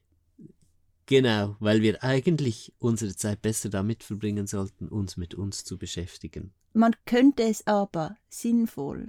Genau, 1.07 1.57
weil 1.59 1.81
wir 1.81 2.05
eigentlich 2.05 2.73
unsere 2.79 3.17
Zeit 3.17 3.41
besser 3.41 3.71
damit 3.71 4.03
verbringen 4.05 4.47
sollten, 4.47 4.89
uns 4.89 5.17
mit 5.17 5.35
uns 5.35 5.65
zu 5.65 5.79
beschäftigen. 5.79 6.53
Man 6.75 6.95
könnte 7.07 7.45
es 7.45 7.67
aber 7.67 8.17
sinnvoll 8.29 9.07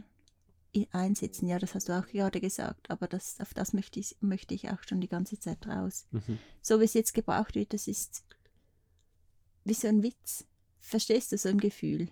einsetzen. 0.92 1.48
Ja, 1.50 1.60
das 1.60 1.76
hast 1.76 1.90
du 1.90 1.94
auch 2.00 2.08
gerade 2.08 2.40
gesagt. 2.40 2.90
Aber 2.90 3.08
das, 3.08 3.38
auf 3.42 3.54
das 3.54 3.74
möchte 3.74 4.00
ich, 4.00 4.16
möchte 4.22 4.54
ich 4.54 4.70
auch 4.70 4.82
schon 4.88 5.02
die 5.02 5.10
ganze 5.10 5.40
Zeit 5.40 5.68
raus. 5.68 6.06
Mhm. 6.12 6.38
So 6.62 6.80
wie 6.80 6.86
es 6.86 6.94
jetzt 6.94 7.14
gebraucht 7.14 7.56
wird, 7.56 7.74
das 7.74 7.88
ist 7.88 8.24
wie 9.64 9.74
so 9.74 9.88
ein 9.88 10.04
Witz. 10.04 10.46
Verstehst 10.80 11.32
du 11.32 11.38
so 11.38 11.50
ein 11.50 11.60
Gefühl? 11.60 12.10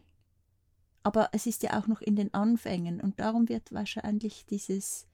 Aber 1.04 1.30
es 1.32 1.46
ist 1.46 1.64
ja 1.64 1.80
auch 1.80 1.88
noch 1.88 2.02
in 2.02 2.16
den 2.16 2.34
Anfängen 2.34 3.00
und 3.00 3.20
darum 3.20 3.48
wird 3.50 3.72
wahrscheinlich 3.72 4.46
dieses. 4.50 5.08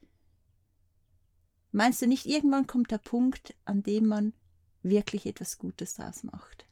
Meinst 1.71 2.01
du 2.01 2.07
nicht, 2.07 2.25
irgendwann 2.25 2.67
kommt 2.67 2.91
der 2.91 2.97
Punkt, 2.99 3.55
an 3.65 3.83
dem 3.83 4.07
man 4.07 4.33
wirklich 4.83 5.25
etwas 5.25 5.57
Gutes 5.57 5.95
draus 5.95 6.23
macht? 6.23 6.65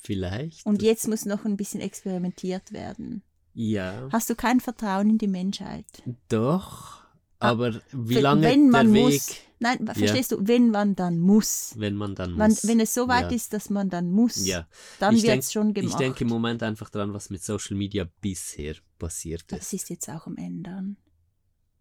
Vielleicht. 0.00 0.64
Und 0.66 0.82
jetzt 0.82 1.08
muss 1.08 1.24
noch 1.24 1.44
ein 1.44 1.56
bisschen 1.56 1.80
experimentiert 1.80 2.72
werden. 2.72 3.22
Ja, 3.54 4.08
Hast 4.12 4.30
du 4.30 4.34
kein 4.36 4.60
Vertrauen 4.60 5.10
in 5.10 5.18
die 5.18 5.28
Menschheit? 5.28 5.86
doch. 6.28 6.98
Ah, 7.40 7.50
Aber 7.50 7.80
wie 7.92 8.16
Wenn- 8.16 8.22
lange 8.22 8.42
wenn 8.42 8.68
man 8.70 8.92
der 8.92 9.02
muss, 9.04 9.36
Nein, 9.60 9.86
verstehst 9.86 10.32
du, 10.32 10.38
wenn 10.46 10.70
man 10.70 10.94
dann 10.94 11.18
muss. 11.18 11.74
wenn 11.76 11.94
man 11.96 12.14
dann 12.14 12.32
Man, 12.34 12.50
muss. 12.50 12.66
wenn 12.66 12.80
es 12.80 12.94
so 12.94 13.08
weit 13.08 13.30
ja. 13.30 13.36
ist, 13.36 13.52
dass 13.52 13.70
man 13.70 13.90
dann 13.90 14.10
muss, 14.10 14.46
Ja. 14.46 14.66
dann 15.00 15.20
wird 15.20 15.38
es 15.40 15.52
schon 15.52 15.74
gemacht. 15.74 15.92
Ich 15.92 15.96
denke 15.98 16.24
im 16.24 16.30
Moment 16.30 16.62
einfach 16.62 16.90
dran, 16.90 17.12
was 17.12 17.28
mit 17.30 17.42
Social 17.42 17.76
Media 17.76 18.06
bisher 18.20 18.74
passiert 18.98 19.44
das 19.48 19.72
ist. 19.72 19.82
ist 19.82 19.90
jetzt 19.90 20.08
auch 20.08 20.26
am 20.26 20.36
Ändern. 20.36 20.96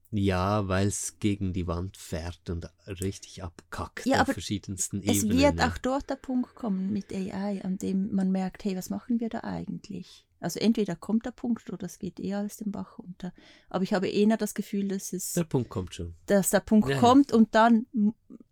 Ja, 0.10 0.68
weil 0.70 0.88
es 0.88 1.20
gegen 1.20 1.52
die 1.52 1.68
Wand 1.68 1.98
fährt 1.98 2.50
und 2.50 2.70
richtig 2.88 3.44
abkackt 3.44 4.06
Ja, 4.06 4.22
auf 4.22 4.30
verschiedensten 4.30 5.02
Es 5.06 5.24
Ebenen. 5.24 5.38
wird 5.40 5.60
ja. 5.60 5.68
auch 5.70 5.78
dort 5.78 6.10
der 6.10 6.16
Punkt 6.16 6.56
kommen 6.56 6.94
mit 6.94 7.12
AI, 7.13 7.62
an 7.63 7.78
dem 7.78 8.13
man 8.16 8.32
merkt, 8.32 8.63
hey, 8.63 8.78
was 8.78 8.90
machen 8.90 9.20
wir 9.20 9.28
da 9.30 9.42
eigentlich? 9.42 10.26
Also 10.39 10.60
entweder 10.60 10.95
kommt 10.95 11.26
der 11.26 11.32
Punkt 11.32 11.69
oder 11.71 11.86
es 11.86 11.97
geht 12.00 12.19
eher 12.19 12.38
alles 12.39 12.58
den 12.58 12.71
Bach 12.71 13.00
runter. 13.00 13.34
Aber 13.69 13.84
ich 13.84 13.93
habe 13.93 14.08
eher 14.08 14.38
das 14.38 14.54
Gefühl, 14.54 14.88
dass 14.89 15.13
es, 15.13 15.34
Der 15.34 15.43
Punkt 15.45 15.69
kommt 15.69 15.95
schon. 15.95 16.13
dass 16.28 16.52
der 16.52 16.60
Punkt 16.60 16.88
Ja, 16.89 16.95
ja. 16.95 17.00
kommt 17.02 17.32
und 17.34 17.56
dann 17.56 17.88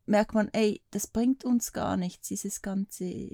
merkt 0.08 0.34
man, 0.34 0.50
ey, 0.54 0.82
das 0.91 1.08
bringt 1.08 1.45
uns 1.45 1.74
gar 1.74 1.95
nichts, 1.98 2.28
dieses 2.30 2.62
ganze 2.62 3.30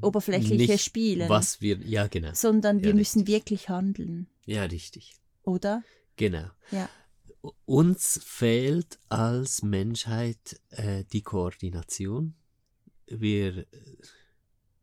oberflächliche 0.00 0.72
Nicht, 0.72 0.84
Spielen, 0.84 1.28
Was 1.28 1.60
wir, 1.60 1.78
ja 1.78 2.06
genau. 2.06 2.30
sondern 2.32 2.80
wir 2.82 2.90
Ja, 2.90 2.94
müssen 2.94 3.26
wirklich 3.26 3.68
handeln, 3.68 4.26
Ja, 4.46 4.64
richtig. 4.64 5.14
oder? 5.42 5.82
Genau. 6.16 6.48
Ja. 6.70 6.88
Uns 7.66 8.20
fehlt 8.24 8.98
als 9.10 9.62
Menschheit 9.62 10.60
äh, 10.70 11.04
die 11.12 11.22
Koordination. 11.22 12.34
Wir, 13.06 13.66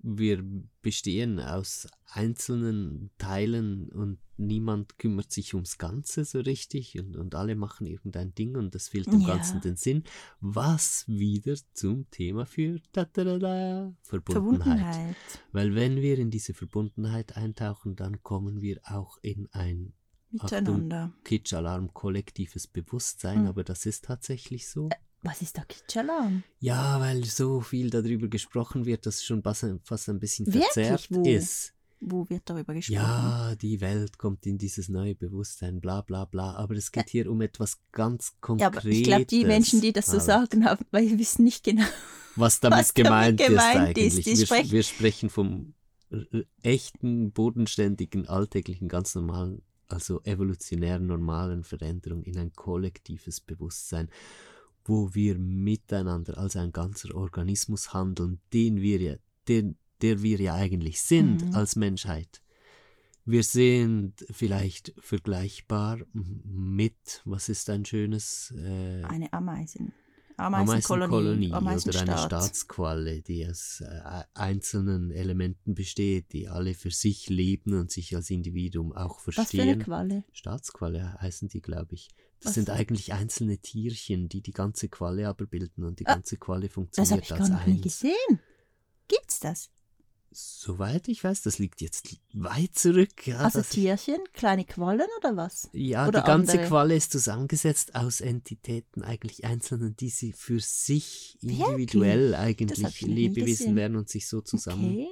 wir 0.03 0.43
bestehen 0.81 1.39
aus 1.39 1.87
einzelnen 2.05 3.09
Teilen 3.17 3.89
und 3.89 4.19
niemand 4.35 4.99
kümmert 4.99 5.31
sich 5.31 5.53
ums 5.53 5.77
Ganze 5.77 6.25
so 6.25 6.41
richtig 6.41 6.99
und, 6.99 7.15
und 7.15 7.35
alle 7.35 7.55
machen 7.55 7.87
irgendein 7.87 8.35
Ding 8.35 8.57
und 8.57 8.75
das 8.75 8.89
fehlt 8.89 9.07
dem 9.07 9.21
Ja. 9.21 9.35
Ganzen 9.35 9.61
den 9.61 9.77
Sinn, 9.77 10.03
was 10.41 11.07
wieder 11.07 11.55
zum 11.73 12.09
Thema 12.11 12.45
führt. 12.45 12.83
Da, 12.91 13.05
da, 13.05 13.23
da, 13.23 13.39
da, 13.39 13.93
Verbundenheit. 14.01 14.79
Verbundenheit. 14.79 15.15
Weil 15.53 15.73
wenn 15.73 15.95
wir 16.01 16.19
in 16.19 16.29
diese 16.29 16.53
Verbundenheit 16.53 17.37
eintauchen, 17.37 17.95
dann 17.95 18.21
kommen 18.21 18.61
wir 18.61 18.81
auch 18.83 19.17
in 19.21 19.47
ein 19.53 19.93
Miteinander. 20.31 21.13
Kitsch-Alarm 21.23 21.93
kollektives 21.93 22.67
Bewusstsein, 22.67 23.41
Hm. 23.41 23.47
aber 23.47 23.63
das 23.63 23.85
ist 23.85 24.05
tatsächlich 24.05 24.67
so. 24.67 24.89
Was 25.23 25.41
ist 25.41 25.55
der 25.57 25.65
Kitschalarm? 25.65 26.43
Ja, 26.59 26.99
weil 26.99 27.23
so 27.23 27.61
viel 27.61 27.89
darüber 27.89 28.27
gesprochen 28.27 28.85
wird, 28.85 29.05
dass 29.05 29.15
es 29.15 29.23
schon 29.23 29.41
fast 29.41 29.63
ein, 29.63 29.79
fast 29.83 30.09
ein 30.09 30.19
bisschen 30.19 30.45
verzerrt 30.51 31.09
ist. 31.25 31.73
Wo 32.05 32.29
wird 32.29 32.41
darüber 32.49 32.73
gesprochen? 32.73 32.97
Ja, 33.01 33.55
die 33.55 33.79
Welt 33.79 34.17
kommt 34.17 34.45
in 34.45 34.57
dieses 34.57 34.89
neue 34.89 35.15
Bewusstsein, 35.15 35.79
bla 35.79 36.01
bla 36.01 36.25
bla. 36.25 36.53
Aber 36.55 36.75
es 36.75 36.91
geht 36.91 37.09
hier 37.09 37.31
um 37.31 37.39
etwas 37.39 37.79
ganz 37.93 38.31
Ja, 38.33 38.37
Konkretes. 38.41 38.77
aber 38.77 38.89
ich 38.89 39.03
glaube, 39.03 39.25
die 39.25 39.45
Menschen, 39.45 39.79
die 39.79 39.93
das 39.93 40.07
so 40.07 40.13
halt. 40.17 40.23
sagen, 40.23 40.65
haben, 40.65 40.85
weil 40.91 41.07
wir 41.09 41.17
wissen 41.17 41.45
nicht 41.45 41.63
genau. 41.63 41.85
Was 42.35 42.59
damit 42.59 42.79
was 42.79 42.93
damit 42.93 43.07
gemeint, 43.07 43.39
gemeint 43.39 43.97
ist 43.97 44.13
ist. 44.13 44.15
eigentlich. 44.17 44.25
Die 44.25 44.37
wir, 44.39 44.45
sprechen- 44.47 44.71
wir 44.71 44.83
sprechen 44.83 45.29
vom 45.29 45.73
echten, 46.61 47.31
bodenständigen, 47.31 48.27
alltäglichen, 48.27 48.87
ganz 48.87 49.15
normalen, 49.15 49.61
also 49.87 50.21
evolutionären, 50.23 51.05
normalen 51.07 51.63
Veränderung 51.63 52.23
in 52.23 52.37
ein 52.37 52.51
kollektives 52.53 53.39
Bewusstsein, 53.39 54.09
wo 54.85 55.13
wir 55.13 55.37
miteinander 55.37 56.37
als 56.37 56.55
ein 56.55 56.71
ganzer 56.71 57.15
Organismus 57.15 57.93
handeln, 57.93 58.39
den 58.53 58.81
wir 58.81 58.99
ja, 59.01 59.15
den, 59.47 59.77
der 60.01 60.21
wir 60.21 60.39
ja 60.39 60.55
eigentlich 60.55 61.01
sind 61.01 61.45
Mhm. 61.47 61.55
als 61.55 61.75
Menschheit. 61.75 62.41
Wir 63.25 63.43
sind 63.43 64.25
vielleicht 64.31 64.93
vergleichbar 64.99 65.99
mit, 66.11 67.21
was 67.23 67.47
ist 67.47 67.69
ein 67.69 67.85
schönes 67.85 68.53
äh, 68.57 69.03
Eine 69.03 69.31
Ameisen. 69.31 69.93
Ameisenkolonie. 70.35 71.53
Ameisenkolonie 71.53 72.03
oder 72.11 72.17
eine. 72.19 72.25
Staatsqualle, 72.25 73.21
die 73.21 73.47
aus 73.47 73.81
äh, 73.81 74.23
einzelnen 74.33 75.11
Elementen 75.11 75.75
besteht, 75.75 76.33
die 76.33 76.47
alle 76.49 76.73
für 76.73 76.91
sich 76.91 77.29
leben 77.29 77.79
und 77.79 77.91
sich 77.91 78.15
als 78.15 78.29
Individuum 78.29 78.91
auch 78.93 79.19
Was 79.25 79.35
für 79.35 79.61
eine 79.61 79.75
verstehen. 79.75 79.79
Qualle. 79.79 80.23
Staatsqualle 80.33 81.13
heißen 81.21 81.47
die, 81.49 81.61
glaube 81.61 81.95
ich. 81.95 82.09
Das 82.43 82.49
Was? 82.49 82.53
sind 82.55 82.69
eigentlich 82.69 83.13
einzelne 83.13 83.57
Tierchen, 83.57 84.27
die 84.29 84.41
die 84.41 84.51
ganze 84.51 84.89
Qualle 84.89 85.27
aber 85.29 85.45
bilden 85.45 85.83
und 85.83 85.99
die 85.99 86.05
Ah, 86.05 86.15
ganze 86.15 86.37
Qualle 86.37 86.67
Das 86.67 86.71
habe 86.71 86.73
funktioniert 86.73 87.23
ich 87.25 87.31
als 87.31 87.39
gar 87.39 87.49
noch 87.49 87.65
nie 87.65 87.73
eins. 87.73 87.81
gesehen. 87.81 88.39
Gibt's 89.07 89.39
das? 89.39 89.69
Soweit 90.35 91.07
ich 91.09 91.23
weiß, 91.23 91.43
das 91.43 91.59
liegt 91.59 91.79
jetzt 91.81 92.17
weit 92.33 92.73
zurück. 92.73 93.27
Ja, 93.27 93.37
also 93.37 93.59
das- 93.59 93.69
Tierchen, 93.69 94.17
kleine 94.33 94.65
Quallen 94.65 95.05
oder 95.19 95.37
was? 95.37 95.69
Ja, 95.73 96.07
Oder 96.07 96.21
die 96.21 96.25
ganze 96.25 96.53
andere. 96.53 96.67
Qualle 96.67 96.95
ist 96.95 97.11
zusammengesetzt 97.11 97.93
aus 97.95 98.19
Entitäten, 98.19 99.03
eigentlich 99.03 99.45
einzelnen, 99.45 99.95
die 99.95 100.09
sie 100.09 100.33
für 100.33 100.59
sich 100.59 101.37
individuell 101.41 102.33
hab 102.35 102.41
eigentlich 102.45 102.83
ich 102.83 103.01
nie 103.03 103.13
Lebewesen 103.13 103.75
werden 103.75 103.95
und 103.95 104.09
sich 104.09 104.27
so 104.27 104.41
zusammen 104.41 104.85
Okay. 104.93 105.07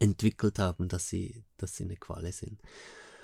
entwickelt 0.00 0.58
haben, 0.58 0.88
dass 0.88 1.08
sie, 1.08 1.44
dass 1.56 1.76
sie 1.76 1.84
eine 1.84 1.96
Qualle 1.96 2.32
sind. 2.32 2.60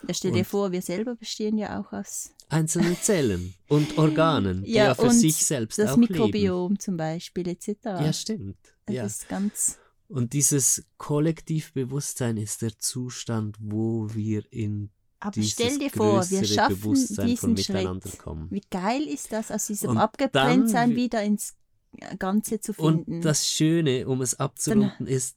Ja, 0.09 0.15
stell 0.15 0.33
dir 0.33 0.45
vor, 0.45 0.73
wir 0.73 0.83
selber 0.83 1.15
bestehen 1.15 1.59
ja 1.59 1.79
auch 1.81 1.93
aus 1.93 2.31
Einzelne 2.49 2.99
Zellen 3.01 3.55
und 3.69 3.97
Organen, 3.99 4.65
die 4.65 4.73
Ja, 4.73 4.85
ja 4.87 4.95
für 4.95 5.11
sich 5.11 5.37
selbst 5.37 5.79
das 5.79 5.91
auch 5.93 5.97
leben. 5.97 6.13
Mikrobiom 6.13 6.79
zum 6.79 6.97
Beispiel 6.97 7.47
etc. 7.49 7.69
Ja, 7.85 8.13
stimmt. 8.13 8.57
das 8.87 8.95
Ja. 8.97 9.05
ist 9.07 9.29
ganz 9.29 9.79
Und 10.09 10.33
dieses 10.33 10.85
Kollektivbewusstsein 10.97 12.37
ist 12.37 12.63
der 12.63 12.77
Zustand, 12.79 13.57
wo 13.61 14.09
wir 14.13 14.43
in 14.53 14.91
Aber 15.21 15.31
dieses 15.33 15.53
stell 15.53 15.79
dir 15.79 15.91
vor, 15.91 16.29
wir 16.31 16.45
schaffen 16.45 16.77
Bewusstsein 16.77 17.37
von 17.37 17.55
diesen 17.55 17.75
Miteinander 17.75 18.09
Schritt. 18.09 18.19
kommen. 18.21 18.49
Wie 18.51 18.63
geil 18.71 19.03
ist 19.03 19.31
das, 19.33 19.51
aus 19.53 19.67
diesem 19.67 19.91
Und 19.91 19.99
Abgetrenntsein 19.99 20.91
dann- 20.91 20.97
wieder 20.97 21.23
ins 21.23 21.55
Ganze 22.19 22.61
zu 22.61 22.73
finden? 22.73 23.17
Und 23.17 23.21
das 23.25 23.47
Schöne, 23.49 24.09
um 24.09 24.23
es 24.23 24.39
abzurunden, 24.41 25.07
ist, 25.07 25.37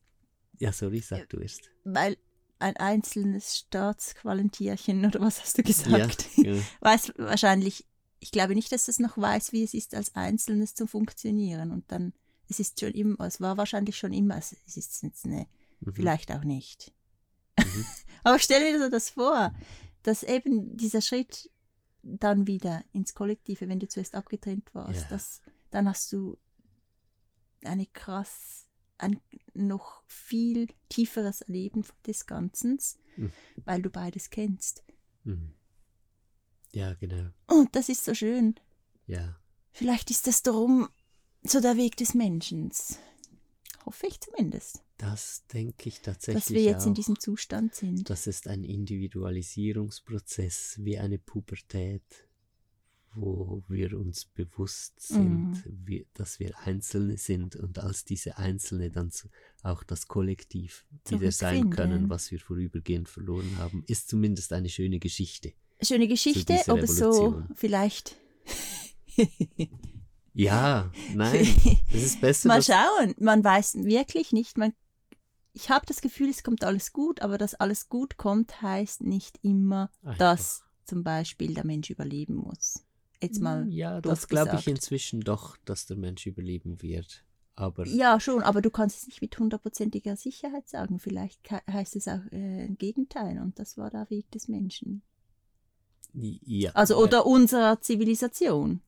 ja, 0.59 0.71
sorry, 0.71 0.99
sag 1.01 1.29
du 1.29 1.37
erst. 1.37 1.69
Weil 1.83 2.17
ein 2.63 2.77
einzelnes 2.77 3.57
Staatsqualentierchen, 3.57 5.05
oder 5.05 5.19
was 5.21 5.41
hast 5.41 5.57
du 5.57 5.63
gesagt? 5.63 6.27
Ja, 6.37 6.53
ja. 6.53 6.61
weiß 6.81 7.13
wahrscheinlich, 7.17 7.85
ich 8.19 8.31
glaube 8.31 8.55
nicht, 8.55 8.71
dass 8.71 8.87
es 8.87 8.99
noch 8.99 9.17
weiß, 9.17 9.51
wie 9.51 9.63
es 9.63 9.73
ist, 9.73 9.93
als 9.95 10.15
Einzelnes 10.15 10.73
zu 10.75 10.87
funktionieren. 10.87 11.71
Und 11.71 11.91
dann, 11.91 12.13
es 12.49 12.59
ist 12.59 12.79
schon 12.79 12.93
immer, 12.93 13.19
es 13.25 13.41
war 13.41 13.57
wahrscheinlich 13.57 13.97
schon 13.97 14.13
immer, 14.13 14.37
es 14.37 14.55
es 14.65 14.77
ist 14.77 15.03
jetzt 15.03 15.25
eine, 15.25 15.47
Mhm. 15.81 15.93
vielleicht 15.95 16.31
auch 16.31 16.43
nicht. 16.45 16.93
Mhm. 17.59 17.85
Aber 18.23 18.39
stell 18.39 18.71
dir 18.71 18.79
so 18.79 18.89
das 18.89 19.09
vor, 19.09 19.53
dass 20.03 20.23
eben 20.23 20.77
dieser 20.77 21.01
Schritt 21.01 21.49
dann 22.01 22.47
wieder 22.47 22.83
ins 22.93 23.13
Kollektive, 23.13 23.67
wenn 23.67 23.79
du 23.79 23.87
zuerst 23.89 24.15
abgetrennt 24.15 24.73
warst, 24.73 25.01
Ja. 25.01 25.07
das, 25.09 25.41
dann 25.71 25.87
hast 25.89 26.11
du 26.13 26.37
eine 27.65 27.85
krass, 27.87 28.62
ein 29.03 29.19
noch 29.53 30.01
viel 30.07 30.67
tieferes 30.89 31.41
Erleben 31.41 31.85
des 32.07 32.25
Ganzen, 32.25 32.79
Mhm. 33.17 33.31
weil 33.65 33.81
du 33.83 33.89
beides 33.91 34.29
kennst. 34.31 34.83
Mhm. 35.23 35.53
Ja, 36.73 36.93
genau. 36.95 37.29
Und 37.47 37.75
das 37.75 37.89
ist 37.89 38.03
so 38.05 38.15
schön. 38.15 38.55
Ja. 39.05 39.37
Vielleicht 39.71 40.09
ist 40.09 40.25
das 40.27 40.41
darum 40.41 40.89
so 41.43 41.59
der 41.61 41.77
Weg 41.77 41.95
des 41.97 42.15
Menschen. 42.15 42.71
Hoffe 43.85 44.07
ich 44.07 44.19
zumindest, 44.21 44.81
Das 44.97 45.45
denke 45.53 45.89
ich 45.89 45.99
tatsächlich 46.01 46.43
dass 46.45 46.53
wir 46.53 46.63
jetzt 46.63 46.83
auch. 46.83 46.87
in 46.87 46.93
diesem 46.95 47.19
Zustand 47.19 47.75
sind. 47.75 48.09
Das 48.09 48.25
ist 48.27 48.47
ein 48.47 48.63
Individualisierungsprozess 48.63 50.77
wie 50.81 50.97
eine 50.97 51.19
Pubertät, 51.19 52.01
wo 53.15 53.63
wir 53.67 53.97
uns 53.97 54.25
bewusst 54.25 54.99
sind, 54.99 55.51
Mhm. 55.65 55.81
wie, 55.85 56.07
dass 56.13 56.39
wir 56.39 56.57
Einzelne 56.59 57.17
sind 57.17 57.55
und 57.55 57.79
als 57.79 58.05
diese 58.05 58.37
Einzelne 58.37 58.89
dann 58.89 59.11
zu, 59.11 59.27
auch 59.61 59.83
das 59.83 60.07
Kollektiv 60.07 60.85
wieder 61.07 61.31
sein 61.31 61.69
können, 61.69 62.09
was 62.09 62.31
wir 62.31 62.39
vorübergehend 62.39 63.09
verloren 63.09 63.57
haben, 63.57 63.83
ist 63.87 64.09
zumindest 64.09 64.53
eine 64.53 64.69
schöne 64.69 64.99
Geschichte. 64.99 65.53
Schöne 65.81 66.07
Geschichte, 66.07 66.53
es 66.53 66.65
so 66.97 67.43
vielleicht. 67.55 68.15
Ja, 70.33 70.91
nein, 71.13 71.47
es 71.93 72.03
ist 72.03 72.21
besser, 72.21 72.47
Mal 72.47 72.63
schauen, 72.63 73.13
man 73.19 73.43
weiß 73.43 73.75
wirklich 73.83 74.31
nicht. 74.31 74.57
Man, 74.57 74.73
ich 75.53 75.69
habe 75.69 75.85
das 75.85 76.01
Gefühl, 76.01 76.29
es 76.29 76.43
kommt 76.43 76.63
alles 76.63 76.91
gut, 76.93 77.21
aber 77.21 77.37
dass 77.37 77.53
alles 77.53 77.89
gut 77.89 78.17
kommt, 78.17 78.61
heißt 78.61 79.01
nicht 79.01 79.37
immer, 79.43 79.91
Einfach. 80.01 80.17
dass 80.17 80.63
zum 80.85 81.03
Beispiel 81.03 81.53
der 81.53 81.65
Mensch 81.65 81.89
überleben 81.89 82.35
muss. 82.35 82.83
Jetzt 83.23 83.41
mal. 83.41 83.67
ja, 83.69 84.01
doof 84.01 84.11
das 84.11 84.27
glaube 84.27 84.55
ich 84.55 84.67
inzwischen 84.67 85.21
doch, 85.21 85.57
dass 85.65 85.85
der 85.85 85.97
Mensch 85.97 86.25
überleben 86.25 86.81
wird. 86.81 87.23
Aber 87.55 87.85
Ja, 87.87 88.19
schon, 88.19 88.41
aber 88.41 88.61
du 88.61 88.71
kannst 88.71 88.97
es 89.01 89.07
nicht 89.07 89.21
mit 89.21 89.37
hundertprozentiger 89.37 90.15
Sicherheit 90.15 90.67
sagen. 90.67 90.99
Vielleicht 90.99 91.39
heißt 91.51 91.95
es 91.95 92.07
auch 92.07 92.21
äh, 92.31 92.65
ein 92.65 92.77
Gegenteil 92.77 93.39
und 93.39 93.59
das 93.59 93.77
war 93.77 93.91
der 93.91 94.09
Weg 94.09 94.29
des 94.31 94.47
Menschen. 94.47 95.03
ja, 96.13 96.71
Also 96.71 96.97
oder 96.97 97.25
unserer 97.25 97.79
Zivilisation. 97.79 98.81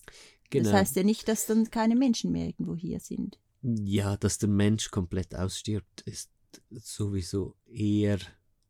genau. 0.50 0.66
Das 0.66 0.74
heißt 0.74 0.96
ja 0.96 1.04
nicht, 1.04 1.28
dass 1.28 1.46
dann 1.46 1.70
keine 1.70 1.96
Menschen 1.96 2.32
mehr 2.32 2.48
irgendwo 2.48 2.76
hier 2.76 3.00
sind. 3.00 3.40
Ja, 3.62 4.18
dass 4.18 4.38
der 4.40 4.50
Mensch 4.50 4.90
komplett 4.92 5.36
ausstirbt, 5.36 6.02
ist 6.02 6.30
sowieso 6.72 7.56
eher 7.68 8.20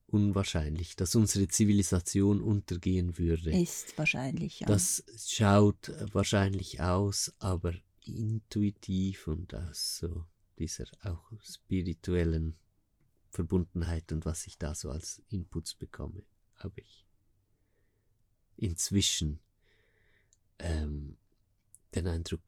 unwahrscheinlich. 0.07 0.95
Dass 0.95 1.15
unsere 1.15 1.47
Zivilisation 1.47 2.41
untergehen 2.41 3.17
würde, 3.17 3.51
Ist 3.57 3.97
wahrscheinlich, 3.97 4.61
ja. 4.61 4.67
das 4.67 5.03
schaut 5.27 5.91
wahrscheinlich 6.13 6.81
aus, 6.81 7.33
aber 7.39 7.73
intuitiv 8.05 9.27
und 9.27 9.53
aus 9.55 9.97
so 9.97 10.25
dieser 10.59 10.85
auch 11.03 11.31
spirituellen 11.41 12.55
Verbundenheit 13.31 14.11
und 14.11 14.25
was 14.25 14.47
ich 14.47 14.57
da 14.57 14.73
so 14.75 14.89
als 14.91 15.21
Inputs 15.29 15.73
bekomme, 15.73 16.23
habe 16.55 16.79
ich 16.81 17.05
inzwischen 18.57 19.39
ähm, 20.59 21.17
den 21.93 22.07
Eindruck, 22.07 22.41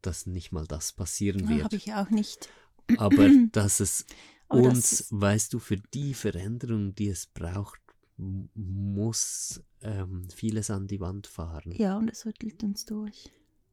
dass 0.00 0.26
nicht 0.26 0.52
mal 0.52 0.66
das 0.66 0.92
passieren 0.92 1.46
Ah, 1.46 1.50
wird 1.50 1.64
Habe 1.64 1.76
ich 1.76 1.92
auch 1.92 2.08
nicht. 2.10 2.48
aber 2.96 3.28
dass 3.52 3.80
es 3.80 4.06
Aber 4.52 4.62
das 4.62 4.74
uns, 4.74 4.92
ist- 5.00 5.06
weißt 5.12 5.52
du, 5.52 5.58
für 5.58 5.76
die 5.76 6.14
Veränderung, 6.14 6.94
die 6.94 7.08
es 7.08 7.26
braucht, 7.26 7.80
muss 8.54 9.62
ähm, 9.80 10.28
vieles 10.34 10.70
an 10.70 10.86
die 10.86 11.00
Wand 11.00 11.26
fahren. 11.26 11.72
Ja, 11.72 11.96
und 11.98 12.08
es 12.10 12.24
rüttelt 12.26 12.62
uns 12.62 12.84
durch. 12.84 13.30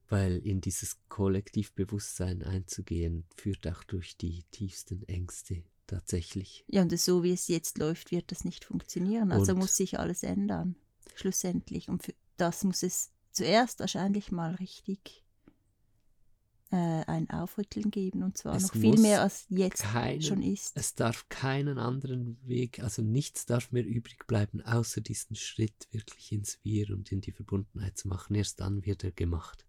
Weil 0.08 0.38
in 0.40 0.60
dieses 0.62 0.98
Kollektivbewusstsein 1.10 2.42
einzugehen, 2.44 3.26
führt 3.36 3.68
auch 3.68 3.84
durch 3.84 4.18
die 4.18 4.44
tiefsten 4.52 5.04
Ängste 5.04 5.64
tatsächlich. 5.86 6.64
Ja, 6.68 6.82
und 6.82 6.98
so 7.00 7.22
wie 7.24 7.32
es 7.34 7.48
jetzt 7.48 7.78
läuft, 7.78 8.12
wird 8.12 8.32
das 8.32 8.44
nicht 8.44 8.66
funktionieren. 8.66 9.32
Also 9.32 9.52
Und- 9.54 9.60
muss 9.60 9.76
sich 9.76 10.00
alles 10.00 10.24
ändern. 10.24 10.76
Schlussendlich. 11.16 11.90
Und 11.90 12.04
für 12.04 12.14
das 12.38 12.64
muss 12.64 12.82
es 12.84 13.12
zuerst 13.32 13.80
wahrscheinlich 13.80 14.32
mal 14.32 14.56
richtig 14.56 15.24
äh, 16.72 16.76
ein 16.76 17.30
Aufrütteln 17.30 17.90
geben. 17.92 18.24
Und 18.24 18.38
zwar 18.38 18.56
Es 18.56 18.64
noch 18.64 18.74
viel 18.74 18.98
mehr 19.00 19.22
als 19.22 19.46
jetzt 19.50 19.84
keinen- 19.84 20.22
schon 20.22 20.42
ist. 20.42 20.72
Es 20.76 20.96
darf 20.96 21.28
keinen 21.30 21.78
anderen 21.78 22.38
Weg, 22.48 22.80
also 22.82 23.02
nichts 23.02 23.46
darf 23.46 23.72
mehr 23.72 23.86
übrig 23.86 24.28
bleiben, 24.28 24.62
außer 24.62 25.02
diesen 25.02 25.36
Schritt 25.36 25.88
wirklich 25.92 26.32
ins 26.32 26.60
Wir 26.64 26.90
und 26.92 27.12
in 27.12 27.22
die 27.22 27.32
Verbundenheit 27.32 27.98
zu 27.98 28.08
machen. 28.08 28.36
Erst 28.36 28.60
dann 28.60 28.86
wird 28.86 29.04
er 29.04 29.12
gemacht. 29.12 29.66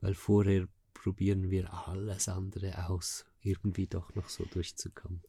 Weil 0.00 0.14
vorher 0.14 0.68
probieren 0.94 1.50
wir 1.50 1.72
alles 1.88 2.28
andere 2.28 2.88
aus, 2.88 3.24
irgendwie 3.40 3.86
doch 3.86 4.14
noch 4.14 4.28
so 4.28 4.44
durchzukommen. 4.44 5.22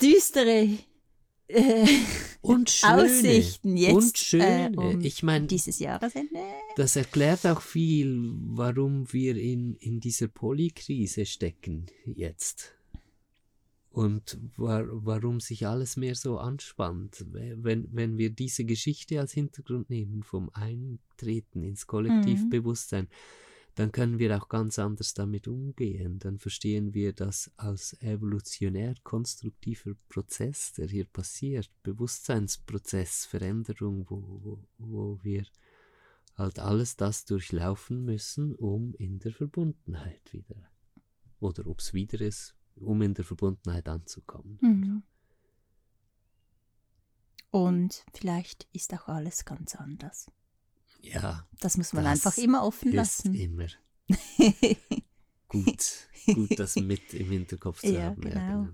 Düstere 0.00 0.78
äh, 1.48 1.86
Und 2.40 2.70
schöne. 2.70 3.02
Aussichten 3.04 3.76
jetzt 3.76 3.94
Und 3.94 4.18
schöne. 4.18 4.72
äh, 4.72 4.76
um 4.76 5.00
ich 5.00 5.22
meine, 5.22 5.46
dieses 5.46 5.78
Jahresende. 5.78 6.38
das 6.76 6.96
erklärt 6.96 7.46
auch 7.46 7.60
viel, 7.60 8.20
warum 8.46 9.12
wir 9.12 9.36
in, 9.36 9.74
in 9.76 10.00
dieser 10.00 10.28
Polykrise 10.28 11.26
stecken 11.26 11.86
jetzt. 12.04 12.72
Und 13.90 14.38
wa 14.56 14.82
warum 14.90 15.38
sich 15.38 15.68
alles 15.68 15.96
mehr 15.96 16.16
so 16.16 16.38
anspannt. 16.38 17.24
Wenn, 17.30 17.88
wenn 17.92 18.18
wir 18.18 18.30
diese 18.30 18.64
Geschichte 18.64 19.20
als 19.20 19.32
Hintergrund 19.32 19.88
nehmen 19.88 20.24
vom 20.24 20.50
Eintreten 20.52 21.62
ins 21.62 21.86
Kollektivbewusstsein, 21.86 23.06
dann 23.74 23.90
können 23.90 24.18
wir 24.18 24.36
auch 24.36 24.48
ganz 24.48 24.78
anders 24.78 25.14
damit 25.14 25.48
umgehen. 25.48 26.18
Dann 26.20 26.38
verstehen 26.38 26.94
wir 26.94 27.12
das 27.12 27.50
als 27.56 28.00
evolutionär 28.00 28.94
konstruktiver 29.02 29.94
Prozess, 30.08 30.72
der 30.72 30.86
hier 30.86 31.06
passiert, 31.06 31.70
Bewusstseinsprozess, 31.82 33.26
Veränderung, 33.26 34.06
wo, 34.08 34.40
wo, 34.42 34.68
wo 34.78 35.18
wir 35.22 35.44
halt 36.36 36.58
alles 36.58 36.96
das 36.96 37.24
durchlaufen 37.24 38.04
müssen, 38.04 38.54
um 38.54 38.94
in 38.94 39.18
der 39.18 39.32
Verbundenheit 39.32 40.32
wieder, 40.32 40.70
oder 41.40 41.66
ob 41.66 41.80
es 41.80 41.94
wieder 41.94 42.20
ist, 42.20 42.54
um 42.76 43.02
in 43.02 43.14
der 43.14 43.24
Verbundenheit 43.24 43.88
anzukommen. 43.88 44.58
Mhm. 44.60 45.02
Und 47.50 48.04
vielleicht 48.12 48.68
ist 48.72 48.92
auch 48.94 49.06
alles 49.06 49.44
ganz 49.44 49.76
anders. 49.76 50.30
Ja. 51.12 51.46
Das 51.60 51.76
muss 51.76 51.92
man 51.92 52.06
einfach 52.06 52.36
immer 52.38 52.64
offen 52.64 52.92
lassen. 52.92 53.34
immer 53.34 53.66
gut, 55.48 56.08
gut, 56.26 56.58
das 56.58 56.76
mit 56.76 57.14
im 57.14 57.30
Hinterkopf 57.30 57.80
zu 57.80 57.92
Ja, 57.92 58.02
haben. 58.04 58.20
genau. 58.20 58.68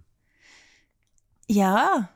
Ja. 1.48 2.12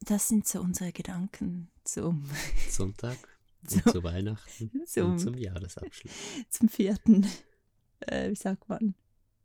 Das 0.00 0.28
sind 0.28 0.46
so 0.46 0.60
unsere 0.60 0.92
Gedanken 0.92 1.70
zum, 1.84 2.24
Sonntag 2.70 3.18
So. 3.66 3.76
und 3.84 3.92
zu 3.92 4.02
Weihnachten 4.04 4.70
Zum- 4.86 5.12
und 5.12 5.18
zum 5.18 5.36
Jahresabschluss. 5.36 6.12
zum 6.50 6.68
vierten, 6.68 7.26
äh, 8.00 8.30
wie 8.30 8.36
sagt 8.36 8.68
man, 8.68 8.94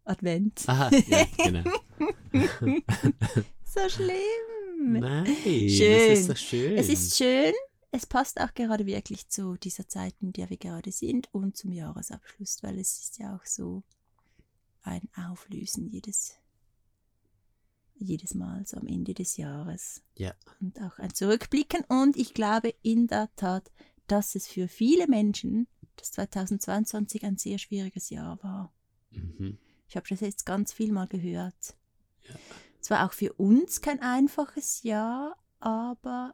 Advent. 0.05 0.63
Aha, 0.67 0.89
ja, 1.07 1.25
genau. 1.43 1.63
So 3.65 3.89
schlimm. 3.89 4.99
Nein, 4.99 5.25
Schön. 5.69 6.09
das 6.09 6.19
ist 6.19 6.29
doch 6.29 6.37
schön. 6.37 6.77
Es 6.77 6.89
ist 6.89 7.17
schön. 7.17 7.53
Es 7.95 8.07
passt 8.07 8.41
auch 8.41 8.55
gerade 8.55 8.87
wirklich 8.87 9.29
zu 9.29 9.55
dieser 9.55 9.87
Zeit, 9.87 10.15
in 10.19 10.33
der 10.33 10.49
wir 10.49 10.57
gerade 10.57 10.91
sind 10.91 11.31
und 11.31 11.55
zum 11.55 11.71
Jahresabschluss, 11.71 12.63
weil 12.63 12.79
es 12.79 12.97
ist 12.97 13.19
ja 13.19 13.35
auch 13.35 13.45
so 13.45 13.83
ein 14.81 15.07
Auflösen 15.15 15.91
jedes, 15.91 16.33
jedes 17.93 18.33
Mal, 18.33 18.65
so 18.65 18.77
am 18.77 18.87
Ende 18.87 19.13
des 19.13 19.37
Jahres. 19.37 20.01
Ja. 20.17 20.33
Und 20.59 20.81
auch 20.81 20.97
ein 20.97 21.13
Zurückblicken. 21.13 21.83
Und 21.83 22.17
ich 22.17 22.33
glaube 22.33 22.73
in 22.81 23.05
der 23.05 23.29
Tat, 23.35 23.71
dass 24.07 24.33
es 24.33 24.47
für 24.47 24.67
viele 24.67 25.05
Menschen, 25.05 25.67
das 25.95 26.13
2022 26.13 27.23
ein 27.23 27.37
sehr 27.37 27.59
schwieriges 27.59 28.09
Jahr 28.09 28.41
war. 28.41 28.73
Mhm. 29.11 29.59
Ich 29.87 29.95
habe 29.95 30.07
das 30.09 30.21
jetzt 30.21 30.47
ganz 30.47 30.73
viel 30.73 30.91
mal 30.91 31.07
gehört. 31.07 31.77
Ja. 32.27 32.33
Es 32.81 32.89
war 32.89 33.05
auch 33.05 33.13
für 33.13 33.33
uns 33.33 33.81
kein 33.81 34.01
einfaches 34.01 34.81
Jahr, 34.81 35.37
aber 35.59 36.33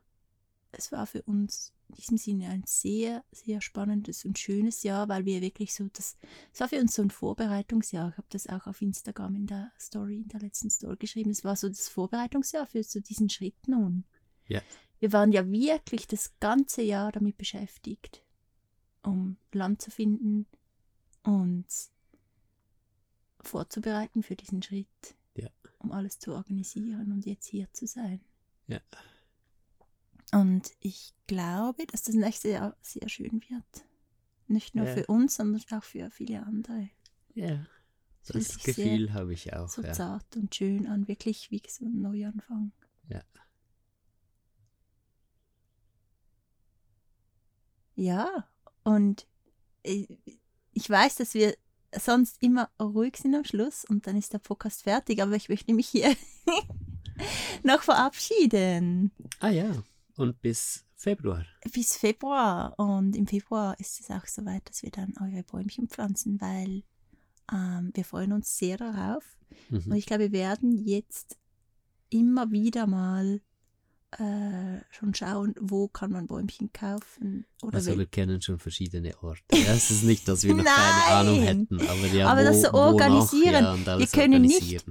es 0.72 0.92
war 0.92 1.06
für 1.08 1.22
uns 1.24 1.74
in 1.90 1.96
diesem 1.96 2.18
Sinne 2.18 2.50
ein 2.50 2.64
sehr, 2.66 3.24
sehr 3.32 3.62
spannendes 3.62 4.24
und 4.24 4.38
schönes 4.38 4.84
Jahr, 4.84 5.10
weil 5.10 5.26
wir 5.26 5.42
wirklich 5.42 5.74
so 5.74 5.90
das, 5.92 6.18
es 6.54 6.60
war 6.60 6.70
für 6.70 6.80
uns 6.80 6.94
so 6.94 7.02
ein 7.02 7.10
Vorbereitungsjahr. 7.10 8.10
Ich 8.10 8.18
habe 8.18 8.28
das 8.30 8.48
auch 8.48 8.68
auf 8.68 8.82
Instagram 8.82 9.36
in 9.36 9.48
der 9.48 9.72
Story, 9.80 10.18
in 10.18 10.28
der 10.28 10.42
letzten 10.42 10.70
Story 10.70 10.98
geschrieben. 10.98 11.32
Es 11.32 11.44
war 11.44 11.56
so 11.56 11.68
das 11.68 11.90
Vorbereitungsjahr 11.90 12.68
für 12.68 12.84
so 12.84 13.00
diesen 13.00 13.30
Schritt 13.30 13.68
nun. 13.68 14.06
Ja. 14.48 14.62
Wir 15.00 15.12
waren 15.14 15.32
ja 15.32 15.50
wirklich 15.50 16.08
das 16.08 16.38
ganze 16.40 16.82
Jahr 16.84 17.12
damit 17.12 17.38
beschäftigt, 17.38 18.24
um 19.02 19.38
Land 19.52 19.82
zu 19.82 19.90
finden 19.90 20.46
und 21.24 21.66
vorzubereiten 23.42 24.24
für 24.24 24.36
diesen 24.36 24.62
Schritt, 24.62 25.16
Ja. 25.36 25.50
um 25.80 25.92
alles 25.92 26.20
zu 26.20 26.34
organisieren 26.34 27.12
und 27.12 27.26
jetzt 27.26 27.48
hier 27.48 27.72
zu 27.74 27.88
sein. 27.88 28.22
Ja. 28.68 28.80
Und 30.32 30.72
ich 30.80 31.14
glaube, 31.28 31.86
dass 31.88 32.04
das 32.04 32.16
nächste 32.16 32.50
Jahr 32.50 32.78
sehr 32.82 33.10
schön 33.10 33.42
wird. 33.50 33.86
Nicht 34.48 34.76
nur 34.76 34.86
Ja. 34.86 34.94
für 34.94 35.06
uns, 35.08 35.36
sondern 35.36 35.62
auch 35.72 35.84
für 35.84 36.10
viele 36.12 36.44
andere. 36.44 36.90
Ja, 37.34 37.66
das 38.28 38.50
sich 38.50 38.64
Gefühl 38.64 39.14
habe 39.14 39.34
ich 39.34 39.54
auch. 39.54 39.70
so 39.70 39.82
ja. 39.82 39.94
zart 39.94 40.36
und 40.36 40.54
schön 40.54 40.88
an, 40.88 41.08
wirklich 41.08 41.50
wie 41.52 41.62
so 41.68 41.86
ein 41.86 42.02
Neuanfang. 42.02 42.72
Ja. 43.08 43.22
Ja, 47.96 48.48
und 48.84 49.28
ich 49.84 50.08
ich 50.74 50.90
weiß, 50.90 51.16
dass 51.16 51.34
wir 51.34 51.56
sonst 51.98 52.42
immer 52.42 52.70
ruhig 52.82 53.18
sind 53.18 53.36
am 53.36 53.44
Schluss 53.44 53.84
und 53.84 54.08
dann 54.08 54.16
ist 54.16 54.32
der 54.32 54.40
Podcast 54.40 54.84
fertig, 54.84 55.22
aber 55.22 55.36
ich 55.36 55.50
möchte 55.50 55.74
mich 55.74 55.90
hier 55.90 56.16
noch 57.64 57.82
verabschieden. 57.82 59.12
Ah 59.40 59.50
ja, 59.50 59.84
und 60.20 60.42
bis 60.42 60.86
Februar. 60.96 61.46
Bis 61.74 61.96
Februar. 61.98 62.74
Und 62.78 63.16
im 63.16 63.26
Februar 63.28 63.80
ist 63.80 64.00
es 64.00 64.10
auch 64.10 64.26
soweit, 64.28 64.70
dass 64.70 64.84
wir 64.84 64.92
dann 64.92 65.14
eure 65.22 65.44
Bäumchen 65.44 65.88
pflanzen, 65.88 66.40
weil 66.42 66.84
ähm, 67.52 67.92
wir 67.94 68.04
freuen 68.06 68.34
uns 68.34 68.58
sehr 68.58 68.78
darauf. 68.78 69.24
Und 69.72 69.88
Mhm. 69.88 69.94
ich 69.94 70.06
glaube, 70.06 70.24
wir 70.26 70.32
werden 70.34 70.78
jetzt 70.86 71.38
immer 72.10 72.52
wieder 72.52 72.86
mal 72.88 73.42
äh, 74.12 74.82
schon 74.90 75.14
schauen, 75.14 75.54
wo 75.60 75.88
kann 75.88 76.12
man 76.12 76.26
Bäumchen 76.28 76.74
kaufen. 76.74 77.46
Oder 77.62 77.76
Also 77.76 77.96
wir 77.98 78.08
kennen 78.08 78.42
schon 78.42 78.58
verschiedene 78.60 79.14
Orte. 79.24 79.44
Ja, 79.54 79.74
es 79.74 79.92
ist 79.92 80.04
nicht, 80.04 80.28
dass 80.28 80.44
wir 80.44 80.56
noch 80.56 80.66
keine 80.66 81.04
Ahnung 81.16 81.42
hätten, 81.42 81.80
aber 81.82 82.08
ja, 82.08 82.28
Aber 82.28 82.42
wo, 82.42 82.46
das 82.46 82.62
so 82.64 82.74
organisieren. 82.74 83.64
Ja, 83.64 83.74
und 83.74 83.88
alles 83.88 84.12
können 84.12 84.42
nicht-. 84.42 84.84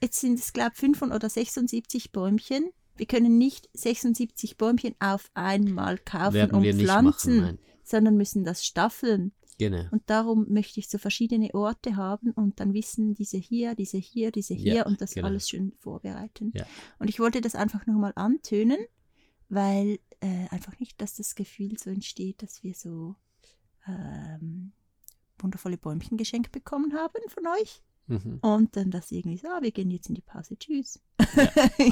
Jetzt 0.00 0.20
sind 0.20 0.38
es, 0.40 0.52
glaube 0.52 0.72
ich, 0.74 0.80
5 0.80 1.02
oder 1.02 1.28
76 1.30 2.10
Bäumchen. 2.12 2.70
Wir 2.98 3.06
können 3.06 3.38
nicht 3.38 3.68
76 3.74 4.56
Bäumchen 4.56 4.94
auf 4.98 5.30
einmal 5.34 5.98
kaufen 5.98 6.34
Werden 6.34 6.54
und 6.54 6.74
pflanzen, 6.74 7.40
machen, 7.40 7.58
sondern 7.84 8.16
müssen 8.16 8.44
das 8.44 8.64
staffeln. 8.64 9.32
Genau. 9.58 9.84
Und 9.90 10.02
darum 10.06 10.46
möchte 10.48 10.78
ich 10.78 10.88
so 10.88 10.98
verschiedene 10.98 11.52
Orte 11.52 11.96
haben 11.96 12.30
und 12.30 12.60
dann 12.60 12.74
wissen, 12.74 13.14
diese 13.14 13.38
hier, 13.38 13.74
diese 13.74 13.98
hier, 13.98 14.30
diese 14.30 14.54
hier 14.54 14.74
Ja, 14.74 14.86
und 14.86 15.00
das 15.00 15.14
genau. 15.14 15.26
alles 15.26 15.48
schön 15.48 15.72
vorbereiten. 15.78 16.52
Ja. 16.54 16.64
Und 17.00 17.08
ich 17.08 17.18
wollte 17.18 17.40
das 17.40 17.56
einfach 17.56 17.84
nochmal 17.86 18.12
antönen, 18.14 18.78
weil 19.48 19.98
äh, 20.20 20.48
einfach 20.50 20.78
nicht, 20.78 21.00
dass 21.00 21.16
das 21.16 21.34
Gefühl 21.34 21.76
so 21.76 21.90
entsteht, 21.90 22.42
dass 22.42 22.62
wir 22.62 22.74
so 22.74 23.16
ähm, 23.88 24.72
wundervolle 25.38 25.76
Bäumchen 25.76 26.18
geschenkt 26.18 26.52
bekommen 26.52 26.94
haben 26.94 27.20
von 27.28 27.44
euch. 27.60 27.82
Mhm. 28.08 28.38
Und 28.40 28.74
dann 28.76 28.90
das 28.90 29.12
irgendwie 29.12 29.36
so, 29.38 29.48
ah, 29.48 29.60
wir 29.60 29.70
gehen 29.70 29.90
jetzt 29.90 30.08
in 30.08 30.14
die 30.14 30.22
Pause, 30.22 30.58
tschüss. 30.58 31.00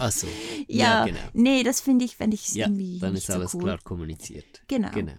Ach 0.00 0.10
so. 0.10 0.26
Ja, 0.68 1.04
genau. 1.04 1.18
Nee, 1.34 1.62
das 1.62 1.80
finde 1.80 2.04
ich, 2.04 2.16
fände 2.16 2.34
ich 2.34 2.52
Ja, 2.54 2.66
irgendwie 2.66 2.98
dann 2.98 3.14
ist 3.14 3.30
alles 3.30 3.52
so 3.52 3.58
cool. 3.58 3.64
klar 3.64 3.78
kommuniziert. 3.84 4.62
Genau. 4.66 4.90
Genau. 4.90 5.12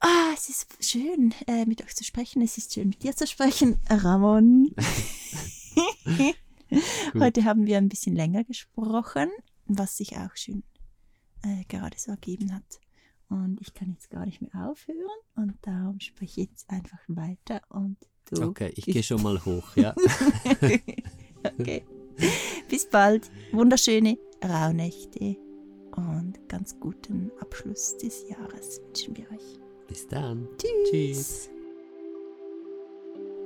Ah, 0.00 0.32
es 0.34 0.50
ist 0.50 0.66
schön, 0.84 1.34
äh, 1.46 1.64
mit 1.64 1.82
euch 1.82 1.96
zu 1.96 2.04
sprechen. 2.04 2.42
Es 2.42 2.58
ist 2.58 2.74
schön, 2.74 2.90
mit 2.90 3.02
dir 3.02 3.16
zu 3.16 3.26
sprechen, 3.26 3.80
Ramon. 3.88 4.74
Heute 7.18 7.44
haben 7.44 7.66
wir 7.66 7.78
ein 7.78 7.88
bisschen 7.88 8.14
länger 8.14 8.44
gesprochen, 8.44 9.30
was 9.66 9.96
sich 9.96 10.16
auch 10.18 10.36
schön 10.36 10.62
äh, 11.42 11.64
gerade 11.68 11.98
so 11.98 12.10
ergeben 12.10 12.52
hat. 12.54 12.80
Und 13.30 13.60
ich 13.62 13.72
kann 13.72 13.90
jetzt 13.92 14.10
gar 14.10 14.26
nicht 14.26 14.42
mehr 14.42 14.68
aufhören 14.68 14.98
und 15.36 15.54
darum 15.62 15.98
spreche 16.00 16.42
ich 16.42 16.48
jetzt 16.50 16.68
einfach 16.68 17.00
weiter 17.08 17.62
und 17.70 17.96
du. 18.30 18.42
Okay, 18.42 18.72
ich 18.76 18.84
gehe 18.84 19.02
schon 19.02 19.22
mal 19.22 19.44
hoch, 19.44 19.76
ja. 19.76 19.94
okay. 21.58 21.84
Bis 22.68 22.86
bald. 22.86 23.30
Wunderschöne 23.52 24.18
Rauhnächte 24.42 25.36
und 25.96 26.34
ganz 26.48 26.78
guten 26.78 27.30
Abschluss 27.40 27.96
des 27.98 28.28
Jahres 28.28 28.80
wünschen 28.86 29.16
wir 29.16 29.24
euch. 29.30 29.58
Bis 29.88 30.06
dann. 30.08 30.48
Tschüss. 30.58 30.90
Tschüss. 30.90 31.50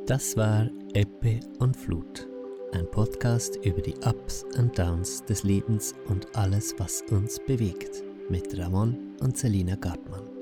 Das 0.07 0.37
war 0.37 0.71
Ebbe 0.95 1.41
und 1.59 1.77
Flut, 1.77 2.27
ein 2.73 2.91
Podcast 2.91 3.57
über 3.57 3.83
die 3.83 3.95
Ups 4.07 4.47
und 4.57 4.79
Downs 4.79 5.23
des 5.25 5.43
Lebens 5.43 5.95
und 6.09 6.35
alles, 6.35 6.75
was 6.79 7.03
uns 7.11 7.39
bewegt, 7.47 8.03
mit 8.31 8.57
Ramon 8.59 9.17
und 9.21 9.37
Selina 9.37 9.75
Gartmann. 9.77 10.38